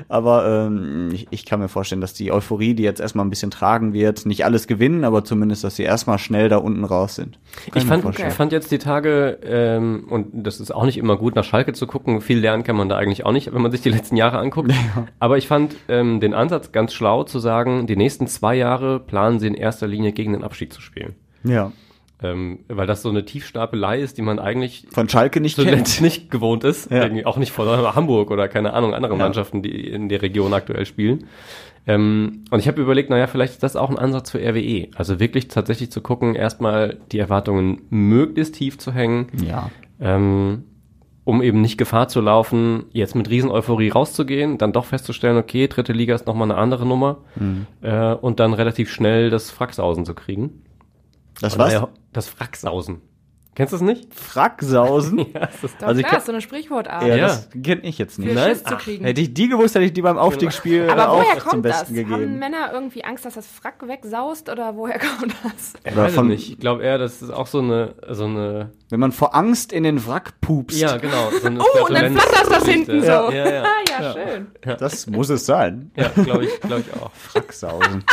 Aber 0.09 0.67
ähm, 0.67 1.11
ich, 1.13 1.27
ich 1.31 1.45
kann 1.45 1.61
mir 1.61 1.69
vorstellen, 1.69 2.01
dass 2.01 2.15
die 2.15 2.33
Euphorie, 2.33 2.75
die 2.75 2.83
jetzt 2.83 3.01
erstmal 3.01 3.25
ein 3.25 3.31
bisschen 3.31 3.51
tragen 3.51 3.93
wird, 3.93 4.27
nicht 4.27 4.45
alles 4.45 4.67
gewinnen, 4.67 5.05
aber 5.05 5.25
zumindest, 5.25 5.65
dass 5.65 5.77
sie 5.77 5.83
erstmal 5.83 6.19
schnell 6.19 6.49
da 6.49 6.59
unten 6.59 6.85
raus 6.85 7.17
sind. 7.17 7.39
Kann 7.73 7.83
Ich 7.83 7.85
fand, 7.85 8.19
ich 8.19 8.35
fand 8.35 8.53
jetzt 8.53 8.71
die 8.71 8.79
Tage, 8.79 9.39
ähm, 9.45 10.07
und 10.09 10.29
das 10.33 10.61
ist 10.61 10.71
auch 10.71 10.85
nicht 10.85 10.99
immer 10.99 11.17
gut, 11.17 11.35
nach 11.35 11.45
Schalke 11.45 11.73
zu 11.73 11.87
gucken, 11.87 12.21
viel 12.21 12.39
lernen 12.39 12.63
kann 12.63 12.77
man 12.77 12.89
da 12.89 12.97
eigentlich 12.97 13.27
auch 13.27 13.33
nicht, 13.33 13.53
wenn 13.53 13.63
man 13.63 13.73
sich 13.73 13.81
die 13.81 13.91
letzten 13.91 14.17
Jahre 14.17 14.39
anguckt. 14.39 14.73
Aber 15.19 15.39
ich 15.39 15.49
fand 15.49 15.77
ähm, 15.89 16.21
den 16.21 16.35
Ansatz 16.35 16.73
ganz 16.73 16.93
schlau 16.93 17.25
zu 17.25 17.39
sagen, 17.39 17.87
die 17.87 17.97
nächsten 17.97 18.27
zwei 18.27 18.55
Jahre 18.55 19.01
planen 19.01 19.41
sie 19.41 19.49
in 19.49 19.55
erster 19.55 19.87
Linie 19.87 20.13
gegen 20.13 20.33
den 20.33 20.45
Abstieg 20.45 20.73
zu 20.73 20.81
spielen. 20.81 21.15
Ja. 21.43 21.73
Ähm, 22.23 22.61
weil 22.69 22.87
das 22.87 23.01
so 23.01 23.09
eine 23.09 23.25
Tiefstapelei 23.25 23.99
ist, 24.01 24.19
die 24.19 24.23
man 24.23 24.39
eigentlich 24.39 24.87
Von 24.91 25.09
Schalke 25.09 25.41
nicht 25.41 25.57
zuletzt 25.57 25.95
kennt. 25.97 26.01
nicht 26.03 26.31
gewohnt 26.31 26.65
ist. 26.65 26.91
Ja. 26.91 27.03
Irgendwie 27.05 27.25
auch 27.25 27.39
nicht 27.39 27.51
von 27.51 27.67
Hamburg 27.67 28.31
oder 28.31 28.47
keine 28.49 28.75
Ahnung, 28.75 28.93
andere 28.95 29.13
Ja. 29.15 29.19
Mannschaften, 29.19 29.63
die 29.63 29.89
in 29.89 30.09
der 30.11 30.21
Region 30.21 30.53
aktuell 30.53 30.85
spielen. 30.85 31.25
Ähm, 31.87 32.45
und 32.51 32.59
ich 32.59 32.69
habe 32.69 32.81
überlegt, 32.83 33.09
naja, 33.09 33.27
vielleicht 33.27 33.55
ist 33.55 33.63
das 33.63 33.75
auch 33.75 33.89
ein 33.89 33.99
Ansatz 33.99 34.31
für 34.31 34.39
RWE. 34.39 34.89
Also 34.97 35.19
wirklich 35.19 35.49
tatsächlich 35.49 35.91
zu 35.91 36.03
gucken, 36.03 36.35
erstmal 36.35 36.99
die 37.11 37.19
Erwartungen 37.19 37.83
möglichst 37.89 38.57
tief 38.57 38.77
zu 38.77 38.93
hängen. 38.93 39.29
Ja. 39.43 39.71
Ähm, 39.99 40.65
um 41.25 41.43
eben 41.43 41.61
nicht 41.61 41.79
Gefahr 41.79 42.09
zu 42.09 42.21
laufen, 42.21 42.85
jetzt 42.93 43.15
mit 43.15 43.31
Riesen-Euphorie 43.31 43.91
rauszugehen, 43.91 44.59
dann 44.59 44.73
doch 44.73 44.85
festzustellen, 44.85 45.37
okay, 45.39 45.69
dritte 45.69 45.93
Liga 45.93 46.15
ist 46.15 46.27
nochmal 46.27 46.51
eine 46.51 46.61
andere 46.61 46.87
Nummer 46.87 47.19
Mhm. 47.37 47.67
äh, 47.83 48.13
und 48.15 48.41
dann 48.41 48.53
relativ 48.53 48.91
schnell 48.91 49.31
das 49.31 49.51
Fracksausen 49.51 50.05
zu 50.05 50.15
kriegen. 50.15 50.63
Das 51.41 51.55
Und 51.55 51.59
was? 51.61 51.73
naja, 51.73 51.89
Das 52.13 52.29
Fracksausen. 52.29 53.01
Kennst 53.57 53.73
du 53.73 53.77
es 53.77 53.83
nicht? 53.83 54.15
Fracksausen? 54.15 55.19
ja, 55.35 55.41
das 55.41 55.65
ist 55.65 55.75
Doch, 55.83 55.89
Also 55.89 56.01
ich 56.01 56.07
klar, 56.07 56.21
ist 56.21 56.27
so 56.27 56.33
eine 56.33 56.41
Sprichwortart. 56.41 57.03
Ja, 57.03 57.17
Ja. 57.17 57.27
das 57.27 57.49
kenne 57.51 57.81
ich 57.83 57.99
jetzt 57.99 58.19
nicht. 58.19 58.29
Für 58.29 58.35
Nein? 58.35 58.57
Kriegen. 58.79 59.05
Hätte 59.05 59.21
ich 59.21 59.35
die 59.35 59.49
gewusst, 59.49 59.75
hätte 59.75 59.85
ich 59.85 59.93
die 59.93 60.03
beim 60.03 60.19
Aufstiegsspiel 60.19 60.89
Aber 60.89 61.03
äh, 61.03 61.07
auch 61.07 61.17
woher 61.25 61.39
zum 61.41 61.49
kommt 61.51 61.65
das? 61.67 61.81
Besten 61.81 61.97
Haben 62.11 62.21
gegeben. 62.21 62.39
Männer 62.39 62.71
irgendwie 62.73 63.05
Angst, 63.05 63.25
dass 63.25 63.35
das 63.35 63.49
Frack 63.49 63.87
wegsaust 63.87 64.49
oder 64.49 64.77
woher 64.77 64.99
kommt 65.19 65.35
das? 65.43 65.73
Ich 65.85 65.93
Oder 65.93 66.05
weiß 66.05 66.15
von- 66.15 66.29
nicht. 66.29 66.49
Ich 66.53 66.59
glaube 66.61 66.85
eher, 66.85 66.97
das 66.99 67.21
ist 67.23 67.31
auch 67.31 67.49
so 67.49 67.59
eine, 67.59 67.95
so 68.09 68.25
eine, 68.27 68.71
Wenn 68.89 69.01
man 69.01 69.11
vor 69.13 69.35
Angst 69.35 69.73
in 69.73 69.83
den 69.83 70.07
Wrack 70.07 70.41
pupst. 70.41 70.79
ja, 70.81 70.97
genau. 70.97 71.31
So 71.43 71.49
eine 71.49 71.61
Oh, 71.81 71.87
und 71.87 71.93
dann 71.95 72.17
flattert 72.17 72.51
das 72.53 72.67
hinten 72.67 73.01
so. 73.03 73.07
Ja, 73.07 73.31
ja, 73.33 73.51
ja. 73.53 73.63
Ah, 73.65 74.03
ja, 74.03 74.13
schön. 74.13 74.47
Das 74.79 75.07
muss 75.09 75.29
es 75.29 75.45
sein. 75.45 75.91
Ja, 75.97 76.09
glaube 76.11 76.45
ich, 76.45 76.61
glaube 76.61 76.85
ich 76.89 77.03
auch. 77.03 77.11
Fracksausen. 77.13 78.05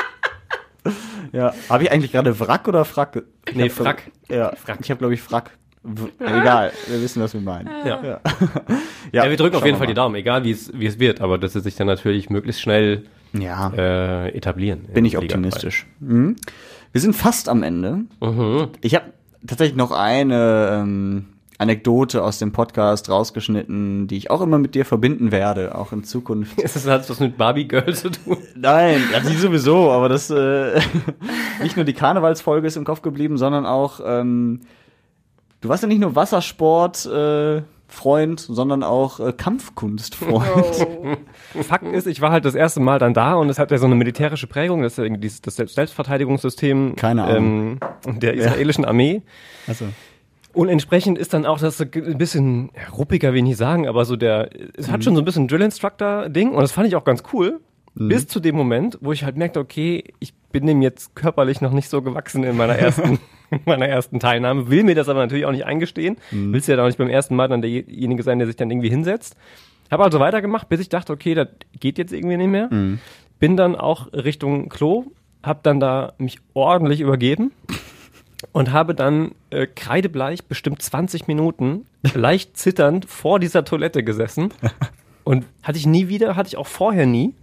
Ja, 1.31 1.53
habe 1.69 1.83
ich 1.83 1.91
eigentlich 1.91 2.11
gerade 2.11 2.39
Wrack 2.39 2.67
oder 2.67 2.85
Frack? 2.85 3.23
Ich 3.47 3.55
Nee, 3.55 3.69
Frack. 3.69 4.03
Ja, 4.29 4.53
Frack. 4.55 4.79
ich 4.81 4.89
habe 4.89 4.99
glaube 4.99 5.13
ich 5.13 5.21
Frack. 5.21 5.51
W 5.83 6.07
egal, 6.19 6.71
wir 6.89 7.01
wissen, 7.01 7.21
was 7.21 7.33
wir 7.33 7.41
meinen. 7.41 7.69
Ja. 7.85 8.03
Ja, 8.03 8.19
Ja, 9.13 9.29
wir 9.29 9.37
drücken 9.37 9.55
auf 9.55 9.65
jeden 9.65 9.77
Fall 9.77 9.87
die. 9.87 9.93
Daumen, 9.93 10.15
egal 10.15 10.43
wie 10.43 10.51
es, 10.51 10.71
wie 10.73 10.85
es 10.85 10.99
wird, 10.99 11.21
aber 11.21 11.37
dass 11.37 11.53
sie 11.53 11.61
sich 11.61 11.75
dann 11.75 11.87
natürlich 11.87 12.29
möglichst 12.29 12.61
schnell 12.61 13.05
Ja, 13.33 13.69
äh, 13.75 14.29
etablieren. 14.35 14.81
bin 14.93 15.05
ich 15.05 15.17
optimistisch. 15.17 15.85
Mhm. 15.99 16.35
Wir 16.91 17.01
sind 17.01 17.15
fast 17.15 17.47
am 17.47 17.63
Ende. 17.63 18.01
Mhm. 18.19 18.67
Ich 18.81 18.95
habe 18.95 19.05
tatsächlich 19.45 19.77
noch 19.77 19.91
eine 19.91 20.79
ähm, 20.81 21.25
Anekdote 21.59 22.23
aus 22.23 22.37
dem 22.39 22.51
Podcast 22.51 23.09
rausgeschnitten, 23.09 24.07
die 24.07 24.17
ich 24.17 24.29
auch 24.29 24.41
immer 24.41 24.59
mit 24.59 24.75
dir 24.75 24.85
verbinden 24.85 25.31
werde, 25.31 25.75
auch 25.75 25.91
in 25.91 26.03
Zukunft. 26.03 26.61
Ist 26.61 26.75
das 26.75 26.87
hat 26.87 27.09
was 27.09 27.19
mit 27.19 27.37
Barbie 27.37 27.67
Girl 27.67 27.93
zu 27.95 28.11
tun? 28.11 28.37
Nein, 28.55 29.01
ja, 29.11 29.19
die 29.19 29.35
sowieso, 29.35 29.91
aber 29.91 30.07
das 30.09 30.29
äh, 30.29 30.79
nicht 31.63 31.75
nur 31.75 31.85
die 31.85 31.93
Karnevalsfolge 31.93 32.67
ist 32.67 32.77
im 32.77 32.85
Kopf 32.85 33.01
geblieben, 33.01 33.37
sondern 33.37 33.65
auch 33.65 33.99
ähm, 34.05 34.61
du 35.61 35.69
warst 35.69 35.83
ja 35.83 35.89
nicht 35.89 35.99
nur 36.01 36.15
Wassersport 36.15 37.05
äh, 37.07 37.63
Freund, 37.89 38.41
sondern 38.41 38.83
auch 38.83 39.19
äh, 39.19 39.31
Kampfkunstfreund. 39.31 40.87
Oh. 41.55 41.63
Fakt 41.63 41.85
ist, 41.87 42.05
ich 42.05 42.19
war 42.19 42.31
halt 42.31 42.43
das 42.43 42.53
erste 42.53 42.81
Mal 42.81 42.99
dann 42.99 43.13
da 43.13 43.35
und 43.35 43.49
es 43.49 43.57
hat 43.57 43.71
ja 43.71 43.77
so 43.77 43.85
eine 43.85 43.95
militärische 43.95 44.45
Prägung, 44.45 44.81
das 44.83 44.93
ist 44.93 44.97
ja 44.97 45.05
irgendwie 45.05 45.21
dieses, 45.21 45.41
das 45.41 45.55
Selbst- 45.55 45.75
Selbstverteidigungssystem 45.75 46.95
Keine 46.97 47.23
Ahnung. 47.23 47.79
ähm, 48.05 48.19
der 48.19 48.33
israelischen 48.33 48.83
Armee. 48.83 49.23
Also, 49.67 49.85
Und 50.57 50.69
entsprechend 50.69 51.19
ist 51.19 51.35
dann 51.35 51.45
auch 51.45 51.59
das 51.59 51.79
ein 51.79 52.17
bisschen 52.17 52.71
ja, 52.75 52.91
ruppiger, 52.91 53.31
will 53.31 53.37
ich 53.37 53.43
nicht 53.43 53.57
sagen, 53.57 53.87
aber 53.87 54.05
so 54.05 54.15
der, 54.15 54.49
es 54.75 54.89
hat 54.89 55.03
schon 55.03 55.13
so 55.13 55.21
ein 55.21 55.25
bisschen 55.25 55.47
Drill 55.47 55.61
Instructor 55.61 56.29
Ding 56.29 56.49
und 56.49 56.61
das 56.61 56.71
fand 56.71 56.87
ich 56.87 56.95
auch 56.95 57.03
ganz 57.03 57.21
cool. 57.31 57.59
Bis 57.93 58.27
zu 58.27 58.39
dem 58.39 58.55
Moment, 58.55 58.97
wo 59.01 59.11
ich 59.11 59.23
halt 59.23 59.37
merkte, 59.37 59.59
okay, 59.59 60.03
ich 60.19 60.33
bin 60.51 60.65
dem 60.65 60.81
jetzt 60.81 61.15
körperlich 61.15 61.61
noch 61.61 61.71
nicht 61.71 61.89
so 61.89 62.01
gewachsen 62.01 62.43
in 62.43 62.57
meiner 62.57 62.73
ersten, 62.73 63.19
in 63.51 63.59
meiner 63.65 63.87
ersten 63.87 64.19
Teilnahme, 64.19 64.67
will 64.67 64.83
mir 64.83 64.95
das 64.95 65.09
aber 65.09 65.19
natürlich 65.19 65.45
auch 65.45 65.51
nicht 65.51 65.65
eingestehen. 65.65 66.17
Willst 66.51 66.67
ja 66.67 66.75
dann 66.75 66.85
auch 66.85 66.89
nicht 66.89 66.97
beim 66.97 67.09
ersten 67.09 67.35
Mal 67.35 67.47
dann 67.47 67.61
derjenige 67.61 68.23
sein, 68.23 68.39
der 68.39 68.47
sich 68.47 68.55
dann 68.55 68.71
irgendwie 68.71 68.89
hinsetzt. 68.89 69.35
Habe 69.91 70.05
also 70.05 70.19
weitergemacht, 70.19 70.69
bis 70.69 70.79
ich 70.79 70.89
dachte, 70.89 71.13
okay, 71.13 71.35
das 71.35 71.49
geht 71.79 71.99
jetzt 71.99 72.13
irgendwie 72.13 72.37
nicht 72.37 72.49
mehr. 72.49 72.69
Bin 73.37 73.57
dann 73.57 73.75
auch 73.75 74.11
Richtung 74.11 74.69
Klo, 74.69 75.05
hab 75.43 75.61
dann 75.61 75.79
da 75.79 76.13
mich 76.17 76.39
ordentlich 76.55 77.01
übergeben 77.01 77.51
und 78.51 78.71
habe 78.71 78.93
dann 78.93 79.31
äh, 79.49 79.67
kreidebleich 79.67 80.45
bestimmt 80.45 80.81
20 80.81 81.27
Minuten 81.27 81.85
leicht 82.13 82.57
zitternd 82.57 83.05
vor 83.05 83.39
dieser 83.39 83.65
Toilette 83.65 84.03
gesessen 84.03 84.53
und 85.23 85.45
hatte 85.63 85.77
ich 85.77 85.85
nie 85.85 86.07
wieder, 86.07 86.35
hatte 86.35 86.47
ich 86.47 86.57
auch 86.57 86.67
vorher 86.67 87.05
nie. 87.05 87.33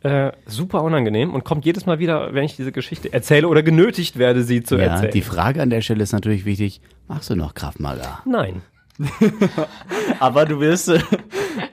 Äh, 0.00 0.30
super 0.46 0.84
unangenehm 0.84 1.34
und 1.34 1.42
kommt 1.44 1.64
jedes 1.64 1.84
Mal 1.84 1.98
wieder, 1.98 2.32
wenn 2.32 2.44
ich 2.44 2.54
diese 2.54 2.70
Geschichte 2.70 3.12
erzähle 3.12 3.48
oder 3.48 3.64
genötigt 3.64 4.16
werde, 4.16 4.44
sie 4.44 4.62
zu 4.62 4.76
ja, 4.76 4.84
erzählen. 4.84 5.10
die 5.10 5.22
Frage 5.22 5.60
an 5.60 5.70
der 5.70 5.80
Stelle 5.80 6.04
ist 6.04 6.12
natürlich 6.12 6.44
wichtig, 6.44 6.80
machst 7.08 7.30
du 7.30 7.34
noch 7.34 7.52
Krav 7.54 7.80
Maga? 7.80 8.20
Nein. 8.24 8.62
aber 10.20 10.44
du 10.44 10.60
wirst, 10.60 10.88
äh, 10.88 11.00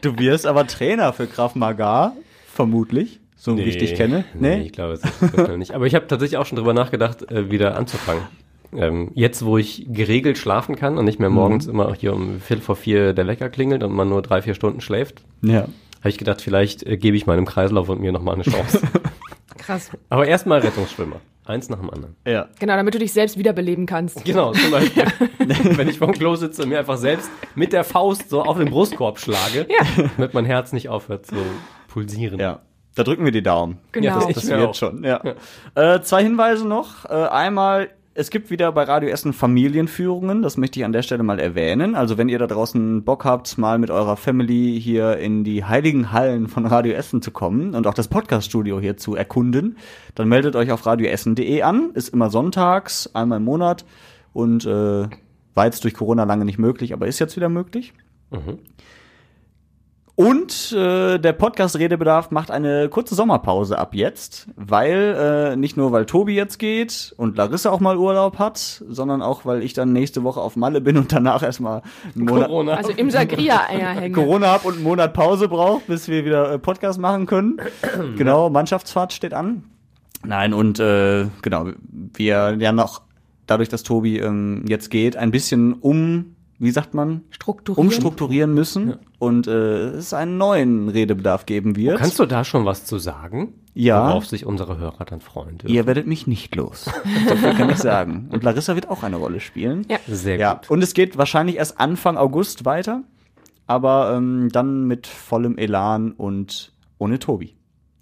du 0.01 0.17
wirst 0.17 0.47
aber 0.47 0.65
Trainer 0.65 1.13
für 1.13 1.27
Krav 1.27 1.53
Maga, 1.53 2.13
vermutlich, 2.51 3.19
so 3.35 3.55
wie 3.57 3.61
ich 3.61 3.77
dich 3.77 3.93
kenne. 3.93 4.25
Nee, 4.33 4.61
ich 4.61 4.71
glaube, 4.71 4.93
es 4.93 5.03
ist 5.03 5.57
nicht. 5.57 5.75
Aber 5.75 5.85
ich 5.85 5.93
habe 5.93 6.07
tatsächlich 6.07 6.37
auch 6.37 6.47
schon 6.47 6.55
drüber 6.55 6.73
nachgedacht, 6.73 7.29
äh, 7.31 7.51
wieder 7.51 7.77
anzufangen. 7.77 8.23
Ähm, 8.77 9.11
jetzt, 9.13 9.45
wo 9.45 9.57
ich 9.57 9.85
geregelt 9.89 10.37
schlafen 10.37 10.75
kann 10.75 10.97
und 10.97 11.05
nicht 11.05 11.19
mehr 11.19 11.29
morgens 11.29 11.67
immer 11.67 11.93
hier 11.93 12.13
um 12.13 12.39
Viertel 12.39 12.61
vor 12.63 12.75
vier 12.75 13.13
der 13.13 13.27
Wecker 13.27 13.49
klingelt 13.49 13.83
und 13.83 13.93
man 13.93 14.09
nur 14.09 14.21
drei, 14.21 14.41
vier 14.41 14.53
Stunden 14.55 14.81
schläft, 14.81 15.23
Ja. 15.41 15.61
habe 15.99 16.09
ich 16.09 16.17
gedacht, 16.17 16.41
vielleicht 16.41 16.83
äh, 16.83 16.97
gebe 16.97 17.15
ich 17.17 17.25
meinem 17.25 17.45
Kreislauf 17.45 17.89
und 17.89 18.01
mir 18.01 18.11
nochmal 18.11 18.35
eine 18.35 18.43
Chance. 18.43 18.81
Krass. 19.57 19.89
Aber 20.09 20.27
erstmal 20.27 20.59
Rettungsschwimmer. 20.59 21.17
Eins 21.47 21.69
nach 21.69 21.79
dem 21.79 21.91
anderen. 21.91 22.15
Ja. 22.25 22.47
Genau, 22.59 22.75
damit 22.75 22.95
du 22.95 22.99
dich 22.99 23.13
selbst 23.13 23.37
wiederbeleben 23.37 23.85
kannst. 23.85 24.25
Genau, 24.25 24.51
zum 24.53 24.71
Beispiel. 24.71 25.03
Wenn 25.77 25.87
ich 25.87 25.99
vorm 25.99 26.11
Klo 26.13 26.35
sitze 26.35 26.63
und 26.63 26.69
mir 26.69 26.79
einfach 26.79 26.97
selbst 26.97 27.29
mit 27.53 27.71
der 27.71 27.83
Faust 27.83 28.29
so 28.31 28.41
auf 28.41 28.57
den 28.57 28.69
Brustkorb 28.71 29.19
schlage, 29.19 29.67
Ja. 29.69 30.07
damit 30.17 30.33
mein 30.33 30.45
Herz 30.45 30.73
nicht 30.73 30.89
aufhört 30.89 31.27
zu 31.27 31.35
pulsieren. 31.87 32.39
Ja. 32.39 32.61
Da 32.95 33.03
drücken 33.03 33.25
wir 33.25 33.31
die 33.31 33.43
Daumen. 33.43 33.77
Genau. 33.91 34.07
Ja, 34.07 34.25
das, 34.25 34.33
das 34.35 34.47
wird 34.49 34.59
auch. 34.69 34.73
schon. 34.73 35.03
Ja. 35.03 35.21
Äh, 35.75 36.01
zwei 36.01 36.23
Hinweise 36.23 36.67
noch. 36.67 37.05
Äh, 37.05 37.13
einmal, 37.13 37.89
es 38.17 38.29
gibt 38.29 38.49
wieder 38.49 38.71
bei 38.71 38.83
Radio 38.83 39.09
Essen 39.09 39.33
Familienführungen. 39.33 40.41
Das 40.41 40.55
möchte 40.55 40.79
ich 40.79 40.85
an 40.85 40.93
der 40.93 41.01
Stelle 41.01 41.21
mal 41.21 41.37
erwähnen. 41.37 41.95
Also 41.95 42.17
wenn 42.17 42.29
ihr 42.29 42.39
da 42.39 42.47
draußen 42.47 43.03
Bock 43.03 43.25
habt, 43.25 43.57
mal 43.57 43.77
mit 43.77 43.91
eurer 43.91 44.15
Family 44.15 44.79
hier 44.81 45.17
in 45.17 45.43
die 45.43 45.65
heiligen 45.65 46.13
Hallen 46.13 46.47
von 46.47 46.65
Radio 46.65 46.93
Essen 46.93 47.21
zu 47.21 47.31
kommen 47.31 47.75
und 47.75 47.85
auch 47.87 47.93
das 47.93 48.07
Podcaststudio 48.07 48.79
hier 48.79 48.95
zu 48.95 49.15
erkunden, 49.15 49.77
dann 50.15 50.29
meldet 50.29 50.55
euch 50.55 50.71
auf 50.71 50.85
radioessen.de 50.85 51.61
an. 51.61 51.91
Ist 51.93 52.07
immer 52.07 52.29
sonntags, 52.29 53.13
einmal 53.13 53.39
im 53.39 53.43
Monat 53.43 53.83
und 54.31 54.65
äh, 54.65 55.09
war 55.53 55.65
jetzt 55.65 55.83
durch 55.83 55.93
Corona 55.93 56.23
lange 56.23 56.45
nicht 56.45 56.57
möglich, 56.57 56.93
aber 56.93 57.07
ist 57.07 57.19
jetzt 57.19 57.35
wieder 57.35 57.49
möglich. 57.49 57.93
Mhm. 58.31 58.59
Und 60.15 60.71
äh, 60.71 61.17
der 61.17 61.33
Podcast 61.33 61.77
Redebedarf 61.77 62.31
macht 62.31 62.49
eine 62.49 62.87
kurze 62.87 63.15
Sommerpause 63.15 63.77
ab 63.77 63.93
jetzt, 63.93 64.47
weil 64.55 65.15
äh, 65.19 65.55
nicht 65.57 65.75
nur 65.75 65.91
weil 65.91 66.05
Tobi 66.05 66.35
jetzt 66.35 66.57
geht 66.57 67.13
und 67.17 67.35
Larissa 67.35 67.69
auch 67.69 67.81
mal 67.81 67.97
Urlaub 67.97 68.39
hat, 68.39 68.57
sondern 68.87 69.21
auch 69.21 69.45
weil 69.45 69.61
ich 69.61 69.73
dann 69.73 69.91
nächste 69.91 70.23
Woche 70.23 70.39
auf 70.39 70.55
Malle 70.55 70.79
bin 70.79 70.97
und 70.97 71.11
danach 71.11 71.43
erstmal 71.43 71.81
einen 72.15 72.25
Monat 72.25 72.47
Corona. 72.47 72.73
Also 72.75 72.91
im 72.91 73.11
Sagria-Eier 73.11 73.89
hängen. 73.89 74.13
Corona 74.13 74.53
hab 74.53 74.63
und 74.63 74.75
einen 74.75 74.83
Monat 74.83 75.13
Pause 75.13 75.49
braucht, 75.49 75.87
bis 75.87 76.07
wir 76.07 76.23
wieder 76.23 76.49
äh, 76.49 76.59
Podcast 76.59 76.97
machen 76.97 77.25
können. 77.25 77.59
genau, 78.17 78.49
Mannschaftsfahrt 78.49 79.11
steht 79.11 79.33
an. 79.33 79.65
Nein, 80.23 80.53
und 80.53 80.79
äh, 80.79 81.27
genau, 81.41 81.71
wir 81.89 82.55
ja 82.57 82.71
noch 82.71 83.01
dadurch, 83.47 83.67
dass 83.67 83.83
Tobi 83.83 84.19
ähm, 84.19 84.63
jetzt 84.67 84.89
geht, 84.89 85.17
ein 85.17 85.31
bisschen 85.31 85.73
um, 85.73 86.34
wie 86.59 86.71
sagt 86.71 86.93
man, 86.93 87.21
Strukturieren. 87.31 87.85
umstrukturieren 87.87 88.53
müssen 88.53 88.97
und 89.19 89.47
äh, 89.47 89.87
es 89.89 90.13
einen 90.13 90.37
neuen 90.37 90.89
Redebedarf 90.89 91.45
geben 91.45 91.75
wird. 91.75 91.97
Kannst 91.99 92.17
du 92.19 92.25
da 92.25 92.43
schon 92.43 92.65
was 92.65 92.85
zu 92.85 92.97
sagen? 92.97 93.53
Ja. 93.73 94.07
Worauf 94.07 94.25
sich 94.25 94.45
unsere 94.45 94.77
Hörer 94.77 95.03
dann 95.03 95.19
freuen 95.19 95.57
dürfen. 95.57 95.73
Ihr 95.75 95.85
werdet 95.85 96.07
mich 96.07 96.27
nicht 96.27 96.55
los. 96.55 96.85
so 97.27 97.35
viel 97.35 97.53
kann 97.55 97.69
ich 97.69 97.77
sagen. 97.77 98.29
Und 98.31 98.43
Larissa 98.43 98.75
wird 98.75 98.89
auch 98.89 99.03
eine 99.03 99.17
Rolle 99.17 99.41
spielen. 99.41 99.85
Ja. 99.89 99.97
Sehr 100.07 100.37
Ja. 100.37 100.53
gut. 100.53 100.69
Und 100.69 100.81
es 100.81 100.93
geht 100.93 101.17
wahrscheinlich 101.17 101.57
erst 101.57 101.77
Anfang 101.79 102.15
August 102.15 102.63
weiter, 102.63 103.03
aber 103.67 104.13
ähm, 104.15 104.47
dann 104.51 104.85
mit 104.85 105.07
vollem 105.07 105.57
Elan 105.57 106.13
und 106.13 106.71
ohne 106.99 107.19
Tobi. 107.19 107.53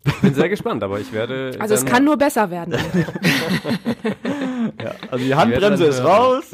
Ich 0.06 0.20
bin 0.22 0.34
sehr 0.36 0.50
gespannt, 0.50 0.84
aber 0.84 1.00
ich 1.00 1.12
werde. 1.14 1.56
Also 1.60 1.74
es 1.74 1.86
kann 1.86 2.04
nur 2.04 2.18
besser 2.18 2.52
werden. 2.52 2.76
Ja, 4.82 4.92
also 5.12 5.24
die 5.24 5.36
Handbremse 5.36 5.86
ist 5.86 6.02
hören. 6.02 6.08
raus. 6.12 6.52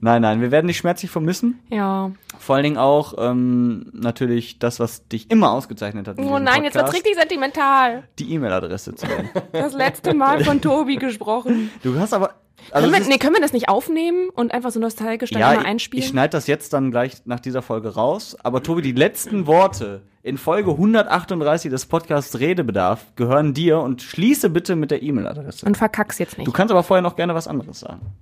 Nein, 0.00 0.22
nein, 0.22 0.40
wir 0.40 0.50
werden 0.50 0.66
dich 0.66 0.78
schmerzlich 0.78 1.10
vermissen. 1.10 1.60
ja. 1.70 2.10
Vor 2.38 2.54
allen 2.56 2.64
Dingen 2.64 2.78
auch 2.78 3.14
ähm, 3.18 3.90
natürlich 3.92 4.58
das, 4.58 4.80
was 4.80 5.06
dich 5.08 5.30
immer 5.30 5.52
ausgezeichnet 5.52 6.08
hat. 6.08 6.18
Oh 6.18 6.38
nein, 6.38 6.64
jetzt 6.64 6.74
wird's 6.74 6.86
Podcast, 6.86 6.94
richtig 6.94 7.16
sentimental. 7.16 8.04
Die 8.18 8.32
E-Mail-Adresse 8.32 8.94
zu 8.94 9.06
nennen. 9.06 9.28
Das 9.52 9.74
letzte 9.74 10.14
Mal 10.14 10.42
von 10.42 10.62
Tobi 10.62 10.96
gesprochen. 10.96 11.70
Du 11.82 11.98
hast 11.98 12.14
aber. 12.14 12.30
Also 12.72 12.90
können, 12.90 13.02
wir, 13.02 13.08
nee, 13.10 13.18
können 13.18 13.34
wir 13.34 13.42
das 13.42 13.52
nicht 13.52 13.68
aufnehmen 13.68 14.28
und 14.30 14.52
einfach 14.52 14.70
so 14.70 14.80
nostalgisch 14.80 15.30
dann 15.30 15.40
ja, 15.40 15.52
ich, 15.54 15.66
einspielen? 15.66 16.02
ich 16.02 16.08
schneide 16.08 16.30
das 16.30 16.46
jetzt 16.46 16.72
dann 16.72 16.90
gleich 16.90 17.26
nach 17.26 17.40
dieser 17.40 17.62
Folge 17.62 17.94
raus. 17.94 18.36
Aber 18.42 18.62
Tobi, 18.62 18.82
die 18.82 18.92
letzten 18.92 19.46
Worte 19.46 20.02
in 20.22 20.38
Folge 20.38 20.70
138 20.70 21.70
des 21.70 21.86
Podcasts 21.86 22.38
Redebedarf 22.38 23.04
gehören 23.16 23.54
dir 23.54 23.80
und 23.80 24.02
schließe 24.02 24.50
bitte 24.50 24.76
mit 24.76 24.90
der 24.90 25.02
E-Mail-Adresse. 25.02 25.66
und 25.66 25.76
verkack's 25.76 26.18
jetzt 26.18 26.38
nicht. 26.38 26.46
Du 26.46 26.52
kannst 26.52 26.70
aber 26.70 26.82
vorher 26.82 27.02
noch 27.02 27.16
gerne 27.16 27.34
was 27.34 27.48
anderes 27.48 27.80
sagen. 27.80 28.12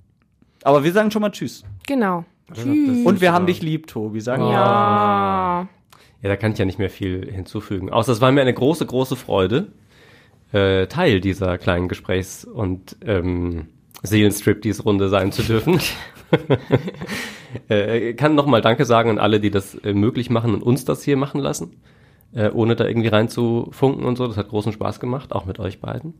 Aber 0.63 0.85
wir 0.85 0.93
sagen 0.93 1.11
schon 1.11 1.23
mal 1.23 1.31
Tschüss. 1.31 1.65
genau. 1.87 2.25
Und 3.05 3.21
wir 3.21 3.33
haben 3.33 3.47
dich 3.47 3.61
lieb, 3.61 3.89
Tobi. 3.89 4.21
Sagen 4.21 4.43
wir. 4.45 4.53
Ja. 4.53 5.69
Ja, 6.23 6.29
da 6.29 6.37
kann 6.37 6.53
ich 6.53 6.59
ja 6.59 6.65
nicht 6.65 6.79
mehr 6.79 6.91
viel 6.91 7.31
hinzufügen. 7.31 7.91
Außer 7.91 8.13
es 8.13 8.21
war 8.21 8.33
mir 8.33 8.41
eine 8.41 8.55
große, 8.55 8.87
große 8.87 9.17
Freude, 9.17 9.69
äh, 10.53 10.87
Teil 10.87 11.21
dieser 11.21 11.59
kleinen 11.59 11.89
Gesprächs- 11.89 12.45
und 12.45 12.97
ähm, 13.05 13.69
Seelenstriptease-Runde 14.03 15.11
sein 15.11 15.31
zu 15.31 15.43
dürfen. 15.43 15.79
äh, 17.69 18.15
kann 18.15 18.35
nochmal 18.35 18.63
Danke 18.63 18.85
sagen 18.85 19.11
an 19.11 19.19
alle, 19.19 19.41
die 19.41 19.51
das 19.51 19.75
äh, 19.77 19.93
möglich 19.95 20.31
machen 20.31 20.55
und 20.55 20.63
uns 20.63 20.85
das 20.85 21.03
hier 21.03 21.17
machen 21.17 21.41
lassen, 21.41 21.77
äh, 22.33 22.51
ohne 22.51 22.75
da 22.75 22.87
irgendwie 22.87 23.09
reinzufunken 23.09 24.05
und 24.05 24.17
so. 24.17 24.27
Das 24.27 24.37
hat 24.37 24.49
großen 24.49 24.73
Spaß 24.73 24.99
gemacht, 24.99 25.33
auch 25.33 25.45
mit 25.45 25.61
euch 25.61 25.81
beiden. 25.81 26.15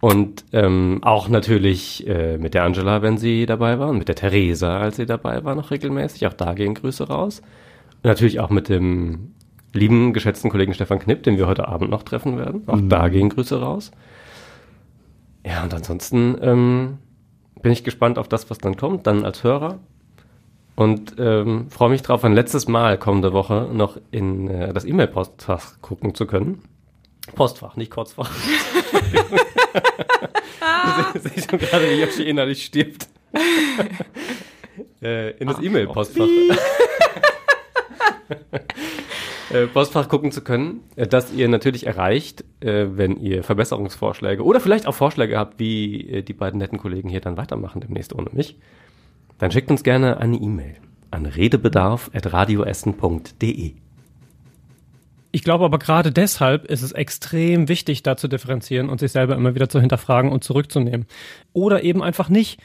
Und 0.00 0.44
ähm, 0.52 1.00
auch 1.02 1.28
natürlich 1.28 2.06
äh, 2.06 2.38
mit 2.38 2.54
der 2.54 2.64
Angela, 2.64 3.02
wenn 3.02 3.18
sie 3.18 3.46
dabei 3.46 3.78
war, 3.78 3.88
und 3.88 3.98
mit 3.98 4.08
der 4.08 4.14
Theresa, 4.14 4.78
als 4.78 4.96
sie 4.96 5.06
dabei 5.06 5.42
war, 5.44 5.54
noch 5.54 5.70
regelmäßig. 5.70 6.26
Auch 6.26 6.34
da 6.34 6.54
gehen 6.54 6.74
Grüße 6.74 7.08
raus. 7.08 7.40
Und 7.96 8.04
natürlich 8.04 8.38
auch 8.38 8.50
mit 8.50 8.68
dem 8.68 9.32
lieben, 9.72 10.12
geschätzten 10.12 10.50
Kollegen 10.50 10.72
Stefan 10.72 11.00
Knipp, 11.00 11.24
den 11.24 11.36
wir 11.36 11.48
heute 11.48 11.66
Abend 11.66 11.90
noch 11.90 12.04
treffen 12.04 12.38
werden. 12.38 12.62
Auch 12.66 12.80
da 12.80 13.08
gehen 13.08 13.28
Grüße 13.28 13.60
raus. 13.60 13.90
Ja, 15.44 15.64
und 15.64 15.74
ansonsten 15.74 16.36
ähm, 16.42 16.98
bin 17.62 17.72
ich 17.72 17.82
gespannt 17.82 18.18
auf 18.18 18.28
das, 18.28 18.50
was 18.50 18.58
dann 18.58 18.76
kommt, 18.76 19.06
dann 19.06 19.24
als 19.24 19.42
Hörer. 19.42 19.78
Und 20.76 21.16
ähm, 21.18 21.70
freue 21.70 21.90
mich 21.90 22.02
drauf, 22.02 22.24
ein 22.24 22.34
letztes 22.34 22.68
Mal 22.68 22.98
kommende 22.98 23.32
Woche 23.32 23.68
noch 23.72 23.98
in 24.12 24.48
äh, 24.48 24.72
das 24.72 24.84
E-Mail-Postfach 24.84 25.80
gucken 25.80 26.14
zu 26.14 26.24
können. 26.26 26.62
Postfach, 27.34 27.76
nicht 27.76 27.90
Kurzfach. 27.90 28.30
Ich 31.14 31.22
sehe 31.32 31.42
schon 31.48 31.58
gerade, 31.58 31.90
wie 31.90 32.00
Yoshi 32.00 32.22
innerlich 32.22 32.64
stirbt. 32.64 33.08
äh, 35.02 35.32
in 35.38 35.48
das 35.48 35.60
E-Mail-Postfach. 35.60 36.26
äh, 39.50 39.66
Postfach 39.66 40.08
gucken 40.08 40.32
zu 40.32 40.42
können, 40.42 40.80
äh, 40.96 41.06
das 41.06 41.32
ihr 41.32 41.48
natürlich 41.48 41.86
erreicht, 41.86 42.44
äh, 42.60 42.86
wenn 42.90 43.18
ihr 43.18 43.42
Verbesserungsvorschläge 43.42 44.44
oder 44.44 44.60
vielleicht 44.60 44.86
auch 44.86 44.94
Vorschläge 44.94 45.38
habt, 45.38 45.58
wie 45.58 46.22
die 46.26 46.32
beiden 46.32 46.58
netten 46.58 46.78
Kollegen 46.78 47.08
hier 47.08 47.20
dann 47.20 47.36
weitermachen 47.36 47.80
demnächst 47.80 48.14
ohne 48.14 48.30
mich. 48.32 48.58
Dann 49.38 49.50
schickt 49.50 49.70
uns 49.70 49.82
gerne 49.84 50.18
eine 50.18 50.36
E-Mail 50.36 50.76
an 51.10 51.26
redebedarf.radioessen.de. 51.26 53.87
Ich 55.30 55.44
glaube 55.44 55.64
aber 55.64 55.78
gerade 55.78 56.10
deshalb 56.10 56.64
ist 56.64 56.82
es 56.82 56.92
extrem 56.92 57.68
wichtig, 57.68 58.02
da 58.02 58.16
zu 58.16 58.28
differenzieren 58.28 58.88
und 58.88 59.00
sich 59.00 59.12
selber 59.12 59.36
immer 59.36 59.54
wieder 59.54 59.68
zu 59.68 59.80
hinterfragen 59.80 60.32
und 60.32 60.42
zurückzunehmen. 60.42 61.06
Oder 61.52 61.82
eben 61.82 62.02
einfach 62.02 62.30
nicht. 62.30 62.60